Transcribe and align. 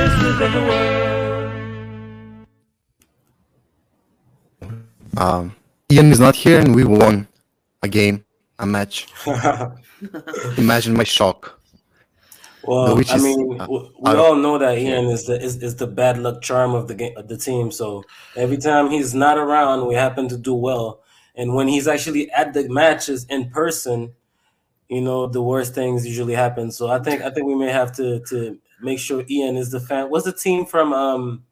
sisters 0.00 0.40
of 0.40 0.52
the 0.52 0.62
world. 0.68 1.00
Um, 5.16 5.56
Ian 5.92 6.10
is 6.12 6.20
not 6.20 6.34
here, 6.34 6.58
and 6.58 6.74
we 6.74 6.84
won 6.84 7.28
a 7.82 7.88
game, 7.88 8.24
a 8.58 8.66
match. 8.66 9.08
Imagine 10.56 10.94
my 10.94 11.04
shock. 11.04 11.60
Well, 12.62 12.96
which 12.96 13.10
I 13.10 13.16
is, 13.16 13.22
mean, 13.22 13.60
uh, 13.60 13.66
we 13.68 14.10
all 14.12 14.36
know 14.36 14.58
that 14.58 14.78
Ian 14.78 15.06
is 15.06 15.26
the 15.26 15.40
is, 15.42 15.62
is 15.62 15.76
the 15.76 15.86
bad 15.86 16.18
luck 16.18 16.42
charm 16.42 16.74
of 16.74 16.88
the 16.88 16.94
game 16.94 17.16
of 17.16 17.28
the 17.28 17.36
team. 17.36 17.70
So 17.70 18.04
every 18.36 18.58
time 18.58 18.90
he's 18.90 19.14
not 19.14 19.38
around, 19.38 19.86
we 19.86 19.94
happen 19.94 20.28
to 20.28 20.36
do 20.36 20.54
well. 20.54 21.00
And 21.34 21.54
when 21.54 21.68
he's 21.68 21.88
actually 21.88 22.30
at 22.30 22.52
the 22.52 22.68
matches 22.68 23.26
in 23.30 23.50
person, 23.50 24.12
you 24.88 25.00
know, 25.00 25.26
the 25.26 25.42
worst 25.42 25.74
things 25.74 26.06
usually 26.06 26.34
happen. 26.34 26.70
So 26.70 26.88
I 26.88 26.98
think 26.98 27.22
I 27.22 27.30
think 27.30 27.46
we 27.46 27.54
may 27.54 27.72
have 27.72 27.92
to 27.96 28.20
to 28.28 28.58
make 28.82 28.98
sure 28.98 29.24
Ian 29.28 29.56
is 29.56 29.70
the 29.70 29.80
fan. 29.80 30.10
What's 30.10 30.24
the 30.24 30.32
team 30.32 30.66
from 30.66 30.92
um 30.92 31.44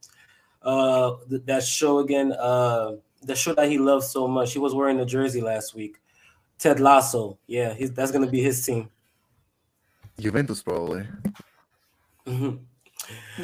uh 0.62 1.12
th- 1.28 1.42
that 1.46 1.62
show 1.62 1.98
again? 1.98 2.32
Uh 2.32 2.96
the 3.22 3.34
show 3.34 3.54
that 3.54 3.68
he 3.68 3.78
loves 3.78 4.08
so 4.08 4.28
much. 4.28 4.52
He 4.52 4.58
was 4.58 4.74
wearing 4.74 4.98
the 4.98 5.06
jersey 5.06 5.40
last 5.40 5.74
week. 5.74 6.00
Ted 6.58 6.80
Lasso. 6.80 7.38
Yeah, 7.46 7.74
he's, 7.74 7.92
that's 7.92 8.10
gonna 8.10 8.30
be 8.30 8.42
his 8.42 8.64
team. 8.64 8.90
Juventus, 10.18 10.62
probably. 10.62 11.06
Mhm. 12.26 12.60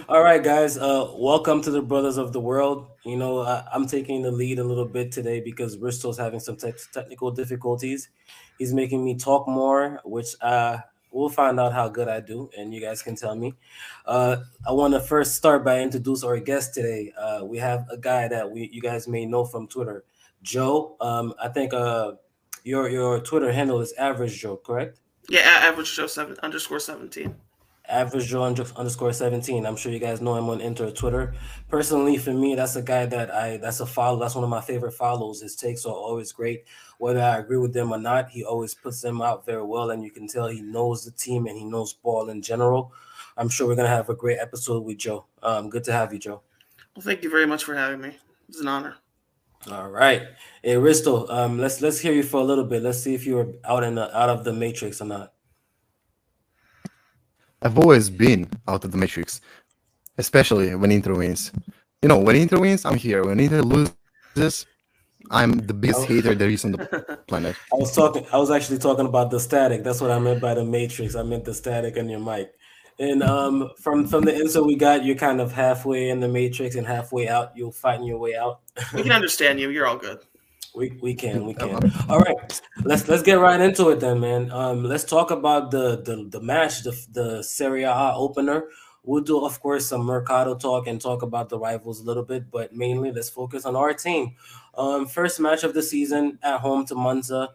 All 0.09 0.23
right, 0.23 0.43
guys. 0.43 0.77
Uh, 0.77 1.11
welcome 1.15 1.63
to 1.63 1.71
the 1.71 1.81
Brothers 1.81 2.19
of 2.19 2.33
the 2.33 2.41
World. 2.41 2.89
You 3.05 3.17
know, 3.17 3.41
I, 3.41 3.65
I'm 3.73 3.87
taking 3.87 4.21
the 4.23 4.31
lead 4.31 4.59
a 4.59 4.65
little 4.65 4.85
bit 4.85 5.13
today 5.13 5.41
because 5.41 5.77
Bristol's 5.77 6.19
having 6.19 6.41
some 6.41 6.57
tech 6.57 6.75
technical 6.93 7.31
difficulties. 7.31 8.09
He's 8.59 8.75
making 8.75 9.05
me 9.05 9.17
talk 9.17 9.49
more, 9.49 10.01
which 10.05 10.35
uh, 10.41 10.79
we'll 11.15 11.29
find 11.29 11.59
out 11.61 11.73
how 11.73 11.89
good 11.89 12.09
I 12.09 12.21
do, 12.21 12.51
and 12.59 12.75
you 12.75 12.81
guys 12.81 13.01
can 13.03 13.15
tell 13.15 13.35
me. 13.35 13.55
Uh, 14.05 14.37
I 14.67 14.73
want 14.73 14.93
to 14.95 15.01
first 15.01 15.37
start 15.37 15.65
by 15.65 15.81
introduce 15.81 16.25
our 16.25 16.39
guest 16.39 16.75
today. 16.75 17.13
Uh, 17.17 17.45
we 17.45 17.59
have 17.59 17.87
a 17.91 17.97
guy 17.97 18.29
that 18.29 18.51
we 18.51 18.69
you 18.73 18.83
guys 18.83 19.09
may 19.09 19.25
know 19.25 19.45
from 19.45 19.69
Twitter, 19.69 20.05
Joe. 20.43 20.97
Um, 21.01 21.33
I 21.41 21.49
think 21.49 21.73
uh, 21.73 22.13
your 22.65 22.89
your 22.89 23.21
Twitter 23.21 23.53
handle 23.53 23.81
is 23.81 23.93
Average 23.95 24.39
Joe, 24.41 24.57
correct? 24.57 25.01
Yeah, 25.29 25.41
average 25.41 25.95
Joe 25.95 26.09
seven 26.09 26.37
underscore 26.43 26.81
seventeen. 26.81 27.37
Average 27.87 28.29
Joe 28.29 28.45
underscore 28.45 29.13
17. 29.13 29.67
I'm 29.67 29.77
sure 29.77 29.93
you 29.93 29.99
guys 29.99 30.23
know 30.23 30.37
him 30.37 30.49
on 30.49 30.63
Inter 30.63 30.91
Twitter. 30.91 31.35
Personally, 31.69 32.17
for 32.17 32.33
me, 32.33 32.55
that's 32.55 32.77
a 32.77 32.83
guy 32.83 33.05
that 33.05 33.31
I 33.31 33.59
that's 33.59 33.81
a 33.81 33.87
follow. 33.87 34.19
That's 34.19 34.35
one 34.35 34.43
of 34.43 34.49
my 34.49 34.63
favorite 34.63 34.93
follows. 34.93 35.43
His 35.43 35.55
takes 35.55 35.85
are 35.85 35.93
always 35.93 36.33
great. 36.33 36.65
Whether 36.97 37.21
I 37.21 37.39
agree 37.39 37.59
with 37.59 37.75
them 37.75 37.93
or 37.93 37.99
not, 37.99 38.31
he 38.31 38.43
always 38.43 38.75
puts 38.75 39.03
them 39.03 39.21
out 39.21 39.45
very 39.45 39.63
well, 39.63 39.91
and 39.91 40.03
you 40.03 40.11
can 40.11 40.27
tell 40.27 40.49
he 40.49 40.63
knows 40.63 41.05
the 41.05 41.11
team 41.11 41.47
and 41.47 41.59
he 41.59 41.65
knows 41.65 41.93
ball 41.93 42.31
in 42.31 42.41
general. 42.41 42.91
I'm 43.37 43.51
sure 43.51 43.67
we're 43.67 43.77
gonna 43.77 43.89
have 43.89 44.09
a 44.09 44.15
great 44.15 44.39
episode 44.39 44.83
with 44.83 44.97
Joe. 44.97 45.27
Um, 45.43 45.69
good 45.69 45.85
to 45.85 45.93
have 45.93 46.11
you, 46.11 46.19
Joe. 46.19 46.41
Well, 46.97 47.03
thank 47.05 47.23
you 47.23 47.29
very 47.29 47.47
much 47.47 47.65
for 47.65 47.75
having 47.75 48.01
me. 48.01 48.17
It's 48.49 48.61
an 48.61 48.69
honor. 48.69 48.97
All 49.71 49.91
right, 49.91 50.23
hey 50.63 50.75
Risto, 50.75 51.29
um, 51.31 51.59
let's 51.59 51.83
let's 51.83 51.99
hear 51.99 52.15
you 52.15 52.23
for 52.23 52.41
a 52.41 52.45
little 52.45 52.65
bit. 52.65 52.83
Let's 52.83 53.03
see 53.03 53.15
if 53.15 53.27
you're 53.27 53.53
out 53.65 53.85
in 53.85 53.97
the, 53.97 54.15
out 54.17 54.31
of 54.31 54.45
the 54.45 54.53
matrix 54.55 55.03
or 55.03 55.07
not. 55.07 55.34
I've 57.65 57.79
always 57.79 58.11
been 58.11 58.49
out 58.69 58.85
of 58.85 58.93
the 58.93 58.99
matrix, 58.99 59.41
especially 60.19 60.75
when 60.75 60.93
Inter 60.93 61.15
wins. 61.15 61.51
You 62.03 62.09
know, 62.09 62.19
when 62.19 62.37
Inter 62.37 62.61
wins, 62.61 62.85
I'm 62.85 62.97
here. 62.97 63.25
When 63.25 63.41
Inter 63.41 63.63
loses, 63.63 64.67
I'm 65.31 65.53
the 65.59 65.73
biggest 65.75 66.01
Oh. 66.01 66.05
hater 66.05 66.35
there 66.35 66.51
is 66.51 66.65
on 66.65 66.73
the 66.73 67.19
planet. 67.29 67.57
I 67.73 67.77
was 67.77 67.95
talking. 67.95 68.27
I 68.33 68.37
was 68.37 68.51
actually 68.51 68.79
talking 68.79 69.07
about 69.07 69.31
the 69.31 69.41
static. 69.41 69.83
That's 69.83 70.01
what 70.01 70.11
I 70.11 70.19
meant 70.19 70.41
by 70.41 70.55
the 70.55 70.65
matrix. 70.65 71.15
I 71.15 71.23
meant 71.23 71.45
the 71.47 71.55
static 71.55 71.97
on 71.97 72.09
your 72.09 72.21
mic. 72.21 72.53
And 72.99 73.23
um, 73.23 73.71
from 73.81 74.07
from 74.07 74.25
the 74.25 74.35
insert 74.39 74.67
we 74.67 74.77
got, 74.77 75.05
you're 75.05 75.17
kind 75.17 75.41
of 75.41 75.51
halfway 75.51 76.11
in 76.11 76.21
the 76.21 76.29
matrix 76.29 76.77
and 76.77 76.87
halfway 76.87 77.29
out. 77.29 77.57
You're 77.57 77.73
fighting 77.73 78.07
your 78.07 78.19
way 78.19 78.37
out. 78.37 78.61
We 78.93 79.03
can 79.03 79.13
understand 79.13 79.59
you. 79.59 79.71
You're 79.71 79.87
all 79.87 79.97
good. 79.97 80.19
We 80.75 80.99
we 81.01 81.15
can 81.15 81.47
we 81.47 81.55
can. 81.55 81.93
All 82.09 82.19
right, 82.19 82.61
let's 82.83 83.07
let's 83.09 83.23
get 83.23 83.39
right 83.39 83.61
into 83.61 83.91
it 83.91 84.01
then, 84.01 84.19
man. 84.19 84.51
Um, 84.51 84.83
let's 84.83 85.05
talk 85.05 85.31
about 85.31 85.71
the 85.71 86.03
the 86.03 86.27
the 86.29 86.41
match, 86.41 86.83
the 86.83 86.93
the 87.13 87.43
Serie 87.43 87.85
A 87.85 88.13
opener. 88.15 88.65
We'll 89.05 89.23
do, 89.23 89.45
of 89.45 89.61
course, 89.61 89.87
some 89.87 90.03
Mercado 90.03 90.55
talk 90.57 90.87
and 90.87 91.01
talk 91.01 91.23
about 91.23 91.51
the 91.51 91.59
rivals 91.59 92.01
a 92.01 92.05
little 92.05 92.23
bit, 92.23 92.51
but 92.51 92.75
mainly 92.75 93.13
let's 93.13 93.29
focus 93.29 93.67
on 93.67 93.77
our 93.77 93.93
team. 93.93 94.35
Um, 94.77 95.07
first 95.07 95.39
match 95.39 95.63
of 95.63 95.75
the 95.75 95.83
season 95.83 96.39
at 96.43 96.61
home 96.61 96.87
to 96.87 96.95
Monza. 96.95 97.51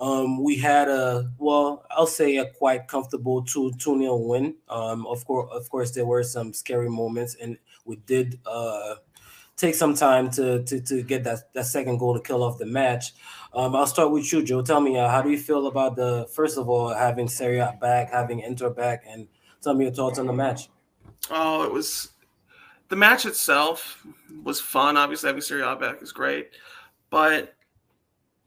Um, 0.00 0.42
we 0.42 0.56
had 0.56 0.88
a 0.88 1.30
well, 1.38 1.84
I'll 1.90 2.06
say 2.06 2.36
a 2.36 2.50
quite 2.50 2.86
comfortable 2.86 3.42
two 3.44 3.72
two 3.78 3.96
nil 3.96 4.22
win. 4.28 4.56
Um, 4.68 5.06
of 5.06 5.24
course, 5.24 5.48
of 5.52 5.70
course, 5.70 5.92
there 5.92 6.06
were 6.06 6.22
some 6.22 6.52
scary 6.52 6.90
moments, 6.90 7.34
and 7.40 7.56
we 7.84 7.96
did 7.96 8.38
uh 8.44 8.96
take 9.58 9.74
some 9.74 9.94
time 9.94 10.30
to 10.30 10.62
to, 10.64 10.80
to 10.80 11.02
get 11.02 11.24
that, 11.24 11.52
that 11.52 11.66
second 11.66 11.98
goal 11.98 12.14
to 12.14 12.20
kill 12.20 12.42
off 12.42 12.56
the 12.56 12.64
match. 12.64 13.12
Um, 13.52 13.76
I'll 13.76 13.86
start 13.86 14.10
with 14.10 14.32
you, 14.32 14.42
Joe. 14.42 14.62
Tell 14.62 14.80
me, 14.80 14.96
uh, 14.96 15.08
how 15.08 15.20
do 15.20 15.30
you 15.30 15.38
feel 15.38 15.66
about 15.66 15.96
the 15.96 16.26
first 16.32 16.56
of 16.56 16.68
all 16.68 16.88
having 16.88 17.28
Serie 17.28 17.58
A 17.58 17.76
back, 17.80 18.10
having 18.10 18.40
Inter 18.40 18.70
back, 18.70 19.04
and 19.06 19.28
tell 19.60 19.74
me 19.74 19.84
your 19.84 19.92
thoughts 19.92 20.18
on 20.18 20.26
the 20.26 20.32
match. 20.32 20.70
Oh, 21.30 21.64
it 21.64 21.72
was 21.72 22.10
the 22.88 22.96
match 22.96 23.26
itself 23.26 24.06
was 24.44 24.60
fun. 24.60 24.96
Obviously, 24.96 25.28
having 25.28 25.42
Serie 25.42 25.62
A 25.62 25.76
back 25.76 26.00
is 26.02 26.12
great, 26.12 26.50
but 27.10 27.54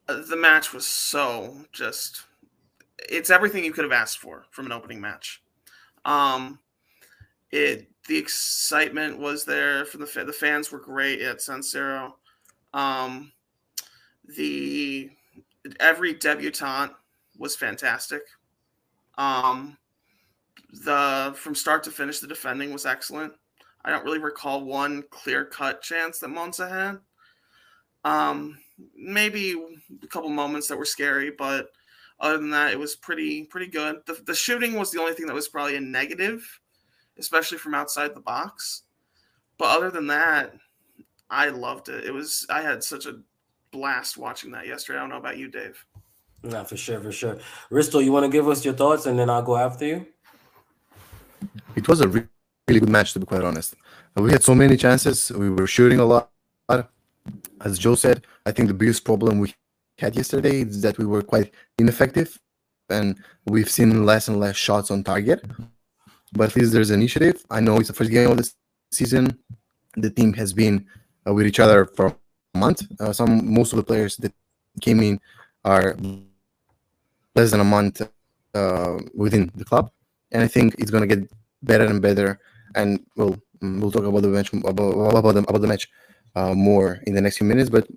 the 0.08 0.38
match 0.38 0.74
was 0.74 0.86
so 0.86 1.56
just 1.72 2.24
it's 3.10 3.30
everything 3.30 3.64
you 3.64 3.72
could 3.72 3.84
have 3.84 3.92
asked 3.92 4.20
for 4.20 4.46
from 4.52 4.66
an 4.66 4.72
opening 4.72 5.02
match. 5.02 5.44
Um, 6.06 6.60
it 7.52 7.91
the 8.08 8.18
excitement 8.18 9.20
was 9.20 9.46
there 9.46 9.86
from 9.86 10.02
the 10.02 10.24
the 10.26 10.34
fans 10.34 10.72
were 10.72 10.80
great 10.80 11.22
at 11.22 11.42
San 11.42 11.62
Siro. 11.62 12.14
Um, 12.74 13.32
the 14.36 15.10
every 15.80 16.14
debutante 16.14 16.94
was 17.38 17.56
fantastic. 17.56 18.22
Um, 19.18 19.78
the 20.72 21.34
from 21.36 21.56
start 21.56 21.84
to 21.84 21.92
finish, 21.92 22.20
the 22.20 22.28
defending 22.28 22.72
was 22.72 22.86
excellent. 22.86 23.34
I 23.84 23.90
don't 23.90 24.06
really 24.06 24.20
recall 24.20 24.64
one 24.64 25.04
clear 25.10 25.46
cut 25.46 25.82
chance 25.82 26.20
that 26.20 26.30
Monza 26.30 26.70
had. 26.70 27.00
Um, 28.04 28.58
maybe 28.96 29.56
a 30.04 30.08
couple 30.08 30.30
moments 30.30 30.68
that 30.68 30.78
were 30.78 30.86
scary, 30.86 31.32
but 31.32 31.72
other 32.20 32.38
than 32.38 32.52
that, 32.52 32.72
it 32.72 32.80
was 32.80 32.96
pretty 32.96 33.46
pretty 33.46 33.68
good. 33.68 33.98
The, 34.06 34.22
the 34.26 34.36
shooting 34.36 34.74
was 34.74 34.92
the 34.92 35.00
only 35.00 35.14
thing 35.14 35.28
that 35.28 35.34
was 35.34 35.50
probably 35.50 35.76
a 35.76 35.82
negative, 35.82 36.44
especially 37.22 37.58
from 37.58 37.74
outside 37.74 38.14
the 38.14 38.20
box. 38.20 38.84
But 39.58 39.78
other 39.78 39.90
than 39.90 40.08
that, 40.08 40.54
I 41.30 41.50
loved 41.50 41.88
it. 41.88 42.04
It 42.04 42.14
was 42.14 42.46
I 42.50 42.62
had 42.62 42.84
such 42.84 43.06
a 43.06 43.20
blast 43.72 44.18
watching 44.18 44.52
that 44.52 44.68
yesterday. 44.68 45.00
I 45.00 45.02
don't 45.02 45.12
know 45.12 45.18
about 45.18 45.38
you, 45.38 45.48
Dave. 45.48 45.84
No, 46.44 46.64
for 46.64 46.76
sure, 46.76 47.00
for 47.00 47.12
sure. 47.12 47.38
Risto, 47.72 48.04
you 48.04 48.12
want 48.12 48.26
to 48.26 48.32
give 48.32 48.48
us 48.50 48.66
your 48.66 48.74
thoughts, 48.74 49.06
and 49.06 49.18
then 49.18 49.30
I'll 49.30 49.44
go 49.44 49.56
after 49.56 49.86
you. 49.86 50.08
It 51.76 51.88
was 51.88 52.02
a 52.02 52.08
really 52.08 52.28
good 52.68 52.90
match, 52.90 53.14
to 53.14 53.20
be 53.20 53.26
quite 53.26 53.44
honest. 53.44 53.76
We 54.16 54.32
had 54.32 54.44
so 54.44 54.56
many 54.56 54.76
chances. 54.76 55.32
We 55.32 55.50
were 55.50 55.68
shooting 55.68 56.00
a 56.00 56.06
lot. 56.06 56.30
As 57.64 57.78
Joe 57.78 57.96
said, 57.96 58.26
I 58.46 58.52
think 58.52 58.68
the 58.68 58.74
biggest 58.74 59.06
problem 59.06 59.40
we 59.40 59.54
had 60.00 60.16
yesterday 60.16 60.62
is 60.62 60.82
that 60.82 60.98
we 60.98 61.06
were 61.06 61.22
quite 61.22 61.54
ineffective, 61.78 62.40
and 62.90 63.16
we've 63.46 63.70
seen 63.70 64.04
less 64.06 64.28
and 64.28 64.40
less 64.40 64.56
shots 64.56 64.90
on 64.90 65.04
target. 65.04 65.46
But 66.34 66.50
at 66.50 66.56
least 66.56 66.72
there's 66.72 66.92
initiative. 66.92 67.44
I 67.50 67.60
know 67.60 67.78
it's 67.78 67.88
the 67.88 67.94
first 67.94 68.12
game 68.12 68.32
of 68.32 68.38
the 68.38 68.50
season. 68.92 69.38
The 69.98 70.10
team 70.10 70.34
has 70.34 70.54
been 70.54 70.86
uh, 71.28 71.34
with 71.34 71.46
each 71.46 71.60
other 71.60 71.86
for 71.86 72.16
a 72.56 72.58
month. 72.58 72.84
Uh, 73.00 73.14
some 73.14 73.54
most 73.54 73.74
of 73.74 73.78
the 73.78 73.84
players 73.84 74.16
that 74.18 74.34
came 74.80 75.02
in 75.02 75.20
are 75.66 75.96
less 77.36 77.52
than 77.52 77.60
a 77.60 77.66
month 77.66 78.02
uh, 78.54 78.98
within 79.14 79.52
the 79.56 79.66
club, 79.66 79.92
and 80.32 80.42
I 80.42 80.48
think 80.48 80.76
it's 80.78 80.92
gonna 80.92 81.08
get 81.08 81.30
better 81.64 81.86
and 81.86 82.02
better. 82.02 82.40
And 82.76 83.06
we'll 83.18 83.38
mm, 83.62 83.82
we'll 83.82 83.92
talk 83.92 84.06
about 84.06 84.22
the 84.22 84.30
match 84.30 84.54
about 84.54 84.92
about 85.18 85.34
the, 85.34 85.40
about 85.40 85.62
the 85.62 85.68
match 85.68 85.90
uh, 86.36 86.54
more 86.54 87.00
in 87.06 87.14
the 87.14 87.22
next 87.22 87.38
few 87.38 87.48
minutes. 87.48 87.70
But 87.70 87.88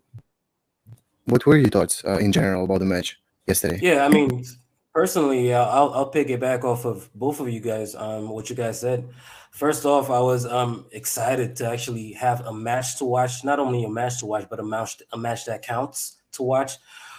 what 1.26 1.46
were 1.46 1.56
your 1.56 1.70
thoughts 1.70 2.04
uh, 2.04 2.18
in 2.18 2.32
general 2.32 2.64
about 2.64 2.80
the 2.80 2.86
match 2.86 3.18
yesterday? 3.46 3.78
Yeah, 3.80 4.04
I 4.04 4.08
mean, 4.08 4.44
personally, 4.94 5.52
I'll 5.52 5.92
I'll 5.92 6.08
pick 6.08 6.30
it 6.30 6.40
back 6.40 6.64
off 6.64 6.84
of 6.84 7.10
both 7.14 7.40
of 7.40 7.48
you 7.48 7.60
guys. 7.60 7.94
Um, 7.94 8.28
what 8.30 8.48
you 8.48 8.56
guys 8.56 8.80
said. 8.80 9.08
First 9.50 9.84
off, 9.84 10.10
I 10.10 10.20
was 10.20 10.46
um 10.46 10.86
excited 10.92 11.56
to 11.56 11.68
actually 11.68 12.12
have 12.12 12.40
a 12.46 12.52
match 12.52 12.98
to 12.98 13.04
watch. 13.04 13.44
Not 13.44 13.58
only 13.58 13.84
a 13.84 13.88
match 13.88 14.20
to 14.20 14.26
watch, 14.26 14.46
but 14.48 14.60
a 14.60 14.64
match 14.64 15.02
a 15.12 15.18
match 15.18 15.44
that 15.46 15.62
counts 15.62 16.18
to 16.32 16.42
watch. 16.42 16.72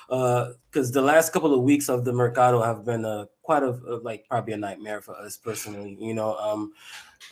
Uh, 0.10 0.51
because 0.69 0.92
the 0.92 1.01
last 1.01 1.33
couple 1.33 1.54
of 1.54 1.62
weeks 1.62 1.89
of 1.89 2.06
the 2.06 2.13
Mercado 2.13 2.62
have 2.62 2.86
been 2.86 3.06
uh, 3.06 3.25
quite 3.42 3.63
a 3.63 3.69
uh, 3.69 4.00
like 4.04 4.25
probably 4.30 4.54
a 4.54 4.57
nightmare 4.57 5.01
for 5.01 5.16
us 5.16 5.38
personally. 5.38 5.98
You 6.00 6.13
know, 6.13 6.36
um, 6.38 6.74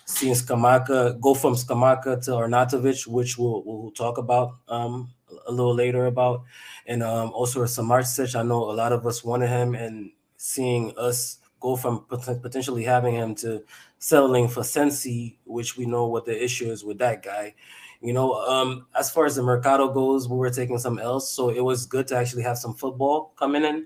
seeing 0.05 0.33
Scamacca 0.33 1.19
go 1.19 1.33
from 1.33 1.53
Scamacca 1.53 2.23
to 2.25 2.31
Arnautovic, 2.31 3.05
which 3.07 3.37
we'll 3.37 3.63
we'll 3.65 3.91
talk 3.91 4.17
about 4.17 4.55
um 4.69 5.13
a 5.47 5.51
little 5.51 5.75
later 5.75 6.05
about, 6.07 6.43
and 6.87 7.03
um 7.03 7.31
also 7.33 7.63
Samardzic. 7.63 8.35
I 8.35 8.43
know 8.43 8.71
a 8.71 8.73
lot 8.73 8.91
of 8.93 9.05
us 9.05 9.23
wanted 9.23 9.49
him, 9.49 9.75
and 9.75 10.11
seeing 10.43 10.93
us 10.97 11.37
go 11.61 11.77
from 11.77 12.03
pot- 12.09 12.41
potentially 12.41 12.83
having 12.83 13.15
him 13.15 13.33
to 13.33 13.63
settling 13.97 14.49
for 14.49 14.61
Sensi, 14.61 15.39
which 15.45 15.77
we 15.77 15.85
know 15.85 16.07
what 16.07 16.25
the 16.25 16.43
issue 16.43 16.69
is 16.69 16.83
with 16.83 16.97
that 16.97 17.23
guy. 17.23 17.55
You 18.01 18.11
know, 18.11 18.33
um, 18.33 18.85
as 18.99 19.09
far 19.09 19.25
as 19.25 19.37
the 19.37 19.41
Mercado 19.41 19.93
goes, 19.93 20.27
we 20.27 20.35
were 20.35 20.49
taking 20.49 20.77
some 20.77 20.99
else, 20.99 21.31
so 21.31 21.49
it 21.49 21.61
was 21.61 21.85
good 21.85 22.07
to 22.07 22.17
actually 22.17 22.43
have 22.43 22.57
some 22.57 22.73
football 22.73 23.31
coming 23.39 23.63
in. 23.63 23.85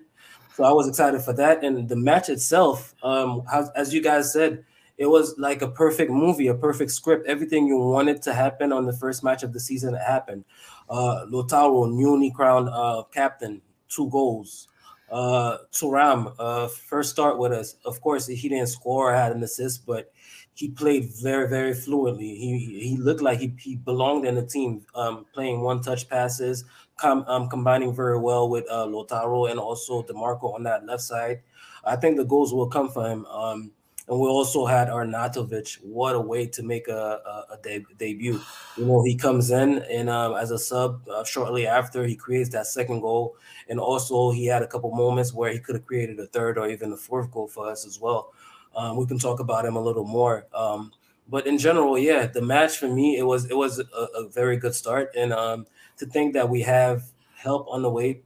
So 0.56 0.63
I 0.63 0.71
was 0.71 0.88
excited 0.88 1.21
for 1.21 1.33
that, 1.33 1.63
and 1.63 1.88
the 1.88 1.95
match 1.95 2.27
itself, 2.30 2.95
um, 3.04 3.44
as, 3.54 3.69
as 3.75 3.94
you 3.94 4.01
guys 4.01 4.33
said, 4.33 4.65
it 4.98 5.06
was 5.06 5.36
like 5.38 5.62
a 5.62 5.69
perfect 5.69 6.09
movie, 6.09 6.48
a 6.48 6.56
perfect 6.56 6.89
script. 6.89 7.27
Everything 7.27 7.68
you 7.68 7.77
wanted 7.77 8.24
to 8.24 8.33
happen 8.33 8.74
on 8.74 8.88
the 8.88 8.94
first 8.94 9.24
match 9.24 9.44
of 9.44 9.54
the 9.54 9.59
season 9.59 9.94
happened. 9.94 10.44
Uh, 10.89 11.27
Lautaro, 11.30 11.88
newly 11.88 12.31
crowned 12.31 12.69
uh, 12.69 13.04
captain, 13.13 13.62
two 13.89 14.09
goals. 14.09 14.69
Uh, 15.09 15.57
Thuram, 15.71 16.33
uh, 16.38 16.68
first 16.68 17.12
start 17.12 17.38
with 17.38 17.51
us. 17.51 17.75
Of 17.86 18.01
course, 18.01 18.27
he 18.27 18.50
didn't 18.50 18.68
score, 18.68 19.13
had 19.13 19.31
an 19.31 19.44
assist, 19.44 19.86
but 19.86 20.12
he 20.54 20.69
played 20.69 21.12
very, 21.21 21.48
very 21.48 21.74
fluently. 21.74 22.36
He 22.36 22.57
he 22.89 22.98
looked 22.98 23.21
like 23.21 23.39
he, 23.39 23.56
he 23.59 23.75
belonged 23.75 24.25
in 24.25 24.36
the 24.36 24.45
team, 24.45 24.86
um, 24.95 25.25
playing 25.33 25.62
one 25.62 25.81
touch 25.81 26.09
passes, 26.09 26.65
com, 26.98 27.24
um, 27.27 27.48
combining 27.48 27.94
very 27.94 28.19
well 28.19 28.50
with 28.50 28.65
uh, 28.69 28.86
Lautaro 28.86 29.50
and 29.50 29.59
also 29.59 30.04
Dimarco 30.04 30.54
on 30.54 30.63
that 30.63 30.86
left 30.86 31.04
side. 31.04 31.42
I 31.86 31.95
think 31.95 32.18
the 32.18 32.25
goals 32.25 32.54
will 32.54 32.68
come 32.68 32.89
for 32.89 33.07
him. 33.07 33.25
Um, 33.27 33.71
and 34.07 34.19
we 34.19 34.27
also 34.27 34.65
had 34.65 34.88
Arnautovic. 34.88 35.77
What 35.81 36.15
a 36.15 36.19
way 36.19 36.48
to 36.48 36.63
make 36.63 36.88
a, 36.88 37.19
a, 37.25 37.54
a 37.56 37.57
de- 37.62 37.86
debut. 37.98 38.39
You 38.77 38.86
know, 38.86 39.04
he 39.04 39.15
comes 39.15 39.51
in 39.51 39.80
and 39.80 40.09
um, 40.09 40.36
as 40.36 40.51
a 40.51 40.57
sub 40.57 41.07
uh, 41.09 41.24
shortly 41.25 41.68
after 41.68 42.06
he 42.06 42.15
creates 42.15 42.50
that 42.51 42.68
second 42.68 43.01
goal. 43.01 43.36
And 43.68 43.80
also, 43.80 44.31
he 44.31 44.45
had 44.45 44.62
a 44.62 44.68
couple 44.68 44.92
moments 44.92 45.33
where 45.33 45.51
he 45.51 45.59
could 45.59 45.75
have 45.75 45.86
created 45.86 46.19
a 46.19 46.27
third 46.27 46.57
or 46.57 46.69
even 46.69 46.94
a 46.94 46.98
fourth 46.98 47.31
goal 47.31 47.48
for 47.48 47.69
us 47.69 47.86
as 47.86 48.00
well. 48.00 48.33
Um, 48.75 48.95
we 48.95 49.06
can 49.07 49.19
talk 49.19 49.39
about 49.39 49.65
him 49.65 49.75
a 49.75 49.81
little 49.81 50.06
more. 50.06 50.45
Um, 50.54 50.92
but 51.27 51.45
in 51.45 51.57
general, 51.57 51.98
yeah, 51.98 52.27
the 52.27 52.42
match 52.42 52.77
for 52.77 52.88
me 52.88 53.18
it 53.18 53.24
was 53.24 53.45
it 53.50 53.57
was 53.57 53.80
a, 53.80 53.83
a 54.15 54.30
very 54.30 54.56
good 54.56 54.74
start, 54.74 55.12
and 55.15 55.33
um, 55.33 55.68
to 55.98 56.06
think 56.06 56.33
that 56.33 56.48
we 56.50 56.62
have 56.62 57.04
help 57.36 57.68
on 57.69 57.81
the 57.81 57.89
way, 57.89 58.21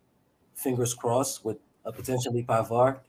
fingers 0.54 0.94
crossed 0.94 1.44
with 1.44 1.58
a 1.86 1.92
potentially 1.92 2.44
Pavard, 2.44 3.00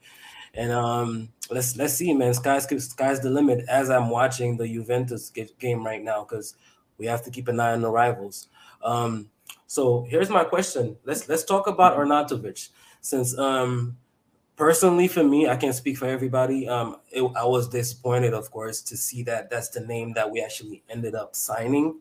and 0.54 0.72
um, 0.72 1.28
let's 1.50 1.76
let's 1.76 1.94
see, 1.94 2.12
man. 2.12 2.34
Sky's 2.34 2.64
sky's 2.84 3.20
the 3.20 3.30
limit. 3.30 3.64
As 3.68 3.90
I'm 3.90 4.10
watching 4.10 4.56
the 4.56 4.66
Juventus 4.66 5.30
game 5.30 5.84
right 5.84 6.02
now, 6.02 6.24
because 6.24 6.54
we 6.98 7.06
have 7.06 7.22
to 7.24 7.30
keep 7.30 7.48
an 7.48 7.60
eye 7.60 7.72
on 7.72 7.80
the 7.80 7.90
rivals. 7.90 8.48
Um, 8.82 9.28
so 9.66 10.06
here's 10.08 10.30
my 10.30 10.44
question. 10.44 10.96
Let's 11.04 11.28
let's 11.28 11.44
talk 11.44 11.66
about 11.66 11.96
Arnautovic, 11.96 12.68
since 13.00 13.36
um, 13.38 13.96
personally 14.56 15.08
for 15.08 15.24
me 15.24 15.48
i 15.48 15.56
can't 15.56 15.74
speak 15.74 15.96
for 15.96 16.06
everybody 16.06 16.68
um 16.68 16.96
it, 17.10 17.22
i 17.36 17.44
was 17.44 17.68
disappointed 17.68 18.34
of 18.34 18.50
course 18.50 18.82
to 18.82 18.96
see 18.96 19.22
that 19.22 19.48
that's 19.48 19.70
the 19.70 19.80
name 19.80 20.12
that 20.12 20.30
we 20.30 20.42
actually 20.42 20.82
ended 20.90 21.14
up 21.14 21.34
signing 21.34 21.98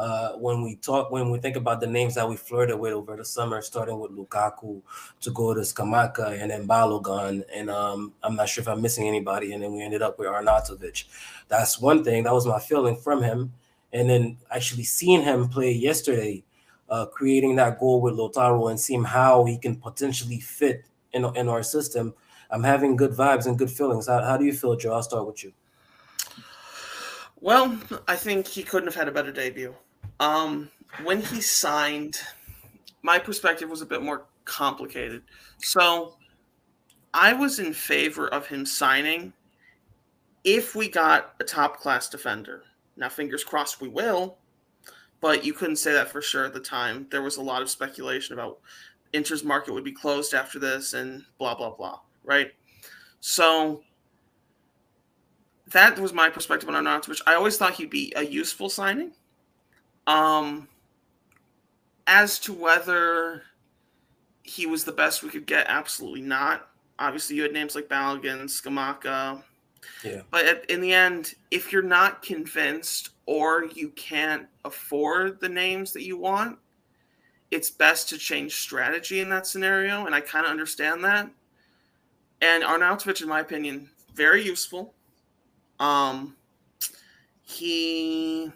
uh, 0.00 0.32
when 0.38 0.62
we 0.62 0.76
talk 0.76 1.10
when 1.10 1.30
we 1.30 1.38
think 1.38 1.56
about 1.56 1.78
the 1.78 1.86
names 1.86 2.14
that 2.14 2.26
we 2.26 2.34
flirted 2.34 2.78
with 2.78 2.94
over 2.94 3.16
the 3.16 3.24
summer, 3.24 3.60
starting 3.60 3.98
with 3.98 4.10
Lukaku 4.10 4.80
to 5.20 5.30
go 5.30 5.52
to 5.52 5.60
Scamacca 5.60 6.40
and 6.40 6.50
then 6.50 6.66
Balogun, 6.66 7.42
and 7.54 7.68
um, 7.68 8.14
I'm 8.22 8.34
not 8.34 8.48
sure 8.48 8.62
if 8.62 8.68
I'm 8.68 8.80
missing 8.80 9.06
anybody, 9.06 9.52
and 9.52 9.62
then 9.62 9.74
we 9.74 9.82
ended 9.82 10.00
up 10.00 10.18
with 10.18 10.26
Arnautovic. 10.26 11.04
That's 11.48 11.78
one 11.78 12.02
thing. 12.02 12.22
That 12.22 12.32
was 12.32 12.46
my 12.46 12.58
feeling 12.58 12.96
from 12.96 13.22
him, 13.22 13.52
and 13.92 14.08
then 14.08 14.38
actually 14.50 14.84
seeing 14.84 15.22
him 15.22 15.50
play 15.50 15.70
yesterday, 15.70 16.44
uh, 16.88 17.04
creating 17.04 17.56
that 17.56 17.78
goal 17.78 18.00
with 18.00 18.14
Lautaro 18.14 18.70
and 18.70 18.80
seeing 18.80 19.04
how 19.04 19.44
he 19.44 19.58
can 19.58 19.76
potentially 19.76 20.40
fit 20.40 20.84
in, 21.12 21.26
in 21.36 21.46
our 21.50 21.62
system, 21.62 22.14
I'm 22.50 22.62
having 22.62 22.96
good 22.96 23.12
vibes 23.12 23.46
and 23.46 23.58
good 23.58 23.70
feelings. 23.70 24.06
How, 24.06 24.22
how 24.22 24.38
do 24.38 24.46
you 24.46 24.54
feel, 24.54 24.76
Joe? 24.76 24.94
I'll 24.94 25.02
start 25.02 25.26
with 25.26 25.44
you. 25.44 25.52
Well, 27.38 27.78
I 28.08 28.16
think 28.16 28.46
he 28.46 28.62
couldn't 28.62 28.88
have 28.88 28.94
had 28.94 29.08
a 29.08 29.12
better 29.12 29.32
debut. 29.32 29.74
Um, 30.20 30.70
when 31.02 31.22
he 31.22 31.40
signed, 31.40 32.20
my 33.02 33.18
perspective 33.18 33.68
was 33.68 33.82
a 33.82 33.86
bit 33.86 34.02
more 34.02 34.26
complicated. 34.44 35.22
So 35.58 36.16
I 37.12 37.32
was 37.32 37.58
in 37.58 37.72
favor 37.72 38.28
of 38.28 38.46
him 38.46 38.64
signing 38.64 39.32
if 40.44 40.74
we 40.74 40.88
got 40.88 41.34
a 41.40 41.44
top 41.44 41.80
class 41.80 42.08
defender. 42.08 42.62
Now, 42.96 43.08
fingers 43.08 43.44
crossed 43.44 43.80
we 43.80 43.88
will, 43.88 44.36
but 45.20 45.44
you 45.44 45.54
couldn't 45.54 45.76
say 45.76 45.92
that 45.92 46.10
for 46.10 46.20
sure 46.20 46.44
at 46.44 46.52
the 46.52 46.60
time. 46.60 47.06
There 47.10 47.22
was 47.22 47.38
a 47.38 47.42
lot 47.42 47.62
of 47.62 47.70
speculation 47.70 48.34
about 48.34 48.58
Inter's 49.12 49.42
market 49.42 49.72
would 49.72 49.84
be 49.84 49.92
closed 49.92 50.34
after 50.34 50.58
this 50.58 50.92
and 50.92 51.24
blah, 51.38 51.54
blah, 51.54 51.74
blah, 51.74 52.00
right? 52.24 52.52
So 53.20 53.82
that 55.72 55.98
was 55.98 56.12
my 56.12 56.28
perspective 56.30 56.68
on 56.68 56.74
Arnautovic. 56.74 57.20
I 57.26 57.34
always 57.34 57.56
thought 57.56 57.74
he'd 57.74 57.90
be 57.90 58.12
a 58.16 58.24
useful 58.24 58.68
signing. 58.68 59.12
Um, 60.10 60.66
as 62.08 62.40
to 62.40 62.52
whether 62.52 63.44
he 64.42 64.66
was 64.66 64.84
the 64.84 64.92
best 64.92 65.22
we 65.22 65.30
could 65.30 65.46
get, 65.46 65.66
absolutely 65.68 66.22
not. 66.22 66.68
Obviously, 66.98 67.36
you 67.36 67.42
had 67.42 67.52
names 67.52 67.76
like 67.76 67.88
Balogun, 67.88 68.44
Scamacca. 68.44 69.42
Yeah. 70.04 70.22
But 70.30 70.46
at, 70.46 70.68
in 70.68 70.80
the 70.80 70.92
end, 70.92 71.34
if 71.52 71.72
you're 71.72 71.82
not 71.82 72.22
convinced 72.22 73.10
or 73.26 73.66
you 73.66 73.90
can't 73.90 74.48
afford 74.64 75.40
the 75.40 75.48
names 75.48 75.92
that 75.92 76.02
you 76.02 76.16
want, 76.16 76.58
it's 77.52 77.70
best 77.70 78.08
to 78.08 78.18
change 78.18 78.56
strategy 78.56 79.20
in 79.20 79.28
that 79.28 79.46
scenario. 79.46 80.06
And 80.06 80.14
I 80.14 80.20
kind 80.20 80.44
of 80.44 80.50
understand 80.50 81.04
that. 81.04 81.30
And 82.42 82.64
Arnautovic, 82.64 83.22
in 83.22 83.28
my 83.28 83.40
opinion, 83.40 83.90
very 84.14 84.44
useful. 84.44 84.92
Um, 85.78 86.36
he 87.42 88.50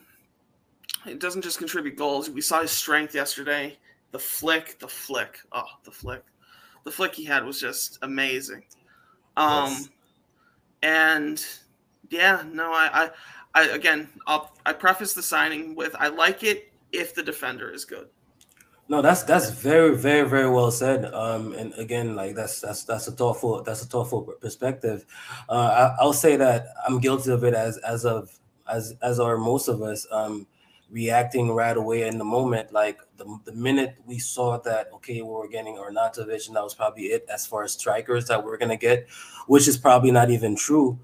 it 1.07 1.21
doesn't 1.21 1.43
just 1.43 1.59
contribute 1.59 1.97
goals. 1.97 2.31
We 2.31 2.41
saw 2.41 2.63
his 2.63 2.71
strength 2.71 3.15
yesterday. 3.15 3.77
The 4.13 4.19
flick, 4.19 4.79
the 4.79 4.89
flick, 4.89 5.39
oh, 5.53 5.65
the 5.85 5.91
flick, 5.91 6.23
the 6.85 6.91
flick 6.91 7.15
he 7.15 7.25
had 7.25 7.45
was 7.45 7.61
just 7.61 7.99
amazing. 8.03 8.63
Um, 9.37 9.71
yes. 9.71 9.89
and 10.83 11.47
yeah, 12.11 12.45
no, 12.53 12.73
I, 12.73 13.11
I, 13.55 13.63
I 13.63 13.69
again, 13.71 14.09
I'll 14.27 14.53
I 14.65 14.73
preface 14.73 15.15
the 15.15 15.23
signing 15.23 15.75
with 15.75 15.95
I 15.99 16.09
like 16.09 16.45
it 16.45 16.73
if 16.93 17.15
the 17.15 17.23
defender 17.23 17.71
is 17.71 17.85
good. 17.85 18.09
No, 18.89 19.01
that's 19.01 19.23
that's 19.23 19.51
very 19.51 19.97
very 19.97 20.29
very 20.29 20.49
well 20.49 20.71
said. 20.71 21.13
Um, 21.13 21.53
and 21.55 21.73
again, 21.75 22.15
like 22.15 22.37
that's 22.37 22.61
that's 22.61 22.85
that's 22.85 23.09
a 23.09 23.13
thoughtful 23.13 23.63
that's 23.63 23.83
a 23.83 23.87
thoughtful 23.87 24.23
perspective. 24.41 25.07
Uh, 25.49 25.53
I, 25.99 26.03
I'll 26.03 26.13
say 26.13 26.37
that 26.37 26.67
I'm 26.87 27.01
guilty 27.01 27.31
of 27.31 27.45
it 27.45 27.55
as 27.55 27.79
as 27.79 28.05
of 28.05 28.39
as 28.69 28.95
as 29.03 29.19
are 29.19 29.39
most 29.39 29.69
of 29.69 29.83
us. 29.83 30.07
Um, 30.11 30.47
reacting 30.95 31.51
right 31.51 31.77
away 31.77 32.07
in 32.07 32.19
the 32.19 32.25
moment. 32.25 32.73
Like 32.73 33.01
the, 33.17 33.27
the 33.45 33.53
minute 33.53 33.97
we 34.07 34.21
saw 34.21 34.59
that, 34.61 34.89
okay, 34.95 35.21
we 35.21 35.29
were 35.29 35.49
getting 35.49 35.75
Arnautovic, 35.75 36.47
and 36.47 36.57
that 36.57 36.63
was 36.63 36.75
probably 36.75 37.07
it 37.07 37.27
as 37.29 37.45
far 37.45 37.65
as 37.65 37.73
strikers 37.73 38.29
that 38.29 38.43
we're 38.43 38.57
gonna 38.57 38.77
get, 38.77 39.09
which 39.49 39.67
is 39.67 39.77
probably 39.77 40.13
not 40.13 40.31
even 40.31 40.55
true. 40.55 40.97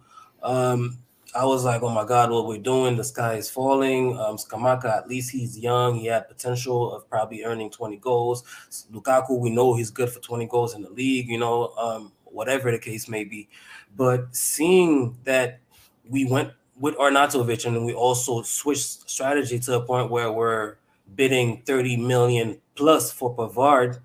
Um, 0.45 0.99
I 1.35 1.45
was 1.45 1.65
like, 1.65 1.83
oh 1.83 1.89
my 1.89 2.05
God, 2.05 2.31
what 2.31 2.47
we're 2.47 2.59
doing, 2.59 2.97
the 2.97 3.05
sky 3.05 3.35
is 3.35 3.51
falling. 3.51 4.17
Um, 4.19 4.37
Scamacca, 4.37 4.85
at 4.85 5.09
least 5.09 5.33
he's 5.33 5.59
young. 5.59 5.97
He 5.97 6.07
had 6.07 6.29
potential 6.29 6.93
of 6.95 7.09
probably 7.11 7.45
earning 7.45 7.71
20 7.71 7.97
goals. 7.97 8.45
Lukaku, 8.93 9.39
we 9.39 9.51
know 9.51 9.75
he's 9.75 9.91
good 9.91 10.11
for 10.11 10.21
20 10.21 10.47
goals 10.47 10.75
in 10.75 10.83
the 10.83 10.91
league, 10.91 11.29
you 11.29 11.39
know, 11.39 11.69
um, 11.79 12.13
whatever 12.25 12.71
the 12.71 12.79
case 12.79 13.09
may 13.09 13.25
be. 13.25 13.49
But 13.97 14.35
seeing 14.35 15.19
that 15.25 15.61
we 16.09 16.25
went 16.25 16.53
with 16.81 16.97
Arnautovic 16.97 17.65
and 17.65 17.87
we 17.87 17.93
also 17.93 18.43
switched 18.43 19.09
strategy 19.09 19.61
to 19.61 19.75
a 19.75 19.81
point 19.81 20.11
where 20.11 20.33
we're 20.33 20.77
bidding 21.15 21.63
30 21.65 21.99
million 21.99 22.61
plus 22.75 23.13
for 23.13 23.33
Pavard, 23.37 24.01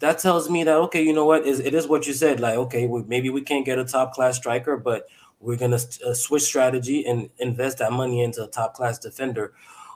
that 0.00 0.18
tells 0.18 0.50
me 0.50 0.64
that, 0.64 0.76
okay, 0.76 1.02
you 1.02 1.14
know 1.14 1.24
what, 1.24 1.46
it 1.46 1.72
is 1.72 1.88
what 1.88 2.06
you 2.06 2.12
said. 2.12 2.40
Like, 2.40 2.56
okay, 2.56 2.86
maybe 3.06 3.30
we 3.30 3.40
can't 3.40 3.64
get 3.64 3.78
a 3.78 3.84
top 3.84 4.12
class 4.12 4.36
striker, 4.36 4.76
but– 4.76 5.06
we're 5.40 5.56
going 5.56 5.70
to 5.70 5.86
uh, 6.06 6.14
switch 6.14 6.42
strategy 6.42 7.04
and 7.04 7.30
invest 7.38 7.78
that 7.78 7.92
money 7.92 8.22
into 8.22 8.42
a 8.42 8.48
top 8.48 8.74
class 8.74 8.98
defender, 8.98 9.52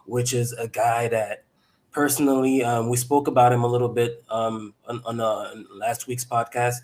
which 0.06 0.32
is 0.32 0.52
a 0.52 0.68
guy 0.68 1.08
that 1.08 1.44
personally 1.92 2.62
um, 2.62 2.88
we 2.88 2.96
spoke 2.96 3.26
about 3.26 3.52
him 3.52 3.64
a 3.64 3.66
little 3.66 3.88
bit 3.88 4.22
um, 4.30 4.74
on, 4.86 5.02
on 5.04 5.20
uh, 5.20 5.54
last 5.74 6.06
week's 6.06 6.24
podcast. 6.24 6.76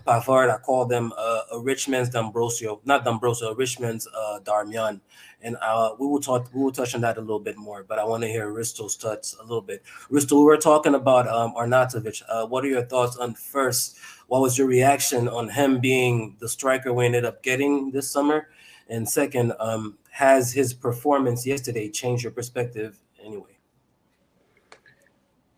Pavard, 0.00 0.50
I 0.52 0.58
call 0.58 0.86
them 0.86 1.12
uh, 1.16 1.42
a 1.52 1.60
rich 1.60 1.88
man's 1.88 2.08
D'Ambrosio, 2.08 2.80
not 2.84 3.04
D'Ambrosio, 3.04 3.50
a 3.50 3.54
rich 3.54 3.78
man's 3.80 4.06
uh, 4.06 4.40
Darmian. 4.42 5.00
And 5.42 5.56
uh, 5.62 5.94
we 5.98 6.06
will 6.06 6.20
talk, 6.20 6.48
we 6.52 6.62
will 6.62 6.72
touch 6.72 6.94
on 6.94 7.00
that 7.02 7.18
a 7.18 7.20
little 7.20 7.40
bit 7.40 7.56
more. 7.56 7.84
But 7.84 7.98
I 7.98 8.04
want 8.04 8.22
to 8.22 8.28
hear 8.28 8.50
Risto's 8.52 8.96
touch 8.96 9.34
a 9.38 9.42
little 9.42 9.60
bit. 9.60 9.82
Risto, 10.10 10.32
we 10.32 10.44
were 10.44 10.56
talking 10.56 10.94
about 10.94 11.28
um, 11.28 11.54
Arnautovic. 11.54 12.22
Uh, 12.28 12.46
what 12.46 12.64
are 12.64 12.68
your 12.68 12.84
thoughts 12.84 13.16
on 13.16 13.34
first 13.34 13.98
what 14.28 14.40
was 14.40 14.58
your 14.58 14.66
reaction 14.66 15.28
on 15.28 15.48
him 15.48 15.80
being 15.80 16.36
the 16.40 16.48
striker 16.48 16.92
we 16.92 17.06
ended 17.06 17.24
up 17.24 17.42
getting 17.42 17.90
this 17.90 18.10
summer? 18.10 18.48
And 18.88 19.08
second, 19.08 19.52
um, 19.58 19.98
has 20.10 20.52
his 20.52 20.74
performance 20.74 21.46
yesterday 21.46 21.90
changed 21.90 22.22
your 22.22 22.32
perspective 22.32 22.98
anyway? 23.22 23.58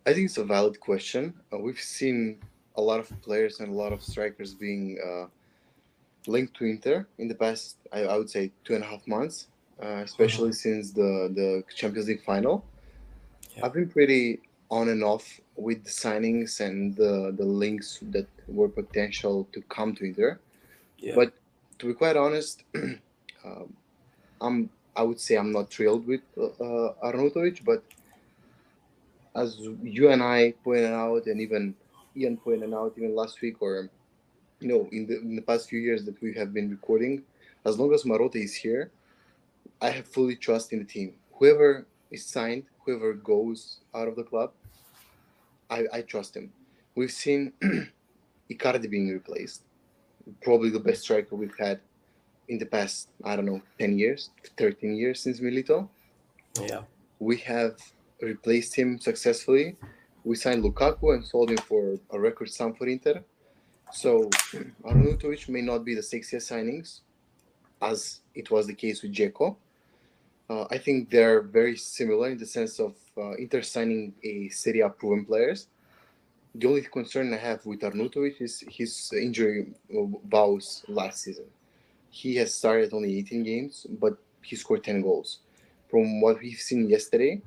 I 0.07 0.12
think 0.14 0.26
it's 0.26 0.38
a 0.38 0.45
valid 0.45 0.80
question. 0.80 1.35
Uh, 1.52 1.59
we've 1.59 1.80
seen 1.80 2.40
a 2.78 2.80
lot 2.90 3.00
of 3.00 3.08
players 3.23 3.58
and 3.61 3.68
a 3.70 3.78
lot 3.82 3.92
of 3.92 4.00
strikers 4.02 4.54
being 4.54 4.85
uh, 5.08 5.26
linked 6.28 6.54
to 6.58 6.64
Inter 6.64 7.06
in 7.18 7.26
the 7.26 7.35
past, 7.35 7.76
I, 7.92 8.00
I 8.12 8.16
would 8.16 8.30
say, 8.30 8.52
two 8.64 8.75
and 8.76 8.85
a 8.85 8.87
half 8.87 9.04
months, 9.06 9.49
uh, 9.82 10.02
especially 10.08 10.52
since 10.52 10.92
the, 10.92 11.11
the 11.38 11.64
Champions 11.75 12.06
League 12.08 12.25
final. 12.25 12.64
Yeah. 13.56 13.66
I've 13.66 13.75
been 13.75 13.88
pretty 13.88 14.40
on 14.70 14.88
and 14.90 15.02
off 15.02 15.40
with 15.56 15.82
the 15.82 15.90
signings 15.90 16.61
and 16.61 16.94
the, 16.94 17.35
the 17.37 17.44
links 17.44 17.99
that 18.14 18.28
were 18.47 18.68
potential 18.68 19.49
to 19.52 19.61
come 19.62 19.94
to 19.97 20.04
Inter. 20.04 20.38
Yeah. 20.99 21.14
But 21.16 21.32
to 21.80 21.87
be 21.87 21.94
quite 21.94 22.16
honest, 22.16 22.62
um, 23.44 23.75
I'm 24.40 24.70
I 24.94 25.02
would 25.02 25.20
say 25.20 25.37
I'm 25.37 25.52
not 25.52 25.73
thrilled 25.73 26.06
with 26.08 26.23
uh, 26.37 27.06
Arnautovic, 27.06 27.64
but 27.64 27.85
as 29.37 29.56
you 29.80 30.11
and 30.11 30.20
I 30.20 30.54
pointed 30.64 30.92
out, 30.92 31.26
and 31.26 31.40
even 31.40 31.76
Ian 32.18 32.37
pointed 32.37 32.75
out 32.75 32.94
even 32.96 33.14
last 33.14 33.40
week, 33.40 33.60
or 33.60 33.90
you 34.60 34.68
know, 34.68 34.88
in 34.90 35.06
the 35.06 35.20
in 35.20 35.37
the 35.37 35.42
past 35.42 35.68
few 35.68 35.80
years 35.80 36.04
that 36.04 36.20
we 36.20 36.34
have 36.34 36.52
been 36.52 36.70
recording, 36.70 37.22
as 37.64 37.78
long 37.78 37.94
as 37.94 38.02
Marotta 38.04 38.37
is 38.37 38.54
here, 38.54 38.90
I 39.80 39.90
have 39.90 40.06
fully 40.06 40.37
trust 40.37 40.72
in 40.72 40.80
the 40.80 40.84
team. 40.84 41.14
Whoever 41.32 41.87
is 42.10 42.26
signed, 42.26 42.64
whoever 42.84 43.12
goes 43.14 43.80
out 43.94 44.08
of 44.08 44.16
the 44.16 44.25
club, 44.25 44.52
I, 45.70 45.84
I 45.92 46.02
trust 46.02 46.37
him. 46.37 46.52
We've 46.94 47.12
seen 47.12 47.52
Icardi 48.50 48.90
being 48.90 49.08
replaced, 49.10 49.62
probably 50.42 50.70
the 50.70 50.80
best 50.80 51.02
striker 51.02 51.37
we've 51.37 51.58
had 51.58 51.80
in 52.48 52.58
the 52.58 52.66
past, 52.66 53.10
I 53.25 53.37
don't 53.37 53.44
know, 53.44 53.62
10 53.78 53.98
years, 53.98 54.30
13 54.56 54.96
years 54.96 55.20
since 55.20 55.40
Milito. 55.40 55.88
yeah. 56.60 56.82
We 57.20 57.37
have 57.38 57.76
replaced 58.20 58.75
him 58.75 58.98
successfully. 58.98 59.76
We 60.28 60.37
signed 60.37 60.62
Lukaku 60.62 61.14
and 61.14 61.25
sold 61.25 61.49
him 61.52 61.56
for 61.56 61.99
a 62.11 62.20
record 62.20 62.50
sum 62.50 62.75
for 62.75 62.87
Inter. 62.87 63.25
So 63.90 64.28
Arnautovic 64.85 65.49
may 65.49 65.62
not 65.62 65.87
be 65.87 65.94
the 65.94 66.02
sexiest 66.02 66.52
signings, 66.52 67.00
as 67.80 68.20
it 68.35 68.50
was 68.50 68.66
the 68.66 68.75
case 68.75 69.02
with 69.02 69.14
Dzeko. 69.14 69.56
Uh, 70.50 70.66
I 70.70 70.76
think 70.76 71.08
they're 71.08 71.40
very 71.40 71.78
similar 71.78 72.28
in 72.28 72.37
the 72.37 72.44
sense 72.44 72.78
of 72.78 72.94
uh, 73.16 73.37
Inter 73.37 73.62
signing 73.62 74.12
a 74.23 74.50
Serie 74.50 74.80
A 74.80 74.90
proven 74.90 75.25
players. 75.25 75.68
The 76.54 76.66
only 76.66 76.82
concern 76.82 77.32
I 77.32 77.38
have 77.38 77.64
with 77.64 77.80
Arnautovic 77.80 78.42
is 78.42 78.62
his 78.68 79.11
injury 79.14 79.68
vows 80.28 80.85
last 80.88 81.23
season. 81.23 81.47
He 82.11 82.37
has 82.37 82.52
started 82.52 82.92
only 82.92 83.16
18 83.16 83.44
games, 83.44 83.87
but 83.99 84.18
he 84.42 84.56
scored 84.56 84.85
10 84.85 85.00
goals. 85.00 85.38
From 85.90 86.20
what 86.20 86.38
we've 86.42 86.61
seen 86.61 86.87
yesterday, 86.87 87.40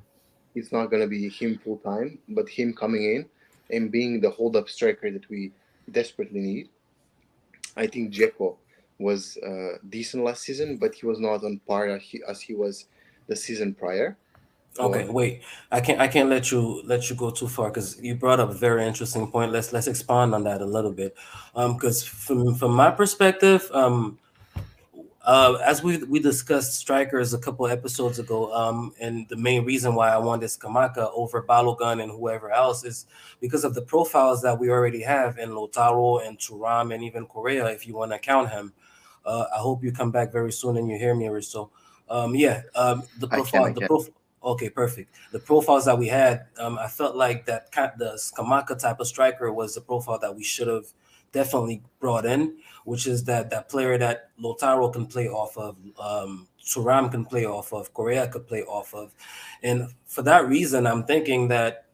it's 0.54 0.72
not 0.72 0.86
going 0.86 1.02
to 1.02 1.08
be 1.08 1.28
him 1.28 1.58
full 1.58 1.78
time, 1.78 2.18
but 2.28 2.48
him 2.48 2.72
coming 2.74 3.04
in 3.04 3.26
and 3.70 3.90
being 3.90 4.20
the 4.20 4.30
hold 4.30 4.56
up 4.56 4.68
striker 4.68 5.10
that 5.10 5.28
we 5.28 5.52
desperately 5.90 6.40
need. 6.40 6.68
I 7.76 7.86
think 7.86 8.12
Dzeko 8.12 8.56
was 8.98 9.38
uh, 9.38 9.78
decent 9.88 10.24
last 10.24 10.42
season, 10.42 10.76
but 10.76 10.94
he 10.94 11.06
was 11.06 11.18
not 11.18 11.42
on 11.44 11.60
par 11.66 11.88
as 11.88 12.02
he, 12.02 12.20
as 12.28 12.40
he 12.40 12.54
was 12.54 12.86
the 13.26 13.36
season 13.36 13.74
prior. 13.74 14.16
Okay, 14.78 15.06
wait. 15.06 15.42
I 15.70 15.80
can't. 15.80 16.00
I 16.00 16.08
can't 16.08 16.30
let 16.30 16.50
you 16.50 16.82
let 16.86 17.10
you 17.10 17.16
go 17.16 17.30
too 17.30 17.46
far 17.46 17.68
because 17.68 18.00
you 18.00 18.14
brought 18.14 18.40
up 18.40 18.48
a 18.48 18.54
very 18.54 18.86
interesting 18.86 19.30
point. 19.30 19.52
Let's 19.52 19.70
let's 19.70 19.86
expand 19.86 20.34
on 20.34 20.44
that 20.44 20.62
a 20.62 20.64
little 20.64 20.92
bit. 20.92 21.14
Um, 21.54 21.74
because 21.74 22.02
from 22.02 22.54
from 22.54 22.72
my 22.72 22.90
perspective, 22.90 23.68
um, 23.74 24.18
uh, 25.24 25.58
as 25.64 25.82
we 25.82 25.98
we 25.98 26.18
discussed 26.18 26.74
strikers 26.74 27.32
a 27.32 27.38
couple 27.38 27.66
episodes 27.66 28.18
ago, 28.18 28.52
um, 28.52 28.92
and 29.00 29.28
the 29.28 29.36
main 29.36 29.64
reason 29.64 29.94
why 29.94 30.10
I 30.10 30.18
wanted 30.18 30.46
Scamacca 30.46 31.12
over 31.14 31.42
Balogun 31.42 32.02
and 32.02 32.10
whoever 32.10 32.50
else 32.50 32.84
is 32.84 33.06
because 33.40 33.64
of 33.64 33.74
the 33.74 33.82
profiles 33.82 34.42
that 34.42 34.58
we 34.58 34.68
already 34.68 35.02
have 35.02 35.38
in 35.38 35.50
Lautaro 35.50 36.26
and 36.26 36.38
Thuram 36.38 36.92
and 36.92 37.04
even 37.04 37.26
Correa, 37.26 37.66
if 37.66 37.86
you 37.86 37.94
want 37.94 38.10
to 38.12 38.18
count 38.18 38.50
him. 38.50 38.72
Uh, 39.24 39.44
I 39.54 39.58
hope 39.58 39.84
you 39.84 39.92
come 39.92 40.10
back 40.10 40.32
very 40.32 40.50
soon 40.50 40.76
and 40.76 40.88
you 40.90 40.98
hear 40.98 41.14
me, 41.14 41.28
Aristo. 41.28 41.70
Um, 42.10 42.34
yeah, 42.34 42.62
um, 42.74 43.04
the 43.20 43.28
I 43.28 43.36
can, 43.36 43.44
profile, 43.44 43.64
I 43.64 43.72
the 43.72 43.86
profile. 43.86 44.14
Okay, 44.44 44.70
perfect. 44.70 45.14
The 45.30 45.38
profiles 45.38 45.84
that 45.84 45.96
we 45.96 46.08
had, 46.08 46.46
um, 46.58 46.76
I 46.76 46.88
felt 46.88 47.14
like 47.14 47.46
that 47.46 47.70
kind 47.70 47.92
the 47.96 48.14
Scamacca 48.14 48.76
type 48.76 48.98
of 48.98 49.06
striker 49.06 49.52
was 49.52 49.76
the 49.76 49.80
profile 49.80 50.18
that 50.18 50.34
we 50.34 50.42
should 50.42 50.66
have 50.66 50.92
definitely 51.32 51.82
brought 52.00 52.24
in, 52.26 52.56
which 52.84 53.06
is 53.06 53.24
that 53.24 53.50
that 53.50 53.68
player 53.68 53.98
that 53.98 54.30
Lautaro 54.40 54.92
can 54.92 55.06
play 55.06 55.28
off 55.28 55.56
of, 55.56 55.76
um, 55.98 56.46
Thuram 56.64 57.10
can 57.10 57.24
play 57.24 57.44
off 57.46 57.72
of, 57.72 57.92
Correa 57.92 58.28
could 58.28 58.46
play 58.46 58.62
off 58.62 58.94
of, 58.94 59.12
and 59.62 59.88
for 60.06 60.22
that 60.22 60.48
reason, 60.48 60.86
I'm 60.86 61.04
thinking 61.04 61.48
that 61.48 61.86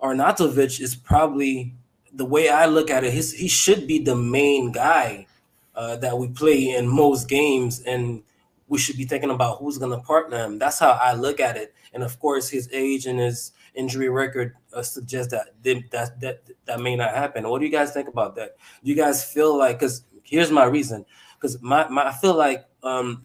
Arnautovic 0.00 0.80
is 0.80 0.94
probably 0.94 1.74
the 2.12 2.24
way 2.24 2.48
I 2.48 2.66
look 2.66 2.90
at 2.90 3.04
it. 3.04 3.12
His, 3.12 3.32
he 3.32 3.48
should 3.48 3.86
be 3.86 3.98
the 3.98 4.16
main 4.16 4.72
guy 4.72 5.26
uh, 5.74 5.96
that 5.96 6.16
we 6.16 6.28
play 6.28 6.74
in 6.76 6.86
most 6.86 7.28
games, 7.28 7.80
and 7.80 8.22
we 8.68 8.78
should 8.78 8.96
be 8.96 9.04
thinking 9.04 9.30
about 9.30 9.58
who's 9.58 9.78
going 9.78 9.98
to 9.98 10.04
partner 10.04 10.44
him. 10.44 10.58
That's 10.58 10.78
how 10.78 10.90
I 10.90 11.14
look 11.14 11.40
at 11.40 11.56
it. 11.56 11.74
And 11.92 12.02
of 12.02 12.18
course, 12.18 12.48
his 12.48 12.68
age 12.72 13.06
and 13.06 13.18
his 13.18 13.52
injury 13.78 14.08
record 14.08 14.54
uh, 14.74 14.82
suggest 14.82 15.30
that 15.30 15.54
that 15.62 16.20
that 16.20 16.42
that 16.66 16.80
may 16.80 16.96
not 16.96 17.14
happen. 17.14 17.48
What 17.48 17.60
do 17.60 17.66
you 17.66 17.72
guys 17.72 17.92
think 17.92 18.08
about 18.08 18.34
that? 18.34 18.56
Do 18.82 18.90
you 18.90 18.96
guys 18.96 19.24
feel 19.24 19.56
like? 19.56 19.78
Because 19.78 20.04
here's 20.24 20.50
my 20.50 20.64
reason. 20.64 21.06
Because 21.36 21.62
my, 21.62 21.88
my 21.88 22.08
I 22.08 22.12
feel 22.12 22.34
like 22.34 22.66
um, 22.82 23.24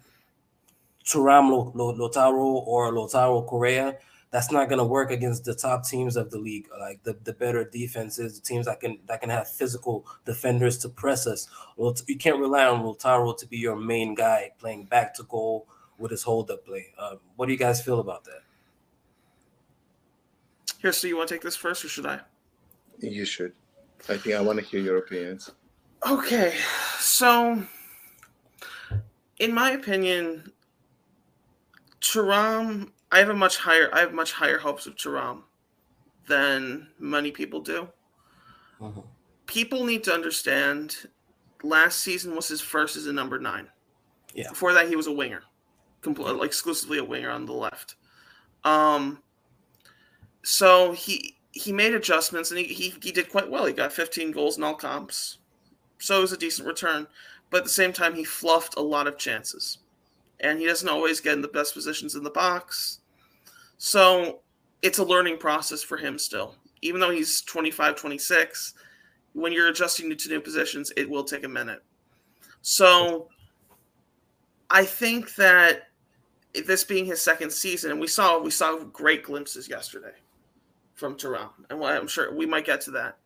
Thuram 1.04 1.74
Lautaro 1.74 2.66
or 2.66 2.92
Lautaro 2.92 3.46
Correa. 3.48 3.98
That's 4.30 4.52
not 4.52 4.68
going 4.68 4.80
to 4.80 4.84
work 4.84 5.12
against 5.12 5.46
the 5.46 5.54
top 5.54 5.86
teams 5.86 6.16
of 6.16 6.32
the 6.32 6.40
league, 6.40 6.68
like 6.80 7.04
the, 7.04 7.16
the 7.24 7.34
better 7.34 7.64
defenses, 7.66 8.40
the 8.40 8.44
teams 8.44 8.66
that 8.66 8.80
can 8.80 8.98
that 9.06 9.22
can 9.22 9.30
have 9.30 9.48
physical 9.48 10.08
defenders 10.26 10.80
to 10.80 10.90
press 10.90 11.28
us. 11.28 11.48
Well, 11.78 11.96
you 12.08 12.18
can't 12.18 12.40
rely 12.40 12.66
on 12.66 12.82
Lautaro 12.82 13.38
to 13.38 13.46
be 13.46 13.58
your 13.58 13.76
main 13.76 14.16
guy 14.16 14.50
playing 14.58 14.86
back 14.86 15.14
to 15.16 15.24
goal 15.24 15.68
with 16.00 16.10
his 16.10 16.24
hold 16.24 16.50
up 16.50 16.66
play. 16.66 16.88
Um, 16.98 17.20
what 17.36 17.46
do 17.46 17.52
you 17.52 17.60
guys 17.60 17.80
feel 17.80 18.00
about 18.00 18.24
that? 18.24 18.43
Here, 20.84 20.92
so 20.92 21.08
you 21.08 21.16
want 21.16 21.30
to 21.30 21.36
take 21.36 21.42
this 21.42 21.56
first, 21.56 21.86
or 21.86 21.88
should 21.88 22.06
I? 22.06 22.20
You 23.00 23.24
should. 23.24 23.54
I 24.10 24.18
think 24.18 24.36
I 24.36 24.42
want 24.42 24.60
to 24.60 24.66
hear 24.66 24.82
your 24.82 24.98
opinions. 24.98 25.50
Okay, 26.06 26.58
so 27.00 27.64
in 29.40 29.54
my 29.54 29.72
opinion, 29.72 30.52
Thuram, 32.02 32.92
I 33.14 33.20
have 33.20 33.30
a 33.30 33.34
much 33.34 33.56
higher, 33.56 33.90
I 33.94 34.02
have 34.02 34.14
much 34.14 34.34
higher 34.34 34.58
hopes 34.58 34.86
of 34.86 34.98
Thuram 34.98 35.44
than 36.28 36.90
many 37.00 37.32
people 37.32 37.62
do. 37.62 37.88
Mhm. 38.82 39.08
People 39.46 39.86
need 39.86 40.04
to 40.04 40.14
understand. 40.14 41.10
Last 41.64 42.02
season 42.02 42.36
was 42.36 42.50
his 42.50 42.60
first 42.60 42.98
as 42.98 43.08
a 43.08 43.14
number 43.14 43.40
nine. 43.40 43.70
Yeah. 44.34 44.50
Before 44.50 44.74
that, 44.74 44.90
he 44.90 44.98
was 44.98 45.08
a 45.08 45.14
winger, 45.14 45.44
completely 46.02 46.34
like, 46.34 46.48
exclusively 46.48 46.98
a 46.98 47.06
winger 47.06 47.30
on 47.30 47.46
the 47.46 47.54
left. 47.54 47.96
Um. 48.66 49.24
So 50.44 50.92
he 50.92 51.38
he 51.54 51.72
made 51.72 51.94
adjustments 51.94 52.52
and 52.52 52.60
he, 52.60 52.66
he 52.66 52.94
he 53.02 53.12
did 53.12 53.32
quite 53.32 53.50
well. 53.50 53.66
He 53.66 53.74
got 53.74 53.94
15 53.94 54.32
goals 54.32 54.58
in 54.58 54.64
all 54.64 54.76
comps, 54.76 55.40
so 56.00 56.18
it 56.18 56.22
was 56.22 56.34
a 56.34 56.38
decent 56.38 56.68
return. 56.68 57.08
But 57.50 57.60
at 57.60 57.64
the 57.64 57.70
same 57.70 57.94
time, 57.94 58.14
he 58.14 58.24
fluffed 58.24 58.76
a 58.78 58.82
lot 58.82 59.08
of 59.08 59.18
chances, 59.18 59.80
and 60.40 60.60
he 60.60 60.66
doesn't 60.66 60.90
always 60.90 61.20
get 61.20 61.34
in 61.34 61.42
the 61.42 61.48
best 61.48 61.74
positions 61.74 62.16
in 62.16 62.24
the 62.24 62.30
box. 62.30 63.00
So 63.78 64.42
it's 64.82 64.98
a 64.98 65.06
learning 65.06 65.38
process 65.38 65.82
for 65.82 65.98
him 65.98 66.18
still. 66.18 66.56
Even 66.82 67.00
though 67.00 67.12
he's 67.12 67.42
25, 67.42 67.96
26, 67.96 68.74
when 69.34 69.54
you're 69.54 69.70
adjusting 69.70 70.16
to 70.16 70.30
new 70.30 70.42
positions, 70.42 70.92
it 70.98 71.10
will 71.10 71.24
take 71.24 71.46
a 71.46 71.50
minute. 71.50 71.82
So 72.62 73.30
I 74.70 74.84
think 74.84 75.36
that 75.36 75.90
this 76.66 76.84
being 76.84 77.06
his 77.06 77.22
second 77.22 77.52
season, 77.52 77.92
and 77.92 78.00
we 78.00 78.08
saw 78.08 78.40
we 78.40 78.52
saw 78.52 78.78
great 78.80 79.24
glimpses 79.24 79.70
yesterday 79.70 80.14
from 80.94 81.18
and 81.70 81.84
I'm 81.84 82.08
sure 82.08 82.34
we 82.34 82.46
might 82.46 82.66
get 82.66 82.82
to 82.82 82.92
that. 82.92 83.18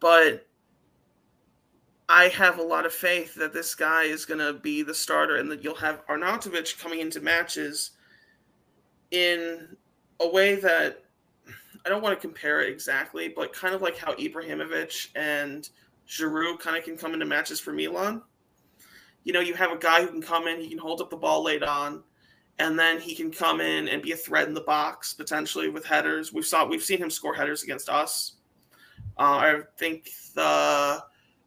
But 0.00 0.46
I 2.08 2.28
have 2.28 2.58
a 2.58 2.62
lot 2.62 2.86
of 2.86 2.92
faith 2.92 3.34
that 3.34 3.52
this 3.52 3.74
guy 3.74 4.04
is 4.04 4.24
going 4.24 4.40
to 4.40 4.52
be 4.52 4.82
the 4.82 4.94
starter, 4.94 5.36
and 5.36 5.50
that 5.50 5.64
you'll 5.64 5.74
have 5.74 6.06
Arnautovic 6.06 6.78
coming 6.80 7.00
into 7.00 7.20
matches 7.20 7.92
in 9.10 9.76
a 10.20 10.28
way 10.28 10.56
that 10.56 11.04
I 11.84 11.88
don't 11.88 12.02
want 12.02 12.16
to 12.16 12.20
compare 12.20 12.62
it 12.62 12.72
exactly, 12.72 13.28
but 13.28 13.52
kind 13.52 13.74
of 13.74 13.82
like 13.82 13.96
how 13.96 14.14
Ibrahimovic 14.14 15.08
and 15.14 15.68
Giroud 16.08 16.58
kind 16.58 16.76
of 16.76 16.84
can 16.84 16.96
come 16.96 17.14
into 17.14 17.26
matches 17.26 17.60
for 17.60 17.72
Milan. 17.72 18.22
You 19.24 19.32
know, 19.32 19.40
you 19.40 19.54
have 19.54 19.72
a 19.72 19.76
guy 19.76 20.02
who 20.02 20.08
can 20.08 20.22
come 20.22 20.46
in, 20.46 20.60
he 20.60 20.68
can 20.68 20.78
hold 20.78 21.00
up 21.00 21.10
the 21.10 21.16
ball 21.16 21.42
late 21.42 21.62
on, 21.62 22.02
and 22.58 22.78
then 22.78 23.00
he 23.00 23.14
can 23.14 23.30
come 23.30 23.60
in 23.60 23.88
and 23.88 24.02
be 24.02 24.12
a 24.12 24.16
threat 24.16 24.48
in 24.48 24.54
the 24.54 24.60
box 24.62 25.12
potentially 25.14 25.68
with 25.68 25.84
headers. 25.84 26.32
We've 26.32 26.46
saw 26.46 26.64
we've 26.66 26.82
seen 26.82 26.98
him 26.98 27.10
score 27.10 27.34
headers 27.34 27.62
against 27.62 27.88
us. 27.88 28.32
Uh, 29.18 29.22
I 29.22 29.60
think 29.78 30.10
the 30.34 31.02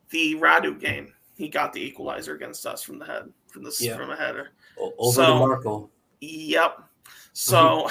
the 0.09 0.35
Radu 0.35 0.79
game, 0.79 1.13
he 1.35 1.49
got 1.49 1.73
the 1.73 1.81
equalizer 1.81 2.33
against 2.35 2.65
us 2.65 2.81
from 2.83 2.99
the 2.99 3.05
head 3.05 3.31
from 3.47 3.63
the 3.63 3.75
Yeah. 3.79 3.95
from 3.97 4.11
a 4.11 4.15
header. 4.15 4.51
Over 4.77 5.11
So- 5.13 5.25
to 5.25 5.35
Marco. 5.39 5.89
Yep. 6.21 6.83
So, 7.31 7.87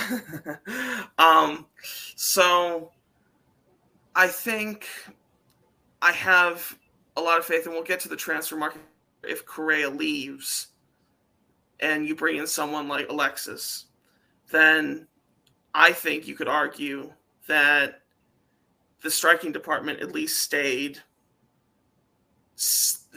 um, 1.18 1.66
so 2.16 2.90
I 4.14 4.26
think 4.26 4.86
I 6.02 6.12
have 6.12 6.76
a 7.16 7.20
lot 7.20 7.38
of 7.38 7.46
faith, 7.46 7.64
and 7.64 7.72
we'll 7.74 7.84
get 7.84 8.00
to 8.00 8.08
the 8.08 8.16
transfer 8.16 8.56
market 8.56 8.82
if 9.22 9.46
Correa 9.46 9.88
leaves 9.88 10.68
and 11.80 12.06
you 12.06 12.14
bring 12.14 12.36
in 12.36 12.46
someone 12.46 12.88
like 12.88 13.08
Alexis, 13.08 13.86
then 14.50 15.06
I 15.74 15.92
think 15.92 16.26
you 16.26 16.34
could 16.34 16.48
argue 16.48 17.12
that 17.46 18.02
the 19.02 19.10
striking 19.10 19.52
department 19.52 20.00
at 20.00 20.12
least 20.12 20.42
stayed 20.42 20.98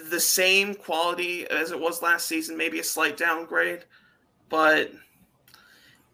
the 0.10 0.20
same 0.20 0.76
quality 0.76 1.48
as 1.50 1.72
it 1.72 1.80
was 1.80 2.02
last 2.02 2.28
season, 2.28 2.56
maybe 2.56 2.80
a 2.80 2.84
slight 2.84 3.18
downgrade, 3.18 3.86
but 4.50 4.92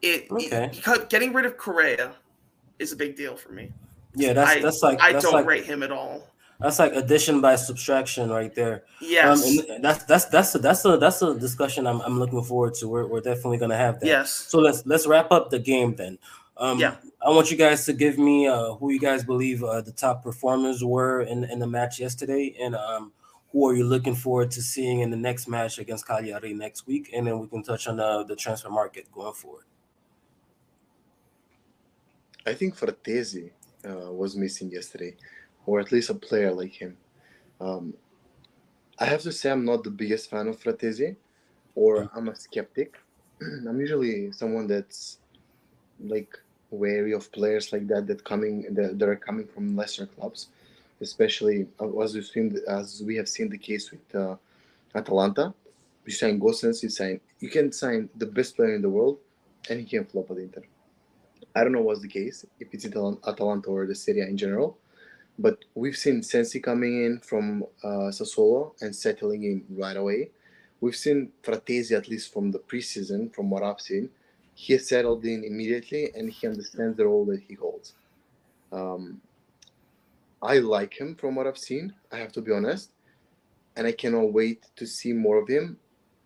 it, 0.02 0.32
okay. 0.32 0.72
it 0.74 1.10
getting 1.10 1.34
rid 1.34 1.46
of 1.46 1.58
Correa 1.58 2.14
is 2.80 2.92
a 2.92 2.96
big 2.96 3.16
deal 3.16 3.36
for 3.36 3.52
me. 3.52 3.72
Yeah, 4.16 4.34
that's 4.34 4.52
I, 4.52 4.60
that's 4.62 4.82
like 4.82 5.02
I 5.02 5.14
that's 5.14 5.26
don't 5.26 5.34
like, 5.34 5.46
rate 5.46 5.66
him 5.66 5.84
at 5.84 5.92
all. 5.92 6.28
That's 6.60 6.80
like 6.80 6.94
addition 6.94 7.40
by 7.40 7.56
subtraction 7.56 8.30
right 8.30 8.54
there. 8.54 8.84
Yes, 9.00 9.46
um, 9.46 9.82
that's 9.82 10.06
that's 10.06 10.26
that's 10.26 10.56
a, 10.56 10.60
that's 10.60 10.84
a 10.86 10.98
that's 10.98 11.22
a 11.22 11.38
discussion 11.38 11.86
I'm, 11.86 12.02
I'm 12.02 12.18
looking 12.18 12.44
forward 12.44 12.74
to. 12.76 12.88
We're, 12.88 13.06
we're 13.06 13.22
definitely 13.22 13.60
gonna 13.60 13.78
have 13.78 14.00
that. 14.00 14.08
Yes. 14.08 14.32
So 14.32 14.60
let's 14.60 14.84
let's 14.86 15.06
wrap 15.06 15.32
up 15.32 15.52
the 15.52 15.60
game 15.60 15.96
then. 15.96 16.18
Um, 16.58 16.80
yeah. 16.80 16.96
I 17.24 17.30
want 17.30 17.52
you 17.52 17.58
guys 17.58 17.86
to 17.86 17.94
give 17.94 18.18
me 18.18 18.48
uh, 18.48 18.74
who 18.74 18.92
you 18.92 19.00
guys 19.00 19.24
believe 19.24 19.64
uh, 19.64 19.82
the 19.82 19.92
top 19.92 20.24
performers 20.24 20.84
were 20.84 21.22
in 21.22 21.44
in 21.44 21.60
the 21.60 21.68
match 21.68 22.00
yesterday, 22.00 22.56
and 22.60 22.76
um, 22.76 23.12
who 23.52 23.68
are 23.68 23.76
you 23.76 23.84
looking 23.84 24.16
forward 24.16 24.52
to 24.52 24.62
seeing 24.62 25.02
in 25.02 25.12
the 25.12 25.18
next 25.18 25.48
match 25.48 25.78
against 25.78 26.08
Cagliari 26.08 26.54
next 26.54 26.88
week, 26.88 27.12
and 27.14 27.28
then 27.28 27.40
we 27.40 27.48
can 27.48 27.64
touch 27.64 27.88
on 27.88 28.00
uh, 28.00 28.24
the 28.24 28.36
transfer 28.36 28.70
market 28.70 29.12
going 29.12 29.34
forward. 29.34 29.66
I 32.46 32.54
think 32.54 32.78
Frattesi 32.78 33.52
uh, 33.88 34.12
was 34.12 34.36
missing 34.36 34.72
yesterday, 34.72 35.16
or 35.68 35.80
at 35.80 35.92
least 35.92 36.10
a 36.10 36.16
player 36.16 36.52
like 36.52 36.74
him. 36.74 36.98
Um, 37.62 37.94
I 38.98 39.06
have 39.06 39.22
to 39.22 39.32
say 39.32 39.52
I'm 39.52 39.66
not 39.66 39.84
the 39.84 39.92
biggest 39.92 40.32
fan 40.32 40.48
of 40.48 40.60
Frattesi, 40.60 41.16
or. 41.76 42.10
I'm 42.16 42.30
a 42.30 42.36
skeptic. 42.36 42.96
I'm 43.42 43.80
usually 43.80 44.32
someone 44.32 44.66
that's 44.66 45.20
like 46.00 46.36
wary 46.72 47.14
of 47.14 47.32
players 47.32 47.72
like 47.72 47.88
that 47.88 48.08
that 48.08 48.24
coming 48.24 48.74
that, 48.74 48.98
that 48.98 49.08
are 49.08 49.16
coming 49.16 49.48
from 49.48 49.76
lesser 49.76 50.08
clubs, 50.08 50.48
especially 51.02 51.68
uh, 51.80 52.00
as 52.00 52.16
we've 52.16 52.26
seen 52.26 52.58
as 52.68 53.04
we 53.06 53.16
have 53.16 53.30
seen 53.30 53.50
the 53.50 53.58
case 53.58 53.92
with 53.92 54.16
uh, 54.16 54.36
Atalanta. 54.96 55.54
You 56.06 56.14
sign 56.14 56.40
Gosens, 56.40 56.82
you 56.82 56.90
sign 56.90 57.20
you 57.40 57.50
can 57.50 57.72
sign 57.72 58.10
the 58.16 58.26
best 58.26 58.56
player 58.56 58.74
in 58.74 58.82
the 58.82 58.90
world, 58.90 59.18
and 59.70 59.80
he 59.80 59.86
can 59.86 60.06
flop 60.06 60.32
at 60.32 60.38
Inter. 60.38 60.64
I 61.56 61.64
don't 61.64 61.74
know 61.74 61.82
what's 61.82 62.02
the 62.02 62.08
case, 62.08 62.46
if 62.60 62.68
it's 62.74 62.86
Atalanta 62.86 63.70
or 63.70 63.86
the 63.86 63.96
Serie 63.96 64.22
A 64.22 64.28
in 64.28 64.38
general, 64.38 64.78
but 65.40 65.66
we've 65.76 65.96
seen 65.96 66.24
Sensi 66.24 66.60
coming 66.60 67.06
in 67.06 67.20
from 67.20 67.64
uh, 67.84 68.10
Sassuolo 68.10 68.74
and 68.82 68.96
settling 68.96 69.44
in 69.44 69.64
right 69.70 69.96
away. 69.96 70.32
We've 70.82 70.96
seen 70.96 71.32
Frattesi, 71.44 71.96
at 71.96 72.08
least 72.08 72.34
from 72.34 72.52
the 72.52 72.60
preseason, 72.60 73.34
from 73.34 73.50
what 73.50 73.64
I've 73.64 73.82
seen, 73.82 74.10
he 74.54 74.78
settled 74.80 75.24
in 75.26 75.44
immediately 75.44 76.12
and 76.16 76.32
he 76.32 76.48
understands 76.48 76.98
the 76.98 77.06
role 77.06 77.26
that 77.26 77.42
he 77.48 77.54
holds. 77.54 77.94
Um, 78.72 79.22
I 80.42 80.58
like 80.60 81.00
him 81.00 81.16
from 81.16 81.36
what 81.36 81.48
I've 81.48 81.58
seen, 81.58 81.94
I 82.12 82.18
have 82.18 82.32
to 82.34 82.42
be 82.42 82.52
honest, 82.52 82.92
and 83.76 83.86
I 83.86 83.92
cannot 83.92 84.34
wait 84.34 84.66
to 84.76 84.86
see 84.86 85.14
more 85.14 85.42
of 85.42 85.48
him. 85.48 85.78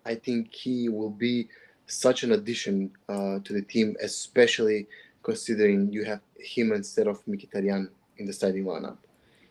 I 0.04 0.14
think 0.14 0.54
he 0.54 0.88
will 0.88 1.10
be 1.10 1.48
such 1.86 2.22
an 2.22 2.32
addition 2.32 2.90
uh, 3.08 3.38
to 3.44 3.52
the 3.52 3.62
team, 3.62 3.96
especially 4.02 4.86
considering 5.22 5.92
you 5.92 6.04
have 6.04 6.20
him 6.38 6.72
instead 6.72 7.06
of 7.06 7.24
Mkhitaryan 7.26 7.88
in 8.22 8.26
the 8.26 8.32
starting 8.32 8.64
lineup. 8.64 8.98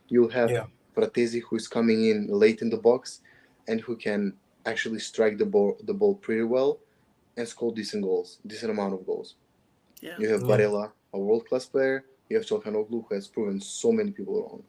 You'll 0.08 0.36
have 0.40 0.50
yeah. 0.50 0.66
Frattesi 0.96 1.42
who's 1.48 1.68
coming 1.68 2.00
in 2.10 2.28
late 2.44 2.62
in 2.62 2.70
the 2.70 2.78
box 2.90 3.22
and 3.68 3.80
who 3.80 3.96
can 3.96 4.34
actually 4.66 5.00
strike 5.00 5.38
the 5.38 5.46
ball 5.46 5.78
the 5.90 5.94
ball 5.94 6.16
pretty 6.16 6.44
well 6.44 6.80
and 7.38 7.48
score 7.48 7.74
decent 7.74 8.04
goals, 8.04 8.40
decent 8.46 8.72
amount 8.72 8.94
of 8.94 9.06
goals. 9.06 9.36
Yeah. 10.02 10.16
You 10.20 10.28
have 10.30 10.42
yeah. 10.42 10.48
Barella, 10.48 10.92
a 11.14 11.20
world 11.20 11.48
class 11.48 11.66
player. 11.66 12.06
You 12.30 12.38
have 12.38 12.46
Çalhanoğlu, 12.46 13.06
who 13.08 13.16
has 13.16 13.28
proven 13.28 13.60
so 13.60 13.92
many 13.92 14.12
people 14.12 14.36
wrong. 14.42 14.64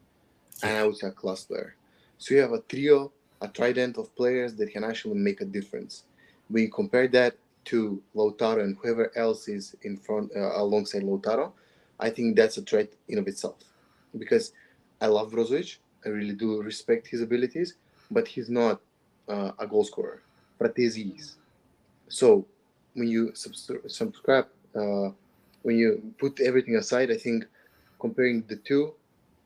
And 0.63 0.77
I 0.79 0.87
would 0.87 0.97
say 0.97 1.09
a 1.09 1.13
class 1.13 1.45
player. 1.45 1.77
So 2.19 2.35
you 2.35 2.41
have 2.41 2.53
a 2.53 2.61
trio, 2.61 3.13
a 3.41 3.49
trident 3.49 3.99
of 3.99 4.15
players 4.17 4.55
that 4.57 4.71
can 4.73 4.85
actually 4.85 5.19
make 5.29 5.41
a 5.41 5.45
difference. 5.45 6.05
We 6.51 6.69
compare 6.69 7.09
that 7.09 7.35
to 7.67 8.03
Lautaro 8.15 8.63
and 8.63 8.77
whoever 8.81 9.17
else 9.17 9.49
is 9.49 9.77
in 9.83 9.97
front 9.97 10.31
uh, 10.37 10.53
alongside 10.57 11.03
Lautaro, 11.03 11.53
I 12.01 12.11
think 12.11 12.37
that's 12.37 12.57
a 12.59 12.63
threat 12.63 12.89
in 13.09 13.19
of 13.19 13.29
itself. 13.29 13.59
Because 14.19 14.53
I 15.01 15.07
love 15.07 15.33
Brozovic, 15.33 15.79
I 16.05 16.09
really 16.09 16.35
do 16.35 16.63
respect 16.63 17.07
his 17.07 17.23
abilities, 17.23 17.75
but 18.11 18.27
he's 18.29 18.51
not 18.51 18.81
uh, 19.29 19.53
a 19.59 19.67
goal 19.67 19.85
scorer. 19.85 20.23
Frattesi 20.61 21.19
is. 21.19 21.37
So 22.09 22.47
when 22.95 23.09
you 23.09 23.33
subscribe, 23.35 24.47
uh, 24.75 25.11
when 25.63 25.79
you 25.79 26.03
put 26.19 26.41
everything 26.41 26.77
aside, 26.77 27.11
I 27.11 27.17
think 27.17 27.47
comparing 27.99 28.43
the 28.49 28.57
two, 28.57 28.95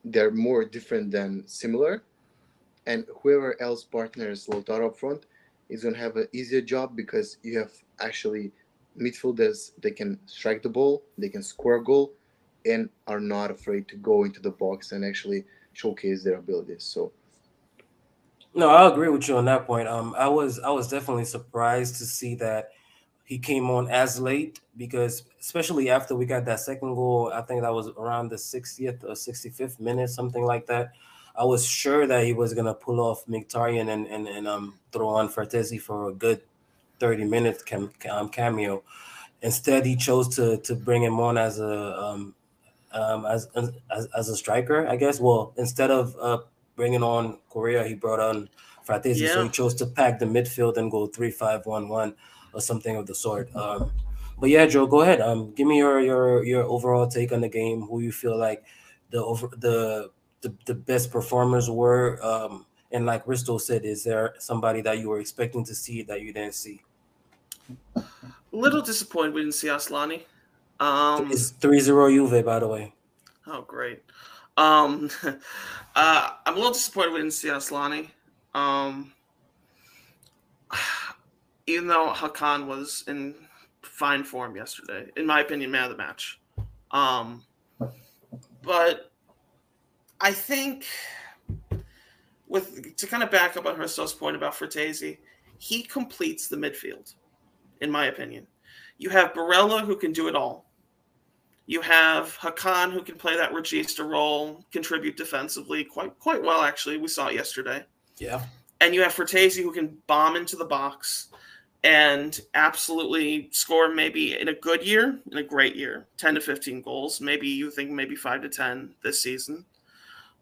they're 0.05 0.31
more 0.31 0.65
different 0.65 1.11
than 1.11 1.47
similar. 1.47 2.03
And 2.87 3.05
whoever 3.23 3.61
else 3.61 3.85
partners 3.85 4.47
Lautaro 4.47 4.89
up 4.89 4.99
front 4.99 5.27
is 5.69 5.83
going 5.83 5.95
to 5.95 6.01
have 6.01 6.17
an 6.17 6.29
easier 6.33 6.61
job 6.61 6.95
because 6.95 7.39
you 7.43 7.59
have 7.59 7.73
actually 8.01 8.53
midfielders 8.99 9.73
they 9.83 9.91
can 9.91 10.19
strike 10.27 10.63
the 10.63 10.69
ball, 10.69 11.03
they 11.19 11.29
can 11.29 11.43
score 11.43 11.77
a 11.77 11.85
goal, 11.85 12.13
and 12.67 12.89
are 13.07 13.21
not 13.21 13.51
afraid 13.51 13.89
to 13.89 13.97
go 13.97 14.25
into 14.25 14.41
the 14.41 14.51
box 14.51 14.93
and 14.93 15.05
actually 15.05 15.45
showcase 15.73 16.25
their 16.25 16.37
abilities. 16.37 16.85
So. 16.85 17.13
No, 18.55 18.71
I 18.71 18.91
agree 18.91 19.11
with 19.11 19.29
you 19.29 19.37
on 19.37 19.45
that 19.45 19.67
point. 19.67 19.87
Um, 19.87 20.15
I 20.17 20.29
was 20.29 20.59
I 20.61 20.71
was 20.71 20.89
definitely 20.89 21.27
surprised 21.27 21.97
to 21.97 22.07
see 22.07 22.35
that 22.37 22.71
he 23.25 23.39
came 23.39 23.69
on 23.69 23.91
as 23.91 24.19
late 24.19 24.61
because 24.77 25.25
especially 25.41 25.91
after 25.91 26.15
we 26.15 26.25
got 26.25 26.47
that 26.47 26.61
second 26.61 26.95
goal, 26.95 27.31
I 27.35 27.43
think 27.43 27.61
that 27.61 27.75
was 27.75 27.89
around 27.89 28.31
the 28.31 28.37
60th 28.37 29.05
or 29.05 29.11
65th 29.11 29.79
minute, 29.79 30.09
something 30.09 30.45
like 30.45 30.67
that. 30.67 30.93
I 31.39 31.45
was 31.45 31.67
sure 31.67 32.07
that 32.07 32.25
he 32.25 32.33
was 32.33 32.55
gonna 32.55 32.73
pull 32.73 32.99
off 33.01 33.27
Mkhitaryan 33.27 33.93
and 33.93 34.07
and, 34.07 34.27
and 34.27 34.49
um 34.49 34.79
throw 34.91 35.09
on 35.09 35.29
Frattesi 35.29 35.79
for 35.79 36.09
a 36.09 36.15
good 36.15 36.41
30 36.99 37.25
minutes 37.25 37.63
cam, 37.63 37.93
um, 38.11 38.29
cameo. 38.29 38.83
Instead, 39.43 39.85
he 39.85 39.97
chose 39.97 40.35
to 40.37 40.57
to 40.59 40.75
bring 40.75 41.03
him 41.03 41.21
on 41.21 41.37
as 41.37 41.61
a 41.61 42.03
um, 42.03 42.35
um 42.93 43.27
as, 43.27 43.49
as 43.55 44.09
as 44.17 44.29
a 44.29 44.37
striker, 44.37 44.87
I 44.87 44.97
guess. 44.97 45.21
Well, 45.21 45.53
instead 45.57 45.91
of 45.91 46.17
uh 46.21 46.39
bringing 46.77 47.03
on 47.03 47.39
Correa, 47.49 47.85
he 47.85 47.95
brought 47.95 48.21
on 48.21 48.49
Frattesi, 48.87 49.21
yeah. 49.21 49.35
so 49.35 49.45
he 49.45 49.49
chose 49.49 49.75
to 49.77 49.87
pack 49.87 50.19
the 50.19 50.27
midfield 50.27 50.77
and 50.77 50.91
go 50.91 51.07
three 51.07 51.31
five 51.31 51.67
one 51.67 51.89
one 51.89 52.15
or 52.53 52.61
something 52.61 52.97
of 52.97 53.07
the 53.07 53.15
sort. 53.15 53.55
Um, 53.57 53.93
but 54.39 54.51
yeah, 54.51 54.67
Joe, 54.67 54.87
go 54.87 55.01
ahead. 55.01 55.21
Um, 55.21 55.53
give 55.55 55.67
me 55.67 55.79
your 55.79 56.01
your 56.01 56.45
your 56.45 56.65
overall 56.65 57.09
take 57.09 57.33
on 57.33 57.41
the 57.41 57.49
game. 57.49 57.83
Who 57.83 58.01
you 58.01 58.13
feel 58.13 58.39
like 58.39 58.65
the 59.11 59.23
over 59.25 59.49
the 59.57 60.11
the, 60.43 60.55
the 60.67 60.75
best 60.75 61.11
performers 61.11 61.71
were. 61.71 62.19
Um, 62.25 62.67
and 62.93 63.05
like 63.05 63.27
Risto 63.27 63.61
said, 63.61 63.85
is 63.85 64.05
there 64.05 64.35
somebody 64.39 64.81
that 64.83 64.99
you 64.99 65.09
were 65.09 65.19
expecting 65.19 65.65
to 65.65 65.75
see 65.75 66.03
that 66.03 66.21
you 66.21 66.33
didn't 66.33 66.55
see? 66.55 66.83
A 67.97 68.05
little 68.53 68.81
disappointed 68.81 69.35
we 69.35 69.41
didn't 69.41 69.55
see 69.55 69.69
Asllani. 69.69 70.23
Um, 70.81 71.31
it's 71.31 71.51
3 71.51 71.81
0 71.81 72.11
Juve, 72.11 72.45
by 72.45 72.59
the 72.59 72.69
way. 72.69 72.93
Oh, 73.47 73.63
great. 73.63 74.03
Um, 74.57 75.11
uh, 75.97 76.31
I'm 76.45 76.55
a 76.55 76.57
little 76.57 76.73
disappointed 76.73 77.13
we 77.13 77.19
didn't 77.19 77.33
see 77.33 77.49
Asllani. 77.49 78.09
Um, 78.55 79.13
even 81.67 81.87
though 81.89 82.13
Hakan 82.15 82.67
was 82.67 83.05
in 83.07 83.35
fine 83.83 84.25
form 84.25 84.57
yesterday, 84.57 85.11
in 85.17 85.27
my 85.27 85.41
opinion, 85.41 85.71
man 85.71 85.85
of 85.85 85.91
the 85.91 85.97
match. 85.97 86.41
Um, 86.91 87.43
but 88.63 89.11
I 90.21 90.33
think 90.33 90.87
with 92.49 92.97
to 92.97 93.07
kind 93.07 93.23
of 93.23 93.31
back 93.31 93.57
up 93.57 93.67
on 93.67 93.77
Hristo's 93.77 94.13
point 94.13 94.37
about 94.37 94.55
Frattesi, 94.55 95.19
he 95.59 95.83
completes 95.83 96.49
the 96.49 96.57
midfield, 96.57 97.15
in 97.81 97.91
my 97.91 98.07
opinion. 98.07 98.47
You 98.99 99.11
have 99.11 99.33
Barella 99.35 99.83
who 99.83 99.97
can 99.97 100.13
do 100.13 100.29
it 100.29 100.37
all. 100.37 100.66
You 101.67 101.81
have 101.81 102.39
Hakan 102.39 102.93
who 102.93 103.03
can 103.03 103.17
play 103.17 103.37
that 103.37 103.53
regista 103.53 104.09
role, 104.09 104.65
contribute 104.71 105.17
defensively 105.17 105.85
quite 105.85 106.17
quite 106.19 106.43
well. 106.43 106.63
Actually, 106.63 106.99
we 106.99 107.09
saw 107.09 107.29
it 107.29 107.35
yesterday. 107.35 107.85
Yeah. 108.19 108.43
And 108.81 108.95
you 108.95 109.03
have 109.03 109.15
Frattesi 109.15 109.63
who 109.63 109.73
can 109.73 109.99
bomb 110.07 110.37
into 110.37 110.55
the 110.55 110.65
box 110.65 111.29
and 111.83 112.41
absolutely 112.55 113.49
score 113.53 113.93
maybe 113.93 114.39
in 114.39 114.49
a 114.49 114.55
good 114.55 114.85
year, 114.85 115.19
in 115.31 115.39
a 115.39 115.43
great 115.43 115.77
year, 115.77 116.07
10 116.17 116.35
to 116.35 116.41
15 116.41 116.83
goals. 116.83 117.21
Maybe 117.21 117.49
you 117.49 117.71
think 117.71 117.91
maybe 117.91 118.17
5 118.17 118.43
to 118.43 118.49
10 118.49 118.95
this 119.03 119.23
season. 119.23 119.65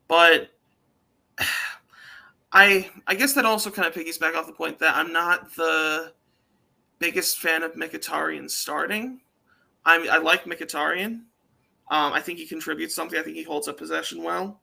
But 0.08 0.50
I 2.52 2.88
I 3.06 3.14
guess 3.14 3.32
that 3.32 3.44
also 3.44 3.70
kind 3.70 3.88
of 3.88 3.94
piggies 3.94 4.18
back 4.18 4.36
off 4.36 4.46
the 4.46 4.52
point 4.52 4.78
that 4.78 4.94
I'm 4.94 5.12
not 5.12 5.54
the 5.54 6.12
biggest 6.98 7.38
fan 7.38 7.62
of 7.62 7.74
Mkhitaryan 7.74 8.50
starting. 8.50 9.20
I'm, 9.86 10.08
I 10.10 10.18
like 10.18 10.44
Mkhitaryan. 10.44 11.20
Um, 11.90 12.12
I 12.12 12.20
think 12.20 12.38
he 12.38 12.46
contributes 12.46 12.94
something. 12.94 13.18
I 13.18 13.22
think 13.22 13.36
he 13.36 13.42
holds 13.42 13.68
up 13.68 13.76
possession 13.76 14.22
well. 14.22 14.60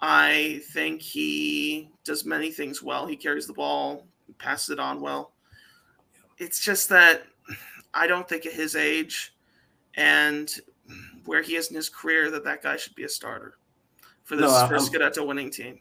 I 0.00 0.60
think 0.72 1.02
he 1.02 1.90
does 2.04 2.24
many 2.24 2.50
things 2.50 2.82
well. 2.82 3.06
He 3.06 3.16
carries 3.16 3.46
the 3.46 3.52
ball 3.52 4.06
passes 4.38 4.70
it 4.70 4.78
on 4.78 5.00
well. 5.00 5.32
It's 6.38 6.60
just 6.60 6.88
that 6.88 7.22
I 7.92 8.06
don't 8.06 8.28
think 8.28 8.46
at 8.46 8.52
his 8.52 8.76
age 8.76 9.34
and 9.96 10.52
where 11.24 11.42
he 11.42 11.56
is 11.56 11.68
in 11.68 11.76
his 11.76 11.88
career 11.88 12.30
that 12.30 12.44
that 12.44 12.62
guy 12.62 12.76
should 12.76 12.94
be 12.94 13.04
a 13.04 13.08
starter 13.08 13.54
for 14.24 14.36
this 14.36 14.50
No, 14.50 14.66
first 14.68 14.92
Scudetto 14.92 15.26
winning 15.26 15.50
team. 15.50 15.80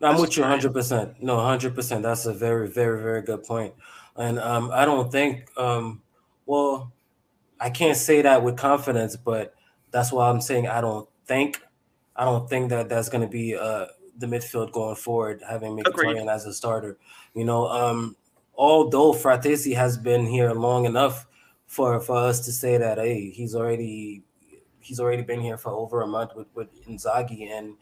No, 0.00 0.08
I'm 0.08 0.20
with 0.20 0.36
you 0.36 0.42
100. 0.42 0.72
percent 0.72 1.22
No, 1.22 1.36
100. 1.36 1.74
percent 1.74 2.02
That's 2.02 2.26
a 2.26 2.34
very, 2.34 2.68
very, 2.68 3.02
very 3.02 3.22
good 3.22 3.44
point. 3.44 3.74
And 4.16 4.38
um, 4.38 4.70
I 4.72 4.84
don't 4.84 5.10
think. 5.10 5.48
Um, 5.56 6.02
well, 6.46 6.92
I 7.60 7.70
can't 7.70 7.96
say 7.96 8.22
that 8.22 8.42
with 8.42 8.56
confidence, 8.56 9.16
but 9.16 9.54
that's 9.90 10.12
why 10.12 10.28
I'm 10.28 10.40
saying 10.40 10.68
I 10.68 10.80
don't 10.80 11.08
think. 11.26 11.62
I 12.14 12.24
don't 12.24 12.48
think 12.48 12.70
that 12.70 12.88
that's 12.88 13.08
going 13.08 13.22
to 13.22 13.28
be 13.28 13.54
uh, 13.54 13.86
the 14.18 14.26
midfield 14.26 14.72
going 14.72 14.96
forward, 14.96 15.42
having. 15.48 15.76
Mkhitaryan 15.76 16.32
as 16.32 16.46
a 16.46 16.52
starter. 16.52 16.98
You 17.34 17.44
know, 17.44 17.66
um, 17.66 18.16
although 18.54 19.12
Frattesi 19.12 19.74
has 19.74 19.96
been 19.96 20.26
here 20.26 20.52
long 20.52 20.84
enough 20.84 21.26
for 21.66 22.00
for 22.00 22.16
us 22.16 22.44
to 22.46 22.52
say 22.52 22.78
that 22.78 22.98
hey, 22.98 23.30
he's 23.30 23.54
already 23.54 24.22
he's 24.80 25.00
already 25.00 25.22
been 25.22 25.40
here 25.40 25.58
for 25.58 25.72
over 25.72 26.02
a 26.02 26.06
month 26.06 26.34
with 26.34 26.48
with 26.54 26.68
Inzaghi, 26.86 27.50
and 27.50 27.74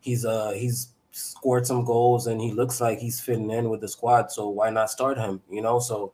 he's 0.00 0.24
uh 0.24 0.50
he's 0.50 0.92
scored 1.12 1.66
some 1.66 1.84
goals 1.84 2.26
and 2.28 2.40
he 2.40 2.52
looks 2.52 2.80
like 2.80 2.98
he's 2.98 3.20
fitting 3.20 3.50
in 3.50 3.68
with 3.68 3.80
the 3.80 3.88
squad. 3.88 4.30
So 4.30 4.48
why 4.48 4.70
not 4.70 4.90
start 4.90 5.18
him? 5.18 5.40
You 5.50 5.62
know, 5.62 5.78
so 5.78 6.12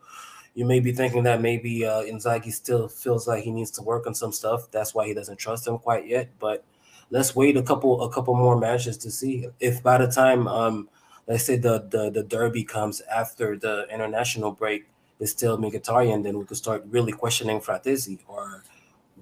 you 0.57 0.65
may 0.65 0.81
be 0.81 0.91
thinking 0.91 1.23
that 1.25 1.41
maybe 1.43 1.85
uh, 1.85 2.03
Inzaghi 2.03 2.51
still 2.51 2.89
feels 2.89 3.29
like 3.29 3.45
he 3.45 3.53
needs 3.53 3.71
to 3.73 3.83
work 3.83 4.07
on 4.07 4.15
some 4.15 4.33
stuff. 4.33 4.71
That's 4.73 4.95
why 4.95 5.07
he 5.07 5.13
doesn't 5.15 5.37
trust 5.37 5.69
him 5.69 5.79
quite 5.79 6.09
yet. 6.09 6.31
But 6.41 6.65
let's 7.11 7.37
wait 7.37 7.59
a 7.59 7.63
couple 7.63 8.03
a 8.03 8.11
couple 8.11 8.35
more 8.35 8.59
matches 8.59 8.97
to 8.99 9.11
see 9.11 9.47
if 9.61 9.83
by 9.83 9.99
the 9.99 10.09
time 10.09 10.49
um 10.49 10.89
let's 11.29 11.45
say 11.45 11.57
the 11.57 11.87
the, 11.91 12.11
the 12.11 12.23
derby 12.23 12.65
comes 12.65 13.03
after 13.03 13.57
the 13.57 13.87
international 13.93 14.51
break, 14.51 14.87
is 15.21 15.31
still 15.31 15.59
Mkhitaryan, 15.59 16.23
then 16.25 16.39
we 16.39 16.45
could 16.47 16.57
start 16.57 16.85
really 16.89 17.13
questioning 17.13 17.61
Frattesi 17.61 18.19
or 18.27 18.65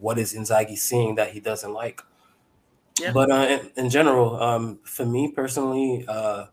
what 0.00 0.18
is 0.18 0.34
Inzaghi 0.34 0.78
seeing 0.78 1.16
that 1.16 1.32
he 1.32 1.40
doesn't 1.40 1.72
like. 1.72 2.00
Yeah. 3.00 3.12
But 3.12 3.30
uh, 3.30 3.46
in, 3.76 3.84
in 3.84 3.90
general, 3.90 4.40
um, 4.40 4.78
for 4.84 5.04
me 5.04 5.32
personally, 5.32 6.04
uh, 6.06 6.46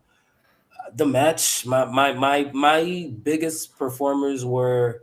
the 0.96 1.06
match, 1.06 1.66
my 1.66 1.84
my 1.84 2.12
my 2.12 2.50
my 2.52 3.10
biggest 3.22 3.78
performers 3.78 4.44
were 4.44 5.02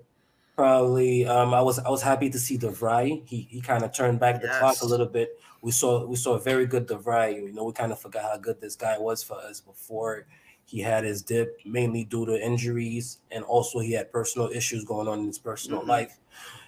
probably. 0.56 1.26
Um, 1.26 1.54
I 1.54 1.62
was 1.62 1.80
I 1.80 1.90
was 1.90 2.02
happy 2.02 2.30
to 2.30 2.40
see 2.40 2.58
de 2.58 2.70
Vrij. 2.70 3.28
He 3.28 3.48
he 3.50 3.62
kind 3.62 3.84
of 3.84 3.94
turned 3.94 4.20
back 4.20 4.42
the 4.42 4.48
clock 4.60 4.82
a 4.82 4.86
little 4.86 5.06
bit. 5.08 5.30
We 5.62 5.72
saw 5.72 6.06
we 6.06 6.16
saw 6.16 6.34
a 6.36 6.40
very 6.40 6.66
good 6.66 6.88
de 6.88 6.96
Vrij. 6.98 7.36
You 7.36 7.54
know, 7.54 7.64
we 7.66 7.74
kind 7.74 7.92
of 7.92 8.00
forgot 8.00 8.24
how 8.24 8.38
good 8.38 8.60
this 8.62 8.76
guy 8.76 8.98
was 8.98 9.24
for 9.24 9.38
us 9.38 9.60
before 9.62 10.26
he 10.66 10.82
had 10.82 11.04
his 11.04 11.24
dip, 11.24 11.58
mainly 11.66 12.04
due 12.04 12.26
to 12.28 12.40
injuries, 12.40 13.18
and 13.32 13.44
also 13.44 13.80
he 13.80 13.94
had 13.94 14.12
personal 14.12 14.50
issues 14.50 14.84
going 14.86 15.08
on 15.08 15.20
in 15.20 15.26
his 15.26 15.40
personal 15.40 15.82
Mhm. 15.82 15.88
life. 15.88 16.20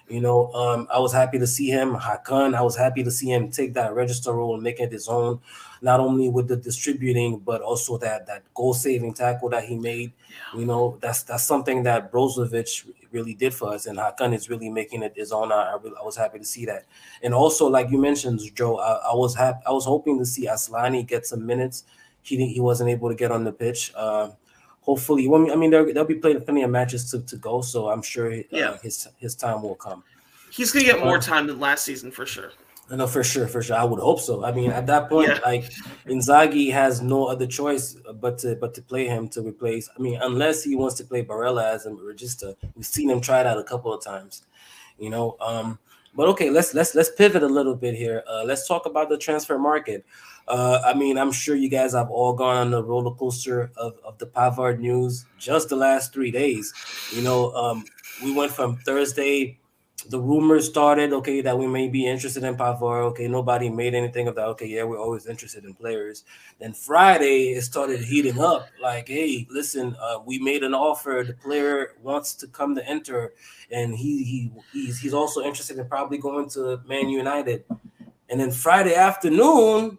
You 0.08 0.20
know, 0.20 0.52
um, 0.52 0.88
I 0.92 0.98
was 0.98 1.12
happy 1.12 1.38
to 1.38 1.46
see 1.46 1.68
him, 1.68 1.94
Hakan. 1.94 2.54
I 2.54 2.62
was 2.62 2.76
happy 2.76 3.02
to 3.02 3.10
see 3.10 3.32
him 3.32 3.50
take 3.50 3.74
that 3.74 3.92
regista 3.92 4.34
role 4.34 4.54
and 4.54 4.62
make 4.62 4.78
it 4.80 4.92
his 4.92 5.08
own, 5.08 5.40
not 5.80 6.00
only 6.00 6.28
with 6.28 6.48
the 6.48 6.56
distributing, 6.56 7.38
but 7.38 7.62
also 7.62 7.96
that 7.98 8.26
that 8.26 8.42
goal 8.54 8.74
saving 8.74 9.14
tackle 9.14 9.48
that 9.50 9.64
he 9.64 9.76
made. 9.78 10.12
You 10.54 10.66
know, 10.66 10.98
that's 11.00 11.22
that's 11.22 11.44
something 11.44 11.84
that 11.84 12.12
Brozovic 12.12 12.86
really 13.10 13.34
did 13.34 13.54
for 13.54 13.72
us, 13.72 13.86
and 13.86 13.98
Hakan 13.98 14.34
is 14.34 14.50
really 14.50 14.68
making 14.68 15.02
it 15.02 15.14
his 15.16 15.32
own. 15.32 15.50
I, 15.52 15.72
I, 15.72 15.76
really, 15.82 15.96
I 15.98 16.04
was 16.04 16.16
happy 16.16 16.38
to 16.38 16.44
see 16.44 16.66
that, 16.66 16.84
and 17.22 17.32
also 17.32 17.66
like 17.68 17.90
you 17.90 17.98
mentioned, 17.98 18.40
Joe, 18.54 18.78
I, 18.78 19.12
I 19.12 19.14
was 19.14 19.34
happy. 19.34 19.62
I 19.66 19.72
was 19.72 19.86
hoping 19.86 20.18
to 20.18 20.26
see 20.26 20.46
Asllani 20.46 21.06
get 21.06 21.26
some 21.26 21.46
minutes. 21.46 21.84
He 22.22 22.36
didn't, 22.36 22.50
he 22.50 22.60
wasn't 22.60 22.90
able 22.90 23.08
to 23.08 23.14
get 23.14 23.32
on 23.32 23.44
the 23.44 23.52
pitch. 23.52 23.92
Uh, 23.96 24.30
hopefully, 24.82 25.26
well, 25.28 25.50
I 25.50 25.56
mean, 25.56 25.70
there'll 25.70 26.04
be 26.04 26.16
playing 26.16 26.42
plenty 26.42 26.62
of 26.62 26.70
matches 26.70 27.10
to, 27.10 27.20
to 27.22 27.36
go, 27.36 27.62
so 27.62 27.88
I'm 27.88 28.02
sure 28.02 28.30
uh, 28.32 28.42
Yeah. 28.50 28.76
his 28.82 29.08
his 29.18 29.34
time 29.34 29.62
will 29.62 29.76
come. 29.76 30.04
He's 30.50 30.70
going 30.72 30.84
to 30.84 30.92
get 30.92 31.02
more 31.02 31.16
Uh, 31.16 31.20
time 31.20 31.46
than 31.46 31.58
last 31.58 31.84
season 31.84 32.10
for 32.10 32.26
sure. 32.26 32.52
I 32.90 32.96
know 32.96 33.06
for 33.06 33.24
sure, 33.24 33.46
for 33.48 33.62
sure. 33.62 33.76
I 33.76 33.84
would 33.84 34.00
hope 34.00 34.20
so. 34.20 34.44
I 34.44 34.52
mean, 34.52 34.70
at 34.70 34.86
that 34.88 35.08
point, 35.08 35.28
Yeah. 35.28 35.38
like 35.46 35.64
Inzaghi 36.06 36.70
has 36.72 37.00
no 37.00 37.24
other 37.26 37.46
choice 37.46 37.96
but 38.20 38.36
to 38.40 38.56
but 38.56 38.74
to 38.74 38.82
play 38.82 39.06
him 39.06 39.28
to 39.30 39.40
replace. 39.40 39.88
I 39.96 40.02
mean, 40.02 40.18
unless 40.20 40.62
he 40.62 40.76
wants 40.76 40.96
to 40.96 41.04
play 41.04 41.24
Barella 41.24 41.64
as 41.72 41.86
a 41.86 41.90
regista. 41.90 42.54
We've 42.76 42.84
seen 42.84 43.08
him 43.08 43.20
try 43.20 43.42
that 43.42 43.56
a 43.56 43.64
couple 43.64 43.94
of 43.94 44.04
times, 44.04 44.42
you 44.98 45.08
know. 45.08 45.36
Um, 45.40 45.78
but 46.14 46.28
okay, 46.32 46.50
let's 46.50 46.74
let's 46.74 46.94
let's 46.94 47.10
pivot 47.10 47.42
a 47.42 47.48
little 47.58 47.74
bit 47.74 47.94
here. 47.94 48.22
Uh, 48.28 48.42
let's 48.44 48.68
talk 48.68 48.84
about 48.84 49.08
the 49.08 49.16
transfer 49.16 49.58
market. 49.58 50.04
Uh, 50.48 50.80
I 50.84 50.94
mean, 50.94 51.18
I'm 51.18 51.32
sure 51.32 51.56
you 51.56 51.68
guys 51.68 51.92
have 51.92 52.10
all 52.10 52.32
gone 52.32 52.56
on 52.56 52.70
the 52.70 52.82
roller 52.82 53.14
coaster 53.14 53.70
of, 53.76 53.94
of 54.04 54.18
the 54.18 54.26
Pavard 54.26 54.80
news 54.80 55.24
just 55.38 55.68
the 55.68 55.76
last 55.76 56.12
three 56.12 56.30
days. 56.30 56.72
You 57.12 57.22
know, 57.22 57.52
um, 57.54 57.84
we 58.22 58.32
went 58.32 58.52
from 58.52 58.76
Thursday 58.78 59.58
the 60.08 60.20
rumors 60.20 60.68
started, 60.68 61.12
okay, 61.12 61.40
that 61.40 61.56
we 61.56 61.66
may 61.66 61.88
be 61.88 62.06
interested 62.06 62.44
in 62.44 62.56
Pavard. 62.56 63.04
Okay, 63.10 63.28
nobody 63.28 63.68
made 63.68 63.94
anything 63.94 64.28
of 64.28 64.34
that. 64.34 64.46
Okay, 64.48 64.66
yeah, 64.66 64.84
we're 64.84 64.98
always 64.98 65.26
interested 65.26 65.64
in 65.64 65.74
players. 65.74 66.24
Then 66.58 66.72
Friday, 66.72 67.50
it 67.50 67.62
started 67.62 68.00
heating 68.00 68.40
up. 68.40 68.68
Like, 68.80 69.08
hey, 69.08 69.46
listen, 69.50 69.96
uh, 70.00 70.18
we 70.24 70.38
made 70.38 70.64
an 70.64 70.74
offer. 70.74 71.24
The 71.26 71.34
player 71.34 71.94
wants 72.02 72.34
to 72.36 72.46
come 72.48 72.74
to 72.74 72.90
Inter, 72.90 73.32
and 73.70 73.94
he 73.94 74.24
he 74.24 74.52
he's 74.72 74.98
he's 74.98 75.14
also 75.14 75.42
interested 75.42 75.78
in 75.78 75.86
probably 75.86 76.18
going 76.18 76.48
to 76.50 76.80
Man 76.86 77.08
United. 77.08 77.64
And 78.28 78.40
then 78.40 78.50
Friday 78.50 78.94
afternoon, 78.94 79.98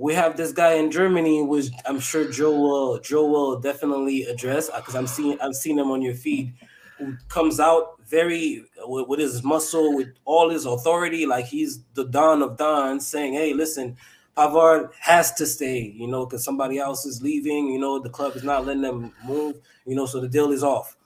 we 0.00 0.14
have 0.14 0.34
this 0.34 0.50
guy 0.50 0.74
in 0.74 0.90
Germany, 0.90 1.42
which 1.42 1.66
I'm 1.84 2.00
sure 2.00 2.30
Joe 2.32 2.58
will 2.58 2.98
Joe 3.00 3.26
will 3.26 3.60
definitely 3.60 4.24
address 4.24 4.70
because 4.74 4.94
I'm 4.94 5.06
seeing 5.06 5.38
I'm 5.42 5.52
seeing 5.52 5.78
him 5.78 5.90
on 5.90 6.00
your 6.00 6.14
feed, 6.14 6.54
who 6.96 7.16
comes 7.28 7.60
out 7.60 8.00
very 8.06 8.64
with, 8.86 9.08
with 9.08 9.20
his 9.20 9.44
muscle, 9.44 9.94
with 9.94 10.08
all 10.24 10.48
his 10.48 10.64
authority, 10.64 11.26
like 11.26 11.44
he's 11.44 11.84
the 11.92 12.06
Don 12.06 12.40
of 12.40 12.56
Don, 12.56 12.98
saying, 12.98 13.34
"Hey, 13.34 13.52
listen, 13.52 13.94
Pavard 14.38 14.88
has 15.00 15.34
to 15.34 15.44
stay, 15.44 15.94
you 15.94 16.06
know, 16.06 16.24
because 16.24 16.42
somebody 16.42 16.78
else 16.78 17.04
is 17.04 17.20
leaving. 17.20 17.68
You 17.68 17.78
know, 17.78 17.98
the 17.98 18.08
club 18.08 18.36
is 18.36 18.42
not 18.42 18.64
letting 18.64 18.82
them 18.82 19.12
move. 19.22 19.56
You 19.84 19.96
know, 19.96 20.06
so 20.06 20.18
the 20.18 20.28
deal 20.28 20.50
is 20.50 20.64
off." 20.64 20.96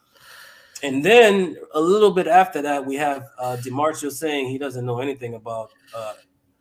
And 0.85 1.05
then 1.05 1.57
a 1.75 1.81
little 1.81 2.13
bit 2.13 2.29
after 2.29 2.63
that, 2.63 2.87
we 2.87 2.95
have 2.95 3.27
uh, 3.41 3.57
saying 3.57 4.51
he 4.51 4.59
doesn't 4.59 4.87
know 4.87 5.01
anything 5.01 5.35
about 5.35 5.73
uh, 5.97 6.13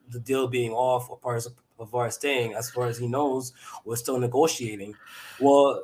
the 0.10 0.19
deal 0.19 0.48
being 0.48 0.72
off 0.72 1.10
or 1.12 1.17
parts 1.17 1.46
of 1.46 1.54
Pavard 1.86 2.13
staying. 2.13 2.54
As 2.54 2.69
far 2.69 2.88
as 2.88 2.98
he 2.98 3.08
knows, 3.08 3.54
we're 3.86 3.96
still 3.96 4.19
negotiating. 4.19 4.96
Well, 5.39 5.84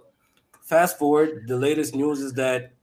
fast 0.62 0.98
forward, 0.98 1.48
the 1.48 1.58
latest 1.58 1.96
news 1.96 2.20
is 2.22 2.34
that 2.34 2.74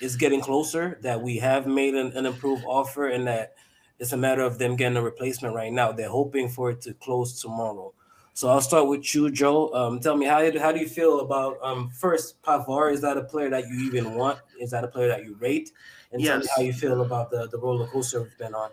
it's 0.00 0.16
getting 0.16 0.40
closer, 0.40 0.98
that 1.02 1.20
we 1.20 1.36
have 1.38 1.66
made 1.66 1.94
an, 1.94 2.12
an 2.16 2.26
improved 2.26 2.64
offer, 2.66 3.08
and 3.08 3.26
that 3.26 3.54
it's 3.98 4.12
a 4.12 4.16
matter 4.16 4.42
of 4.42 4.58
them 4.58 4.76
getting 4.76 4.96
a 4.96 5.02
replacement 5.02 5.54
right 5.54 5.72
now. 5.72 5.92
They're 5.92 6.08
hoping 6.08 6.48
for 6.48 6.70
it 6.70 6.80
to 6.82 6.94
close 6.94 7.40
tomorrow. 7.40 7.92
So 8.38 8.48
I'll 8.48 8.60
start 8.60 8.86
with 8.86 9.12
you, 9.16 9.32
Joe. 9.32 9.74
Um, 9.74 9.98
tell 9.98 10.16
me 10.16 10.24
how 10.24 10.38
how 10.60 10.70
do 10.70 10.78
you 10.78 10.86
feel 10.86 11.20
about 11.20 11.58
um, 11.60 11.90
first 11.90 12.40
Pavard? 12.42 12.92
Is 12.92 13.00
that 13.00 13.16
a 13.16 13.24
player 13.24 13.50
that 13.50 13.66
you 13.66 13.80
even 13.80 14.14
want? 14.14 14.38
Is 14.60 14.70
that 14.70 14.84
a 14.84 14.86
player 14.86 15.08
that 15.08 15.24
you 15.24 15.34
rate? 15.40 15.72
And 16.12 16.24
tell 16.24 16.38
me 16.38 16.46
how 16.54 16.62
you 16.62 16.72
feel 16.72 17.02
about 17.02 17.32
the 17.32 17.48
the 17.48 17.58
roller 17.58 17.88
coaster 17.88 18.22
we've 18.22 18.38
been 18.38 18.54
on. 18.54 18.70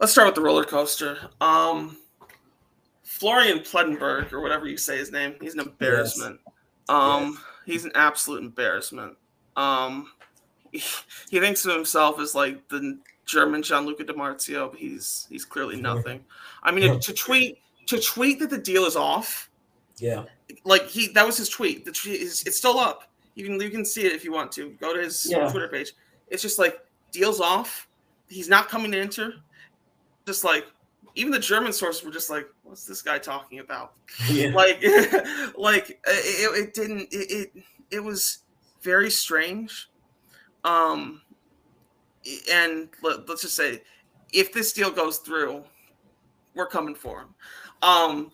Let's 0.00 0.10
start 0.10 0.26
with 0.26 0.34
the 0.34 0.40
roller 0.40 0.64
coaster. 0.64 1.16
Um, 1.40 1.96
Florian 3.04 3.60
Plettenberg, 3.60 4.32
or 4.32 4.40
whatever 4.40 4.66
you 4.66 4.76
say 4.76 4.96
his 4.98 5.12
name, 5.12 5.34
he's 5.40 5.54
an 5.54 5.60
embarrassment. 5.60 6.40
Yes. 6.44 6.52
Um, 6.88 7.38
he's 7.66 7.84
an 7.84 7.92
absolute 7.94 8.42
embarrassment. 8.42 9.16
Um, 9.56 10.10
he, 10.72 10.82
he 11.30 11.38
thinks 11.40 11.64
of 11.64 11.74
himself 11.74 12.18
as 12.18 12.34
like 12.34 12.66
the 12.68 12.98
German 13.26 13.62
Gianluca 13.62 14.04
Di 14.04 14.12
Marzio. 14.14 14.70
but 14.70 14.80
He's 14.80 15.26
he's 15.30 15.44
clearly 15.44 15.80
nothing. 15.80 16.24
I 16.62 16.70
mean, 16.72 16.98
to 17.00 17.12
tweet 17.12 17.58
to 17.86 18.00
tweet 18.00 18.38
that 18.40 18.50
the 18.50 18.58
deal 18.58 18.84
is 18.86 18.96
off, 18.96 19.50
Yeah, 19.98 20.24
like 20.64 20.86
he 20.88 21.08
that 21.12 21.24
was 21.26 21.36
his 21.36 21.48
tweet. 21.48 21.84
The 21.84 21.92
tweet 21.92 22.20
is 22.20 22.42
it's 22.46 22.56
still 22.56 22.78
up. 22.78 23.10
You 23.34 23.44
can 23.44 23.60
you 23.60 23.70
can 23.70 23.84
see 23.84 24.04
it 24.06 24.12
if 24.12 24.24
you 24.24 24.32
want 24.32 24.50
to. 24.52 24.70
Go 24.80 24.94
to 24.94 25.00
his 25.00 25.26
Yeah. 25.30 25.48
Twitter 25.50 25.68
page. 25.68 25.92
It's 26.28 26.42
just 26.42 26.58
like 26.58 26.80
deals 27.12 27.40
off. 27.40 27.86
He's 28.28 28.48
not 28.48 28.68
coming 28.68 28.90
to 28.92 28.98
Inter. 29.00 29.34
Just 30.26 30.42
like 30.44 30.64
even 31.14 31.32
the 31.32 31.38
German 31.38 31.72
sources 31.72 32.04
were 32.04 32.10
just 32.10 32.30
like, 32.30 32.46
"What's 32.62 32.86
this 32.86 33.02
guy 33.02 33.18
talking 33.18 33.60
about?" 33.60 33.92
yeah, 34.28 34.48
Like, 34.54 34.82
like 35.56 35.90
it, 36.06 36.64
it 36.68 36.74
didn't. 36.74 37.08
It, 37.12 37.50
it 37.56 37.62
it 37.90 38.00
was 38.00 38.38
very 38.82 39.10
strange. 39.10 39.90
Um, 40.64 41.22
and 42.50 42.88
let, 43.02 43.28
let's 43.28 43.42
just 43.42 43.54
say, 43.54 43.82
if 44.32 44.52
this 44.52 44.72
deal 44.72 44.90
goes 44.90 45.18
through, 45.18 45.62
we're 46.54 46.66
coming 46.66 46.94
for 46.94 47.20
him. 47.20 47.28
Um, 47.82 48.30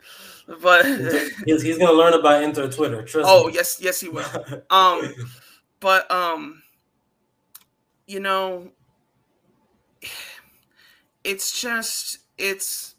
but 0.63 0.87
he's, 1.45 1.63
he's 1.63 1.79
gonna 1.79 1.93
learn 1.93 2.15
about 2.15 2.43
Inter 2.43 2.71
Twitter. 2.71 3.03
Trust 3.03 3.29
oh 3.29 3.49
me. 3.49 3.55
yes, 3.55 3.79
yes 3.81 4.01
he 4.01 4.09
will. 4.09 4.25
Um, 4.71 5.13
but 5.81 6.11
um, 6.11 6.63
you 8.07 8.21
know, 8.21 8.71
it's 11.25 11.61
just 11.61 12.20
it's 12.41 12.95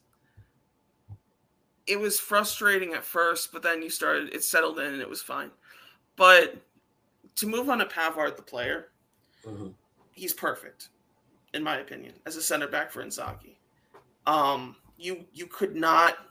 it 1.87 1.99
was 1.99 2.19
frustrating 2.19 2.93
at 2.93 3.03
first, 3.03 3.51
but 3.51 3.63
then 3.63 3.81
you 3.81 3.89
started 3.89 4.33
it 4.33 4.43
settled 4.43 4.79
in 4.79 4.93
and 4.93 5.01
it 5.01 5.09
was 5.09 5.21
fine. 5.21 5.51
But 6.15 6.55
to 7.35 7.47
move 7.47 7.69
on 7.69 7.79
to 7.79 7.85
Pavard, 7.85 8.35
the 8.37 8.43
player, 8.43 8.91
Mhm. 9.43 9.73
he's 10.11 10.33
perfect, 10.33 10.89
in 11.53 11.63
my 11.63 11.77
opinion, 11.79 12.13
as 12.25 12.35
a 12.35 12.41
center 12.43 12.67
back 12.67 12.91
for 12.91 13.03
Inzaghi. 13.03 13.57
Um, 14.27 14.75
you 14.97 15.25
you 15.33 15.47
could 15.47 15.75
not, 15.75 16.27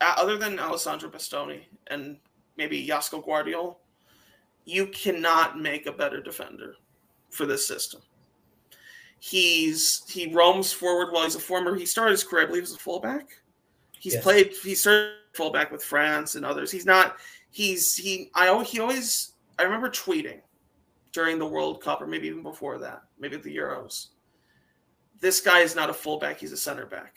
other 0.00 0.36
than 0.38 0.58
Alessandro 0.58 1.10
Bastoni 1.10 1.66
and 1.88 2.20
maybe 2.56 2.86
Joško 2.86 3.26
Gvardiol, 3.26 3.76
you 4.64 4.86
cannot 4.88 5.58
make 5.58 5.86
a 5.86 5.92
better 5.92 6.20
defender 6.20 6.76
for 7.30 7.46
this 7.46 7.66
system. 7.66 8.00
He's 9.24 10.02
he 10.10 10.34
roams 10.34 10.72
forward 10.72 11.12
while 11.12 11.22
he's 11.22 11.36
a 11.36 11.38
former. 11.40 11.76
He 11.76 11.86
started 11.86 12.10
his 12.10 12.24
career, 12.24 12.42
I 12.42 12.46
believe, 12.46 12.64
as 12.64 12.74
a 12.74 12.78
fullback. 12.78 13.28
He's 13.92 14.14
Yes. 14.14 14.22
played. 14.24 14.52
He 14.64 14.74
started 14.74 15.12
fullback 15.32 15.70
with 15.70 15.84
France 15.84 16.34
and 16.34 16.44
others. 16.44 16.72
He's 16.72 16.84
not. 16.84 17.18
He's 17.52 17.94
he. 17.94 18.32
I 18.34 18.46
he 18.64 18.80
always. 18.80 19.34
I 19.60 19.62
remember 19.62 19.88
tweeting 19.90 20.40
during 21.12 21.38
the 21.38 21.46
World 21.46 21.80
Cup, 21.80 22.02
or 22.02 22.08
maybe 22.08 22.26
even 22.26 22.42
before 22.42 22.78
that, 22.78 23.04
maybe 23.16 23.36
the 23.36 23.56
Euros. 23.56 24.08
This 25.20 25.40
guy 25.40 25.60
is 25.60 25.76
not 25.76 25.88
a 25.88 25.94
fullback; 25.94 26.38
he's 26.38 26.50
a 26.50 26.56
center 26.56 26.84
back, 26.84 27.14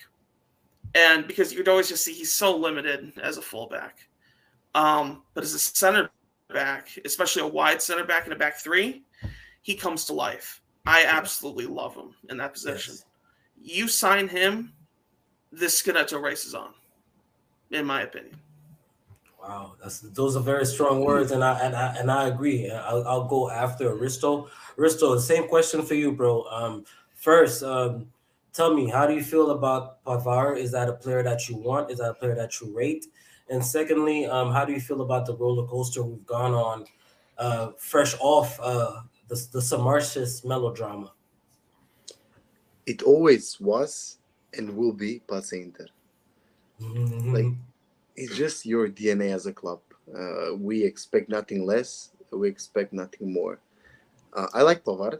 and 0.94 1.26
because 1.26 1.52
you'd 1.52 1.68
always 1.68 1.90
just 1.90 2.06
see 2.06 2.14
he's 2.14 2.32
so 2.32 2.56
limited 2.56 3.14
as 3.20 3.38
a 3.38 3.42
fullback, 3.42 4.08
um, 4.76 5.24
but 5.34 5.44
as 5.44 5.56
a 5.56 5.60
center 5.60 6.12
back, 6.54 6.88
especially 7.04 7.42
a 7.42 7.48
wide 7.48 7.82
center 7.82 8.04
back 8.04 8.28
in 8.28 8.32
a 8.32 8.36
back 8.36 8.58
three, 8.60 9.06
he 9.64 9.74
comes 9.74 10.06
to 10.06 10.14
life. 10.14 10.62
I 10.86 11.06
absolutely 11.06 11.66
love 11.66 11.96
him 11.96 12.14
in 12.30 12.38
that 12.38 12.54
position. 12.54 12.96
Yes. 12.96 13.78
You 13.78 13.88
sign 13.88 14.28
him, 14.28 14.74
this 15.52 15.82
Scudetto 15.82 16.22
race 16.22 16.46
is 16.46 16.54
on, 16.54 16.74
in 17.72 17.86
my 17.86 18.02
opinion. 18.02 18.38
Wow, 19.42 19.76
that's 19.82 20.00
those 20.00 20.36
are 20.36 20.42
very 20.42 20.66
strong 20.66 21.02
words, 21.04 21.32
and 21.32 21.44
I 21.44 21.60
and 21.60 21.76
I 21.76 21.96
and 21.98 22.12
I 22.12 22.28
agree. 22.28 22.70
I'll, 22.72 23.08
I'll 23.08 23.28
go 23.28 23.50
after 23.52 23.92
Risto. 23.96 24.50
Risto, 24.76 25.16
the 25.16 25.22
same 25.22 25.48
question 25.48 25.84
for 25.84 25.94
you, 25.94 26.12
bro. 26.12 26.44
Um, 26.50 26.84
first, 27.14 27.62
um, 27.62 28.08
tell 28.54 28.74
me, 28.74 28.90
how 28.90 29.06
do 29.06 29.14
you 29.14 29.22
feel 29.24 29.52
about 29.52 30.04
Pavard? 30.04 30.58
Is 30.58 30.72
that 30.72 30.90
a 30.90 30.94
player 30.94 31.22
that 31.22 31.48
you 31.48 31.58
want? 31.58 31.92
Is 31.92 32.00
that 32.00 32.10
a 32.10 32.14
player 32.16 32.34
that 32.34 32.60
you 32.60 32.76
rate? 32.76 33.06
And 33.50 33.64
secondly, 33.64 34.26
um, 34.26 34.52
how 34.52 34.66
do 34.66 34.74
you 34.74 34.80
feel 34.80 35.02
about 35.02 35.28
the 35.28 35.36
roller 35.36 35.68
coaster 35.68 36.02
we've 36.02 36.26
gone 36.26 36.56
on, 36.56 36.86
uh, 37.38 37.72
fresh 37.78 38.16
off 38.20 38.60
uh, 38.60 39.02
the 39.28 39.36
the 39.52 39.60
Samardzic 39.60 40.46
melodrama? 40.46 41.12
It 42.86 43.02
always 43.04 43.60
was 43.60 44.20
and 44.58 44.76
will 44.76 44.94
be 44.94 45.22
Pazza 45.28 45.62
Inter. 45.62 45.88
Like 46.80 47.46
it's 48.16 48.36
just 48.36 48.66
your 48.66 48.88
DNA 48.88 49.34
as 49.34 49.46
a 49.46 49.54
club. 49.54 49.80
Uh, 50.14 50.56
we 50.56 50.84
expect 50.84 51.30
nothing 51.30 51.66
less. 51.66 52.12
We 52.32 52.48
expect 52.48 52.94
nothing 52.94 53.34
more. 53.34 53.60
Uh, 54.34 54.48
I 54.54 54.62
like 54.62 54.84
Pavard. 54.84 55.20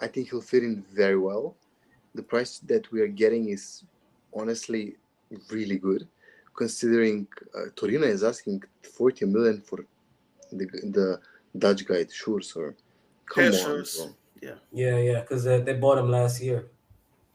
I 0.00 0.08
think 0.08 0.30
he'll 0.30 0.40
fit 0.40 0.64
in 0.64 0.84
very 0.92 1.18
well. 1.18 1.56
The 2.14 2.22
price 2.22 2.58
that 2.60 2.90
we 2.90 3.00
are 3.00 3.08
getting 3.08 3.50
is 3.50 3.84
honestly 4.34 4.96
really 5.50 5.78
good, 5.78 6.08
considering 6.56 7.26
uh, 7.54 7.66
Torino 7.76 8.06
is 8.06 8.24
asking 8.24 8.62
40 8.82 9.26
million 9.26 9.60
for 9.60 9.84
the 10.50 10.66
the 10.90 11.20
Dutch 11.56 11.86
guy, 11.86 12.04
Schuurs. 12.04 12.74
Come 13.26 13.44
Yeah, 13.44 13.50
on, 13.50 13.54
Schuurs. 13.82 13.96
bro. 13.96 14.14
yeah, 14.72 14.98
yeah, 14.98 15.20
because 15.20 15.44
they, 15.44 15.60
they 15.60 15.74
bought 15.74 15.98
him 15.98 16.10
last 16.10 16.40
year. 16.42 16.70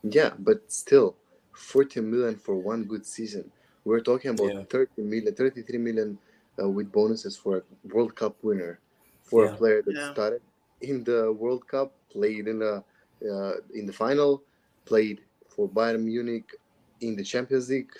Yeah, 0.03 0.33
but 0.39 0.71
still, 0.71 1.17
40 1.53 2.01
million 2.01 2.35
for 2.37 2.55
one 2.55 2.85
good 2.85 3.05
season. 3.05 3.51
We're 3.83 4.01
talking 4.01 4.31
about 4.31 4.51
Yeah. 4.53 4.63
30 4.69 5.01
million, 5.03 5.33
33 5.35 5.77
million 5.77 6.19
uh, 6.61 6.69
with 6.69 6.91
bonuses 6.91 7.37
for 7.37 7.57
a 7.57 7.63
World 7.83 8.15
Cup 8.15 8.43
winner, 8.43 8.79
for 9.23 9.45
Yeah. 9.45 9.53
a 9.53 9.57
player 9.57 9.81
that 9.83 9.95
Yeah. 9.95 10.11
started 10.13 10.41
in 10.81 11.03
the 11.03 11.31
World 11.33 11.67
Cup, 11.67 11.95
played 12.09 12.47
in 12.47 12.59
the 12.59 12.83
uh, 13.29 13.55
in 13.73 13.85
the 13.85 13.93
final, 13.93 14.43
played 14.85 15.25
for 15.49 15.67
Bayern 15.67 16.03
Munich 16.03 16.55
in 17.01 17.15
the 17.17 17.23
Champions 17.23 17.69
League, 17.69 17.91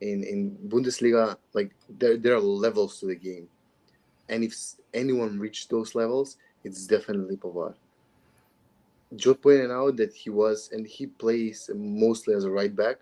in 0.00 0.22
in 0.24 0.56
Bundesliga. 0.68 1.38
Like 1.54 1.74
there 1.88 2.16
there 2.18 2.34
are 2.34 2.40
levels 2.40 3.00
to 3.00 3.06
the 3.06 3.16
game, 3.16 3.48
and 4.28 4.44
if 4.44 4.54
anyone 4.92 5.38
reached 5.38 5.70
those 5.70 5.94
levels, 5.94 6.36
it's 6.64 6.86
definitely 6.86 7.36
Pavard. 7.36 7.74
Joe 9.16 9.34
pointed 9.34 9.70
out 9.70 9.96
that 9.96 10.12
he 10.12 10.30
was, 10.30 10.70
and 10.72 10.86
he 10.86 11.06
plays 11.06 11.70
mostly 11.74 12.34
as 12.34 12.44
a 12.44 12.50
right 12.50 12.74
back. 12.74 12.98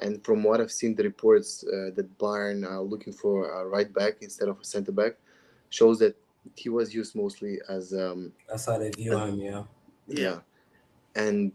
And 0.00 0.24
from 0.24 0.42
what 0.42 0.60
I've 0.60 0.72
seen, 0.72 0.96
the 0.96 1.04
reports 1.04 1.64
uh, 1.64 1.90
that 1.94 2.18
Bayern 2.18 2.68
are 2.68 2.80
looking 2.80 3.12
for 3.12 3.60
a 3.60 3.66
right 3.66 3.92
back 3.92 4.14
instead 4.20 4.48
of 4.48 4.58
a 4.60 4.64
center 4.64 4.90
back 4.90 5.14
shows 5.70 5.98
that 6.00 6.16
he 6.56 6.68
was 6.68 6.94
used 6.94 7.14
mostly 7.14 7.58
as 7.68 7.92
um, 7.94 8.32
That's 8.48 8.66
how 8.66 8.78
they 8.78 8.90
view 8.90 9.16
him. 9.16 9.38
Yeah. 9.38 9.62
yeah, 10.08 10.38
and 11.14 11.52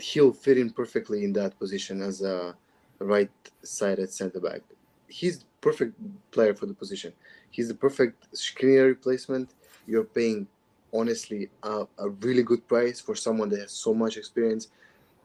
he'll 0.00 0.32
fit 0.32 0.56
in 0.58 0.70
perfectly 0.70 1.24
in 1.24 1.32
that 1.34 1.58
position 1.58 2.00
as 2.00 2.22
a 2.22 2.54
right-sided 2.98 4.10
center 4.12 4.40
back. 4.40 4.60
He's 5.08 5.40
the 5.40 5.44
perfect 5.60 5.94
player 6.30 6.54
for 6.54 6.66
the 6.66 6.74
position. 6.74 7.12
He's 7.50 7.68
the 7.68 7.74
perfect 7.74 8.32
Skriniar 8.32 8.86
replacement. 8.86 9.50
You're 9.86 10.04
paying 10.04 10.46
honestly 10.92 11.50
a, 11.62 11.86
a 11.98 12.08
really 12.10 12.42
good 12.42 12.66
price 12.68 13.00
for 13.00 13.14
someone 13.14 13.48
that 13.50 13.60
has 13.60 13.72
so 13.72 13.94
much 13.94 14.16
experience 14.16 14.68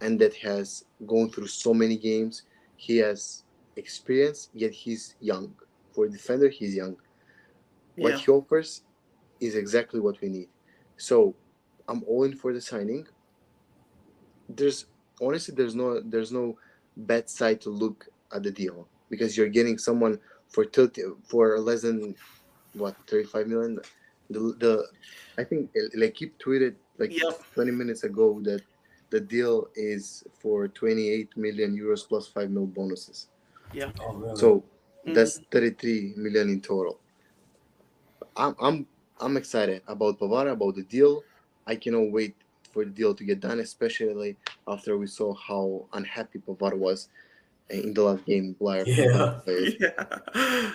and 0.02 0.20
that 0.20 0.36
has 0.36 0.86
gone 1.06 1.30
through 1.30 1.48
so 1.48 1.74
many 1.74 1.98
games. 1.98 2.44
He 2.76 2.98
has 2.98 3.44
experience, 3.76 4.50
yet 4.54 4.72
he's 4.72 5.16
young. 5.20 5.54
For 5.94 6.06
a 6.06 6.10
defender, 6.10 6.50
he's 6.50 6.76
young. 6.76 6.96
What 7.96 8.14
Yeah. 8.14 8.18
he 8.20 8.32
offers 8.32 8.84
is 9.40 9.56
exactly 9.56 10.00
what 10.00 10.22
we 10.22 10.30
need. 10.30 10.50
So 10.98 11.36
I'm 11.88 12.04
all 12.04 12.24
in 12.24 12.36
for 12.36 12.54
the 12.54 12.62
signing. 12.62 13.08
There's 14.50 14.86
honestly 15.22 15.56
there's 15.56 15.76
no 15.76 16.00
there's 16.02 16.32
no 16.32 16.58
bad 16.96 17.30
side 17.30 17.62
to 17.62 17.70
look 17.70 18.08
at 18.32 18.44
the 18.44 18.52
deal 18.52 18.88
because 19.10 19.38
you're 19.38 19.50
getting 19.50 19.78
someone 19.78 20.20
for 20.50 20.66
30 20.66 21.04
for 21.28 21.60
less 21.60 21.82
than 21.82 22.16
what 22.74 22.96
35 23.08 23.48
million. 23.48 23.80
The 24.30 24.40
the 24.60 24.88
I 25.38 25.44
think 25.44 25.72
like 25.96 26.14
keep 26.16 26.38
tweeted 26.40 26.76
like 26.98 27.12
Yep. 27.12 27.42
20 27.54 27.72
minutes 27.72 28.04
ago 28.04 28.40
that 28.44 28.62
the 29.10 29.20
deal 29.20 29.70
is 29.76 30.24
for 30.40 30.68
28 30.68 31.38
million 31.38 31.78
euros 31.78 32.08
plus 32.08 32.28
5 32.28 32.50
mil 32.52 32.66
bonuses. 32.68 33.28
Oh, 34.02 34.14
really? 34.14 34.36
So 34.36 34.64
Mhm. 35.06 35.14
that's 35.16 35.40
33 35.52 36.14
million 36.18 36.50
in 36.50 36.62
total. 36.62 37.00
I'm 38.36 38.56
I'm 38.60 38.88
I'm 39.20 39.38
excited 39.38 39.82
about 39.88 40.20
Pavara, 40.20 40.52
about 40.52 40.76
the 40.76 40.84
deal. 40.84 41.24
I 41.66 41.76
cannot 41.76 42.12
wait 42.12 42.36
for 42.72 42.86
the 42.86 42.92
deal 42.92 43.16
to 43.16 43.24
get 43.24 43.40
done, 43.40 43.60
especially 43.60 44.38
after 44.68 44.98
we 44.98 45.08
saw 45.08 45.34
how 45.34 45.88
unhappy 45.94 46.40
Pavara 46.40 46.78
was 46.78 47.10
in 47.70 47.94
the 47.94 48.04
last 48.04 48.26
game. 48.26 48.54
Blair 48.60 48.84
Yeah. 48.88 49.42
Yeah. 49.80 50.74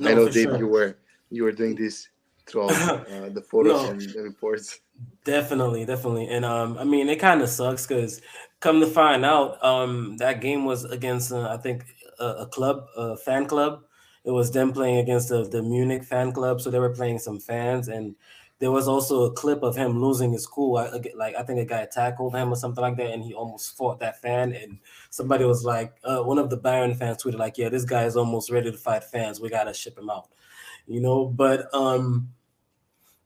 I 0.00 0.14
know, 0.14 0.28
Dave, 0.28 0.50
sure. 0.50 0.58
you 0.58 0.66
were 0.68 0.96
you 1.30 1.42
were 1.42 1.52
doing 1.52 1.74
this 1.74 2.08
throughout 2.48 2.70
uh, 3.10 3.28
the 3.30 3.42
photos 3.42 3.84
No. 3.84 3.90
and 3.90 4.00
the 4.00 4.22
reports. 4.22 4.80
Definitely, 5.24 5.84
definitely. 5.84 6.28
And 6.28 6.44
um, 6.44 6.78
I 6.78 6.84
mean, 6.84 7.08
it 7.08 7.16
kind 7.16 7.42
of 7.42 7.48
sucks 7.48 7.86
because 7.86 8.20
come 8.60 8.80
to 8.80 8.86
find 8.86 9.24
out, 9.24 9.62
um, 9.64 10.16
that 10.18 10.40
game 10.40 10.64
was 10.64 10.84
against 10.84 11.32
uh, 11.32 11.48
I 11.48 11.56
think 11.58 11.84
a, 12.18 12.26
a 12.40 12.46
club, 12.46 12.86
a 12.96 13.16
fan 13.16 13.46
club. 13.46 13.82
It 14.24 14.30
was 14.30 14.50
them 14.50 14.72
playing 14.72 14.98
against 14.98 15.28
the, 15.28 15.44
the 15.44 15.62
Munich 15.62 16.04
fan 16.04 16.32
club, 16.32 16.60
so 16.60 16.70
they 16.70 16.78
were 16.80 16.94
playing 16.94 17.18
some 17.18 17.38
fans, 17.38 17.88
and 17.88 18.14
there 18.58 18.70
was 18.72 18.88
also 18.88 19.24
a 19.24 19.32
clip 19.32 19.62
of 19.62 19.76
him 19.76 20.00
losing 20.02 20.32
his 20.32 20.46
cool. 20.46 20.76
I, 20.76 20.90
like 21.14 21.36
I 21.36 21.42
think 21.44 21.60
a 21.60 21.64
guy 21.64 21.86
tackled 21.86 22.34
him 22.34 22.52
or 22.52 22.56
something 22.56 22.82
like 22.82 22.96
that, 22.96 23.10
and 23.12 23.22
he 23.22 23.32
almost 23.34 23.76
fought 23.76 24.00
that 24.00 24.20
fan. 24.20 24.52
And 24.52 24.78
somebody 25.10 25.44
was 25.44 25.64
like, 25.64 25.94
uh, 26.04 26.22
one 26.22 26.38
of 26.38 26.50
the 26.50 26.58
Bayern 26.58 26.96
fans 26.98 27.22
tweeted 27.22 27.38
like, 27.38 27.56
"Yeah, 27.58 27.68
this 27.68 27.84
guy 27.84 28.04
is 28.04 28.16
almost 28.16 28.50
ready 28.50 28.70
to 28.72 28.76
fight 28.78 29.04
fans. 29.04 29.40
We 29.40 29.48
gotta 29.48 29.72
ship 29.72 29.96
him 29.96 30.10
out." 30.10 30.28
You 30.86 31.00
know, 31.00 31.26
but 31.26 31.72
um, 31.74 32.30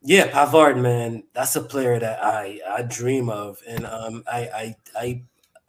yeah, 0.05 0.29
Pavard, 0.31 0.81
man, 0.81 1.23
that's 1.33 1.55
a 1.57 1.61
player 1.63 1.99
that 1.99 2.23
I 2.25 2.61
I 2.69 2.83
dream 2.83 3.29
of, 3.29 3.61
and 3.69 3.87
um, 3.87 4.25
I 4.31 4.41
I 4.41 4.77
I 4.97 5.23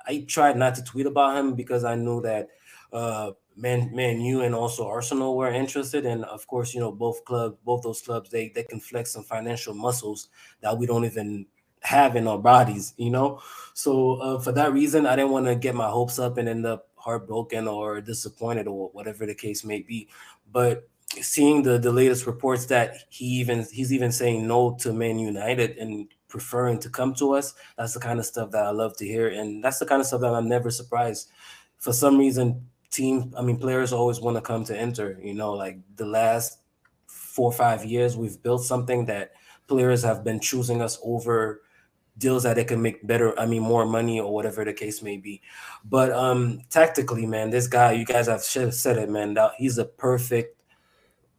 I 0.07 0.25
tried 0.27 0.57
not 0.57 0.75
to 0.75 0.83
tweet 0.83 1.05
about 1.05 1.37
him 1.37 1.53
because 1.53 1.83
I 1.83 1.95
knew 1.95 2.21
that 2.21 2.49
uh, 2.91 3.31
Man 3.55 3.93
Man 3.93 4.21
you 4.21 4.41
and 4.41 4.55
also 4.55 4.87
Arsenal 4.87 5.37
were 5.37 5.51
interested, 5.51 6.05
and 6.05 6.25
of 6.25 6.47
course, 6.47 6.73
you 6.73 6.79
know, 6.79 6.91
both 6.91 7.23
clubs, 7.25 7.57
both 7.63 7.83
those 7.83 8.01
clubs, 8.01 8.29
they 8.31 8.49
they 8.49 8.63
can 8.63 8.79
flex 8.79 9.11
some 9.13 9.23
financial 9.23 9.75
muscles 9.75 10.29
that 10.61 10.75
we 10.75 10.87
don't 10.87 11.05
even 11.05 11.45
have 11.81 12.15
in 12.15 12.27
our 12.27 12.39
bodies, 12.39 12.93
you 12.97 13.11
know. 13.11 13.39
So 13.75 14.13
uh, 14.15 14.39
for 14.39 14.51
that 14.53 14.73
reason, 14.73 15.05
I 15.05 15.15
didn't 15.15 15.31
want 15.31 15.45
to 15.45 15.55
get 15.55 15.75
my 15.75 15.89
hopes 15.89 16.17
up 16.17 16.37
and 16.37 16.49
end 16.49 16.65
up 16.65 16.87
heartbroken 16.95 17.67
or 17.67 18.01
disappointed 18.01 18.67
or 18.67 18.89
whatever 18.93 19.25
the 19.25 19.35
case 19.35 19.63
may 19.63 19.81
be, 19.81 20.07
but 20.51 20.89
seeing 21.21 21.63
the 21.63 21.77
the 21.77 21.91
latest 21.91 22.25
reports 22.25 22.65
that 22.67 22.95
he 23.09 23.25
even 23.25 23.65
he's 23.71 23.93
even 23.93 24.11
saying 24.11 24.47
no 24.47 24.75
to 24.79 24.93
Man 24.93 25.19
United 25.19 25.77
and 25.77 26.07
preferring 26.27 26.79
to 26.79 26.89
come 26.89 27.13
to 27.15 27.33
us. 27.33 27.53
That's 27.77 27.93
the 27.93 27.99
kind 27.99 28.19
of 28.19 28.25
stuff 28.25 28.51
that 28.51 28.65
I 28.65 28.71
love 28.71 28.97
to 28.97 29.05
hear, 29.05 29.27
and 29.27 29.63
that's 29.63 29.79
the 29.79 29.85
kind 29.85 30.01
of 30.01 30.07
stuff 30.07 30.21
that 30.21 30.33
I'm 30.33 30.49
never 30.49 30.71
surprised. 30.71 31.29
For 31.77 31.93
some 31.93 32.17
reason, 32.17 32.65
team 32.89 33.33
I 33.37 33.41
mean 33.41 33.57
players 33.57 33.93
always 33.93 34.19
want 34.19 34.37
to 34.37 34.41
come 34.41 34.63
to 34.65 34.79
Inter. 34.79 35.19
You 35.21 35.33
know, 35.33 35.53
like 35.53 35.77
the 35.95 36.05
last 36.05 36.59
four 37.07 37.49
or 37.49 37.53
five 37.53 37.85
years, 37.85 38.17
we've 38.17 38.41
built 38.41 38.63
something 38.63 39.05
that 39.05 39.33
players 39.67 40.03
have 40.03 40.23
been 40.23 40.39
choosing 40.39 40.81
us 40.81 40.99
over 41.03 41.61
deals 42.17 42.43
that 42.43 42.55
they 42.55 42.63
can 42.63 42.81
make 42.81 43.05
better, 43.07 43.37
I 43.39 43.45
mean, 43.47 43.63
more 43.63 43.85
money 43.85 44.19
or 44.19 44.31
whatever 44.31 44.63
the 44.63 44.73
case 44.73 45.01
may 45.01 45.17
be. 45.17 45.41
But 45.85 46.11
um 46.11 46.61
tactically, 46.69 47.25
man, 47.25 47.49
this 47.49 47.67
guy, 47.67 47.93
you 47.93 48.05
guys 48.05 48.27
have 48.27 48.41
said 48.43 48.97
it, 48.97 49.09
man, 49.09 49.35
he's 49.57 49.77
a 49.77 49.85
perfect 49.85 50.62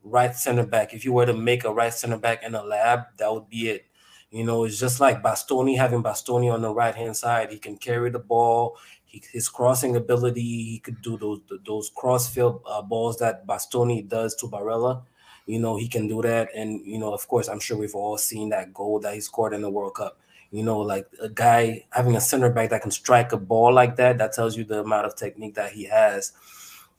right 0.05 0.37
center 0.37 0.65
back. 0.65 0.95
If 0.95 1.05
you 1.05 1.13
were 1.13 1.27
to 1.27 1.35
make 1.35 1.65
a 1.65 1.73
right 1.73 1.93
center 1.93 2.19
back 2.19 2.45
in 2.45 2.55
a 2.55 2.63
lab, 2.63 3.01
that 3.17 3.33
would 3.33 3.49
be 3.49 3.71
it. 3.71 3.87
You 4.31 4.45
know, 4.45 4.65
it's 4.65 4.79
just 4.79 5.01
like 5.01 5.23
Bastoni 5.23 5.77
having 5.77 6.03
Bastoni 6.03 6.53
on 6.53 6.63
the 6.63 6.75
right 6.75 6.95
hand 6.95 7.17
side. 7.17 7.51
He 7.51 7.59
can 7.59 7.77
carry 7.77 8.11
the 8.11 8.19
ball. 8.19 8.77
He, 9.05 9.23
his 9.33 9.49
crossing 9.49 9.97
ability, 9.97 10.41
he 10.43 10.81
could 10.81 11.01
do 11.03 11.17
those 11.17 11.41
those 11.65 11.91
crossfield 11.95 12.61
uh, 12.67 12.83
balls 12.83 13.19
that 13.19 13.47
Bastoni 13.47 14.07
does 14.09 14.35
to 14.37 14.47
Barella. 14.47 15.03
You 15.47 15.61
know, 15.61 15.77
he 15.77 15.89
can 15.89 16.09
do 16.09 16.23
that. 16.23 16.49
And, 16.55 16.85
you 16.85 16.99
know, 16.99 17.13
of 17.13 17.29
course, 17.29 17.49
I'm 17.49 17.61
sure 17.61 17.77
we've 17.77 17.95
all 17.95 18.19
seen 18.19 18.49
that 18.49 18.73
goal 18.73 18.99
that 19.01 19.15
he 19.15 19.21
scored 19.21 19.53
in 19.53 19.63
the 19.63 19.71
World 19.71 19.95
Cup. 19.95 20.19
You 20.51 20.63
know, 20.63 20.79
like 20.79 21.07
a 21.21 21.29
guy 21.29 21.85
having 21.91 22.17
a 22.17 22.21
center 22.21 22.49
back 22.49 22.71
that 22.71 22.83
can 22.83 22.91
strike 22.91 23.33
a 23.33 23.37
ball 23.37 23.73
like 23.73 23.97
that, 23.97 24.19
that 24.19 24.33
tells 24.33 24.57
you 24.57 24.65
the 24.65 24.81
amount 24.81 25.07
of 25.07 25.17
technique 25.17 25.55
that 25.55 25.73
he 25.73 25.85
has. 25.85 26.33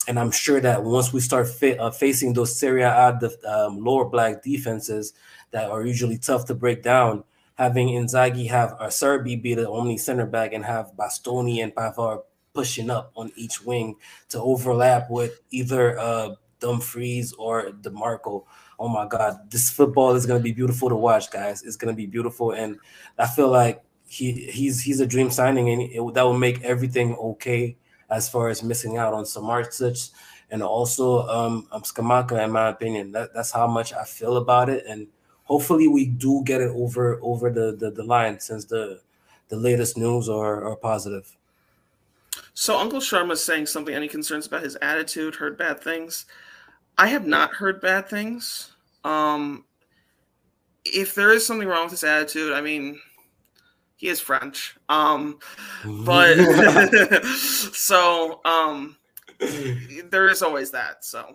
And 0.08 0.20
I'm 0.20 0.32
sure 0.32 0.60
that 0.62 0.84
once 0.84 1.12
we 1.12 1.20
start 1.20 1.48
fa- 1.48 1.82
uh, 1.82 1.92
facing 1.92 2.34
those 2.34 2.58
Serie 2.58 2.84
A 2.84 3.20
um, 3.48 3.84
lower 3.84 4.06
black 4.06 4.44
defenses 4.44 5.14
that 5.52 5.70
are 5.70 5.86
usually 5.86 6.18
tough 6.18 6.46
to 6.46 6.56
break 6.56 6.84
down, 6.84 7.24
having 7.56 7.90
Inzaghi 7.90 8.50
have 8.50 8.78
Acerbi 8.80 9.42
be 9.42 9.54
the 9.56 9.68
only 9.68 9.98
center 9.98 10.26
back 10.26 10.54
and 10.54 10.64
have 10.64 10.92
Bastoni 10.98 11.64
and 11.64 11.74
Pavard 11.74 12.24
pushing 12.54 12.90
up 12.90 13.12
on 13.16 13.32
each 13.36 13.64
wing 13.64 13.96
to 14.30 14.40
overlap 14.42 15.10
with 15.10 15.42
either 15.52 16.00
uh, 16.00 16.36
Dumfries 16.60 17.34
or 17.34 17.72
Dimarco 17.72 18.46
oh 18.80 18.88
my 18.88 19.08
god, 19.08 19.40
this 19.50 19.70
football 19.70 20.16
is 20.16 20.26
gonna 20.26 20.40
be 20.40 20.52
beautiful 20.52 20.90
to 20.90 20.96
watch, 20.96 21.32
guys. 21.32 21.64
It's 21.64 21.76
gonna 21.76 21.94
be 21.94 22.06
beautiful, 22.06 22.52
and 22.52 22.78
I 23.18 23.28
feel 23.28 23.50
like 23.50 23.82
he 24.08 24.32
he's 24.34 24.82
he's 24.82 25.00
a 25.00 25.08
dream 25.08 25.32
signing, 25.32 25.70
and 25.70 25.82
it, 25.82 26.14
that 26.14 26.24
will 26.24 26.38
make 26.38 26.64
everything 26.64 27.16
okay 27.16 27.78
as 28.10 28.30
far 28.30 28.50
as 28.50 28.64
missing 28.64 28.98
out 28.98 29.14
on 29.14 29.24
Samardzic 29.24 30.12
and 30.52 30.62
also 30.62 31.28
um, 31.28 31.68
um 31.72 31.82
Scamacca, 31.82 32.44
in 32.44 32.52
my 32.52 32.70
opinion. 32.70 33.12
That, 33.12 33.34
that's 33.34 33.52
how 33.52 33.68
much 33.68 33.94
I 33.94 34.04
feel 34.04 34.38
about 34.38 34.70
it, 34.70 34.86
and 34.88 35.08
hopefully 35.44 35.88
we 35.88 36.06
do 36.06 36.44
get 36.46 36.62
it 36.62 36.72
over 36.76 37.20
over 37.22 37.50
the 37.50 37.76
the, 37.76 37.92
the 37.92 38.04
line 38.04 38.40
since 38.40 38.66
the 38.66 39.02
the 39.50 39.56
latest 39.56 39.98
news 39.98 40.28
are, 40.30 40.66
are 40.66 40.76
positive. 40.76 41.36
So 42.54 42.78
Uncle 42.78 43.00
Sharma 43.00 43.34
is 43.34 43.44
saying 43.44 43.68
something. 43.68 43.94
Any 43.94 44.08
concerns 44.08 44.48
about 44.48 44.64
his 44.64 44.76
attitude? 44.78 45.36
Heard 45.36 45.58
bad 45.58 45.82
things. 45.82 46.26
I 46.98 47.08
have 47.08 47.28
not 47.28 47.52
heard 47.54 47.82
bad 47.82 48.08
things. 48.08 48.72
Um, 49.04 49.66
if 50.86 51.14
there 51.14 51.32
is 51.32 51.46
something 51.46 51.68
wrong 51.68 51.84
with 51.84 51.92
his 51.92 52.04
attitude, 52.04 52.54
I 52.54 52.62
mean, 52.62 53.00
he 53.96 54.08
is 54.08 54.20
French. 54.20 54.76
Um, 54.90 55.40
but 55.84 56.36
so 57.26 58.42
um, 58.46 58.98
there 60.10 60.28
is 60.28 60.42
always 60.42 60.72
that. 60.72 61.06
So. 61.06 61.34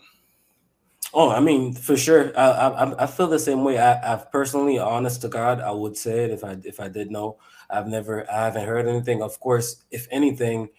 Oh, 1.13 1.31
I 1.31 1.41
mean, 1.41 1.73
for 1.73 1.97
sure. 1.97 2.37
I 2.39 2.51
I, 2.51 3.05
I 3.05 3.07
feel 3.07 3.27
the 3.27 3.39
same 3.39 3.65
way. 3.65 3.79
I, 3.79 4.13
I've 4.13 4.31
personally, 4.31 4.79
honest 4.79 5.23
to 5.23 5.29
God, 5.29 5.61
I 5.61 5.73
would 5.73 5.97
say 5.97 6.25
it 6.25 6.31
if 6.31 6.45
I 6.45 6.57
if 6.65 6.79
I 6.81 6.89
did 6.89 7.11
know. 7.11 7.39
I've 7.69 7.87
never, 7.87 8.31
I 8.31 8.45
haven't 8.45 8.67
heard 8.67 8.89
anything. 8.89 9.23
Of 9.23 9.39
course, 9.41 9.85
if 9.91 10.07
anything, 10.11 10.71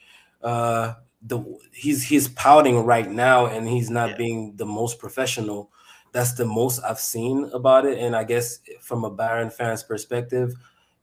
uh, 0.43 0.95
the 1.23 1.43
he's 1.73 2.03
he's 2.03 2.27
pouting 2.29 2.83
right 2.85 3.09
now 3.09 3.45
and 3.45 3.67
he's 3.67 3.89
not 3.89 4.11
yeah. 4.11 4.17
being 4.17 4.55
the 4.55 4.65
most 4.65 4.99
professional. 4.99 5.71
That's 6.11 6.33
the 6.33 6.45
most 6.45 6.81
I've 6.83 6.99
seen 6.99 7.49
about 7.53 7.85
it. 7.85 7.97
And 7.99 8.15
I 8.15 8.23
guess 8.23 8.59
from 8.81 9.05
a 9.05 9.11
Bayern 9.11 9.51
fan's 9.51 9.83
perspective, 9.83 10.53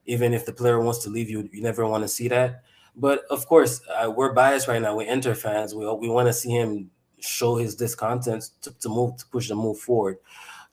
even 0.09 0.33
if 0.33 0.47
the 0.47 0.53
player 0.53 0.81
wants 0.81 1.01
to 1.05 1.11
leave, 1.11 1.31
you 1.31 1.49
you 1.53 1.63
never 1.63 1.87
want 1.87 2.03
to 2.03 2.09
see 2.09 2.29
that. 2.29 2.65
But 2.97 3.23
of 3.31 3.47
course, 3.47 3.81
uh, 3.87 4.11
we're 4.11 4.33
biased 4.33 4.67
right 4.67 4.83
now. 4.83 4.97
We're 4.97 5.13
Inter 5.13 5.35
fans. 5.35 5.75
We 5.75 5.85
we 5.95 6.09
want 6.09 6.27
to 6.27 6.33
see 6.33 6.51
him 6.51 6.91
show 7.21 7.57
his 7.57 7.77
discontent 7.77 8.51
to, 8.63 8.73
to 8.81 8.89
move 8.89 9.17
to 9.19 9.27
push 9.27 9.49
the 9.49 9.55
move 9.55 9.79
forward. 9.79 10.17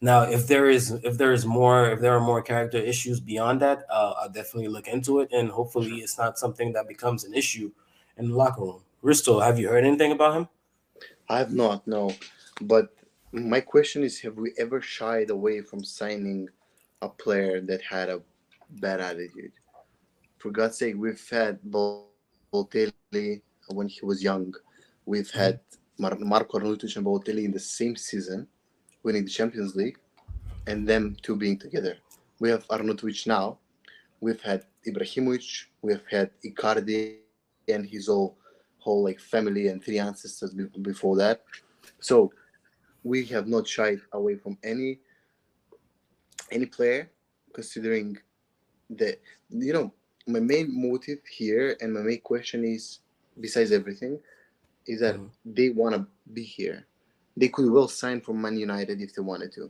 Now, 0.01 0.23
if 0.23 0.47
there 0.47 0.69
is 0.69 0.91
if 1.03 1.17
there 1.17 1.33
is 1.33 1.45
more 1.45 1.91
if 1.91 1.99
there 1.99 2.15
are 2.15 2.25
more 2.31 2.41
character 2.41 2.77
issues 2.77 3.19
beyond 3.19 3.61
that, 3.61 3.85
uh, 3.89 4.13
I'll 4.19 4.29
definitely 4.29 4.69
look 4.69 4.87
into 4.87 5.19
it, 5.19 5.29
and 5.31 5.51
hopefully, 5.51 5.97
it's 5.97 6.17
not 6.17 6.39
something 6.39 6.73
that 6.73 6.87
becomes 6.87 7.25
an 7.25 7.33
issue 7.33 7.71
in 8.17 8.29
the 8.29 8.35
locker 8.35 8.61
room. 8.61 8.81
Risto, 9.03 9.43
have 9.43 9.59
you 9.59 9.67
heard 9.69 9.85
anything 9.85 10.11
about 10.11 10.35
him? 10.37 10.47
I 11.29 11.39
have 11.39 11.53
not, 11.53 11.85
no. 11.85 12.13
But 12.61 12.95
my 13.31 13.59
question 13.59 14.03
is 14.03 14.21
have 14.21 14.37
we 14.37 14.53
ever 14.57 14.81
shied 14.81 15.29
away 15.29 15.61
from 15.61 15.83
signing 15.83 16.49
a 17.01 17.09
player 17.09 17.59
that 17.61 17.81
had 17.81 18.09
a 18.09 18.21
bad 18.79 19.01
attitude? 19.01 19.51
For 20.37 20.51
God's 20.51 20.77
sake, 20.77 20.95
we've 20.97 21.27
had 21.29 21.59
Balotelli 21.63 23.41
when 23.69 23.87
he 23.87 24.05
was 24.05 24.23
young. 24.23 24.53
We've 25.05 25.27
mm-hmm. 25.27 25.39
had 25.39 25.59
Mar- 25.97 26.17
Marco 26.19 26.59
Arnautovic 26.59 26.95
and 26.95 27.05
Balotelli 27.05 27.45
in 27.45 27.51
the 27.51 27.59
same 27.59 27.95
season, 27.95 28.47
winning 29.03 29.25
the 29.25 29.31
Champions 29.31 29.75
League, 29.75 29.97
and 30.67 30.87
them 30.87 31.15
two 31.21 31.35
being 31.35 31.57
together. 31.57 31.97
We 32.39 32.49
have 32.49 32.67
Arnautovic 32.67 33.27
now. 33.27 33.59
We've 34.19 34.41
had 34.41 34.65
Ibrahimovic. 34.87 35.65
We've 35.81 36.03
had 36.09 36.31
Icardi 36.43 37.17
and 37.67 37.85
his 37.85 38.09
all 38.09 38.37
whole 38.79 39.03
like 39.03 39.19
family 39.19 39.67
and 39.67 39.83
three 39.83 39.99
ancestors 39.99 40.53
before 40.81 41.15
that. 41.17 41.43
So 41.99 42.31
we 43.03 43.25
have 43.25 43.47
not 43.47 43.67
shied 43.67 44.01
away 44.13 44.35
from 44.35 44.57
any 44.63 44.99
any 46.51 46.67
player, 46.67 47.09
considering 47.53 48.17
that 48.91 49.19
you 49.49 49.73
know 49.73 49.93
my 50.27 50.39
main 50.39 50.67
motive 50.69 51.19
here 51.29 51.75
and 51.81 51.93
my 51.93 52.01
main 52.01 52.21
question 52.21 52.63
is 52.63 52.99
besides 53.39 53.71
everything 53.71 54.19
is 54.87 54.99
that 54.99 55.15
mm-hmm. 55.15 55.27
they 55.45 55.69
want 55.69 55.95
to 55.95 56.05
be 56.33 56.43
here. 56.43 56.85
They 57.37 57.49
could 57.49 57.69
well 57.69 57.87
sign 57.87 58.21
for 58.21 58.33
Man 58.33 58.57
United 58.57 59.01
if 59.01 59.13
they 59.13 59.21
wanted 59.21 59.51
to. 59.53 59.69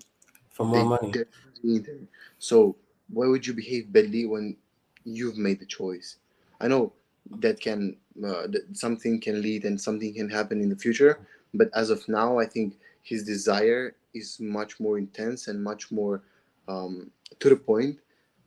For 0.51 0.65
more 0.65 0.99
they, 1.01 1.25
money. 1.63 2.07
So 2.37 2.75
why 3.09 3.27
would 3.27 3.45
you 3.45 3.53
behave 3.53 3.91
badly 3.91 4.25
when 4.25 4.57
you've 5.03 5.37
made 5.37 5.59
the 5.59 5.65
choice? 5.65 6.17
I 6.59 6.67
know 6.67 6.93
that 7.31 7.59
can 7.59 7.97
uh, 8.23 8.47
that 8.47 8.65
something 8.73 9.19
can 9.19 9.41
lead 9.41 9.65
and 9.65 9.79
something 9.79 10.13
can 10.13 10.29
happen 10.29 10.61
in 10.61 10.69
the 10.69 10.75
future 10.75 11.19
but 11.53 11.69
as 11.73 11.89
of 11.89 12.07
now 12.07 12.37
i 12.37 12.45
think 12.45 12.77
his 13.01 13.23
desire 13.23 13.95
is 14.13 14.39
much 14.39 14.79
more 14.79 14.97
intense 14.97 15.47
and 15.47 15.61
much 15.61 15.91
more 15.91 16.21
um, 16.67 17.11
to 17.39 17.49
the 17.49 17.55
point 17.55 17.97